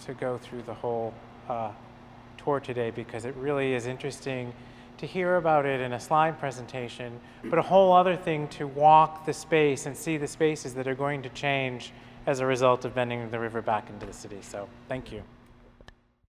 to 0.05 0.15
go 0.15 0.39
through 0.39 0.63
the 0.63 0.75
whole 0.75 1.15
uh, 1.49 1.71
tour 2.43 2.61
today 2.61 2.91
because 2.91 3.25
it 3.25 3.35
really 3.37 3.75
is 3.75 3.87
interesting 3.87 4.53
to 4.99 5.07
hear 5.07 5.37
about 5.37 5.67
it 5.67 5.81
in 5.81 5.93
a 5.93 6.01
slide 6.01 6.39
presentation, 6.39 7.19
but 7.45 7.59
a 7.59 7.63
whole 7.63 7.93
other 7.93 8.17
thing 8.17 8.47
to 8.49 8.67
walk 8.67 9.27
the 9.27 9.33
space 9.33 9.87
and 9.87 9.97
see 9.97 10.17
the 10.17 10.29
spaces 10.29 10.75
that 10.75 10.87
are 10.87 10.95
going 10.95 11.23
to 11.23 11.29
change 11.31 11.93
as 12.27 12.41
a 12.41 12.47
result 12.47 12.85
of 12.85 12.95
bending 12.95 13.29
the 13.31 13.41
river 13.41 13.61
back 13.61 13.91
into 13.91 14.07
the 14.07 14.13
city. 14.13 14.39
So, 14.41 14.69
thank 14.89 15.11
you. 15.13 15.23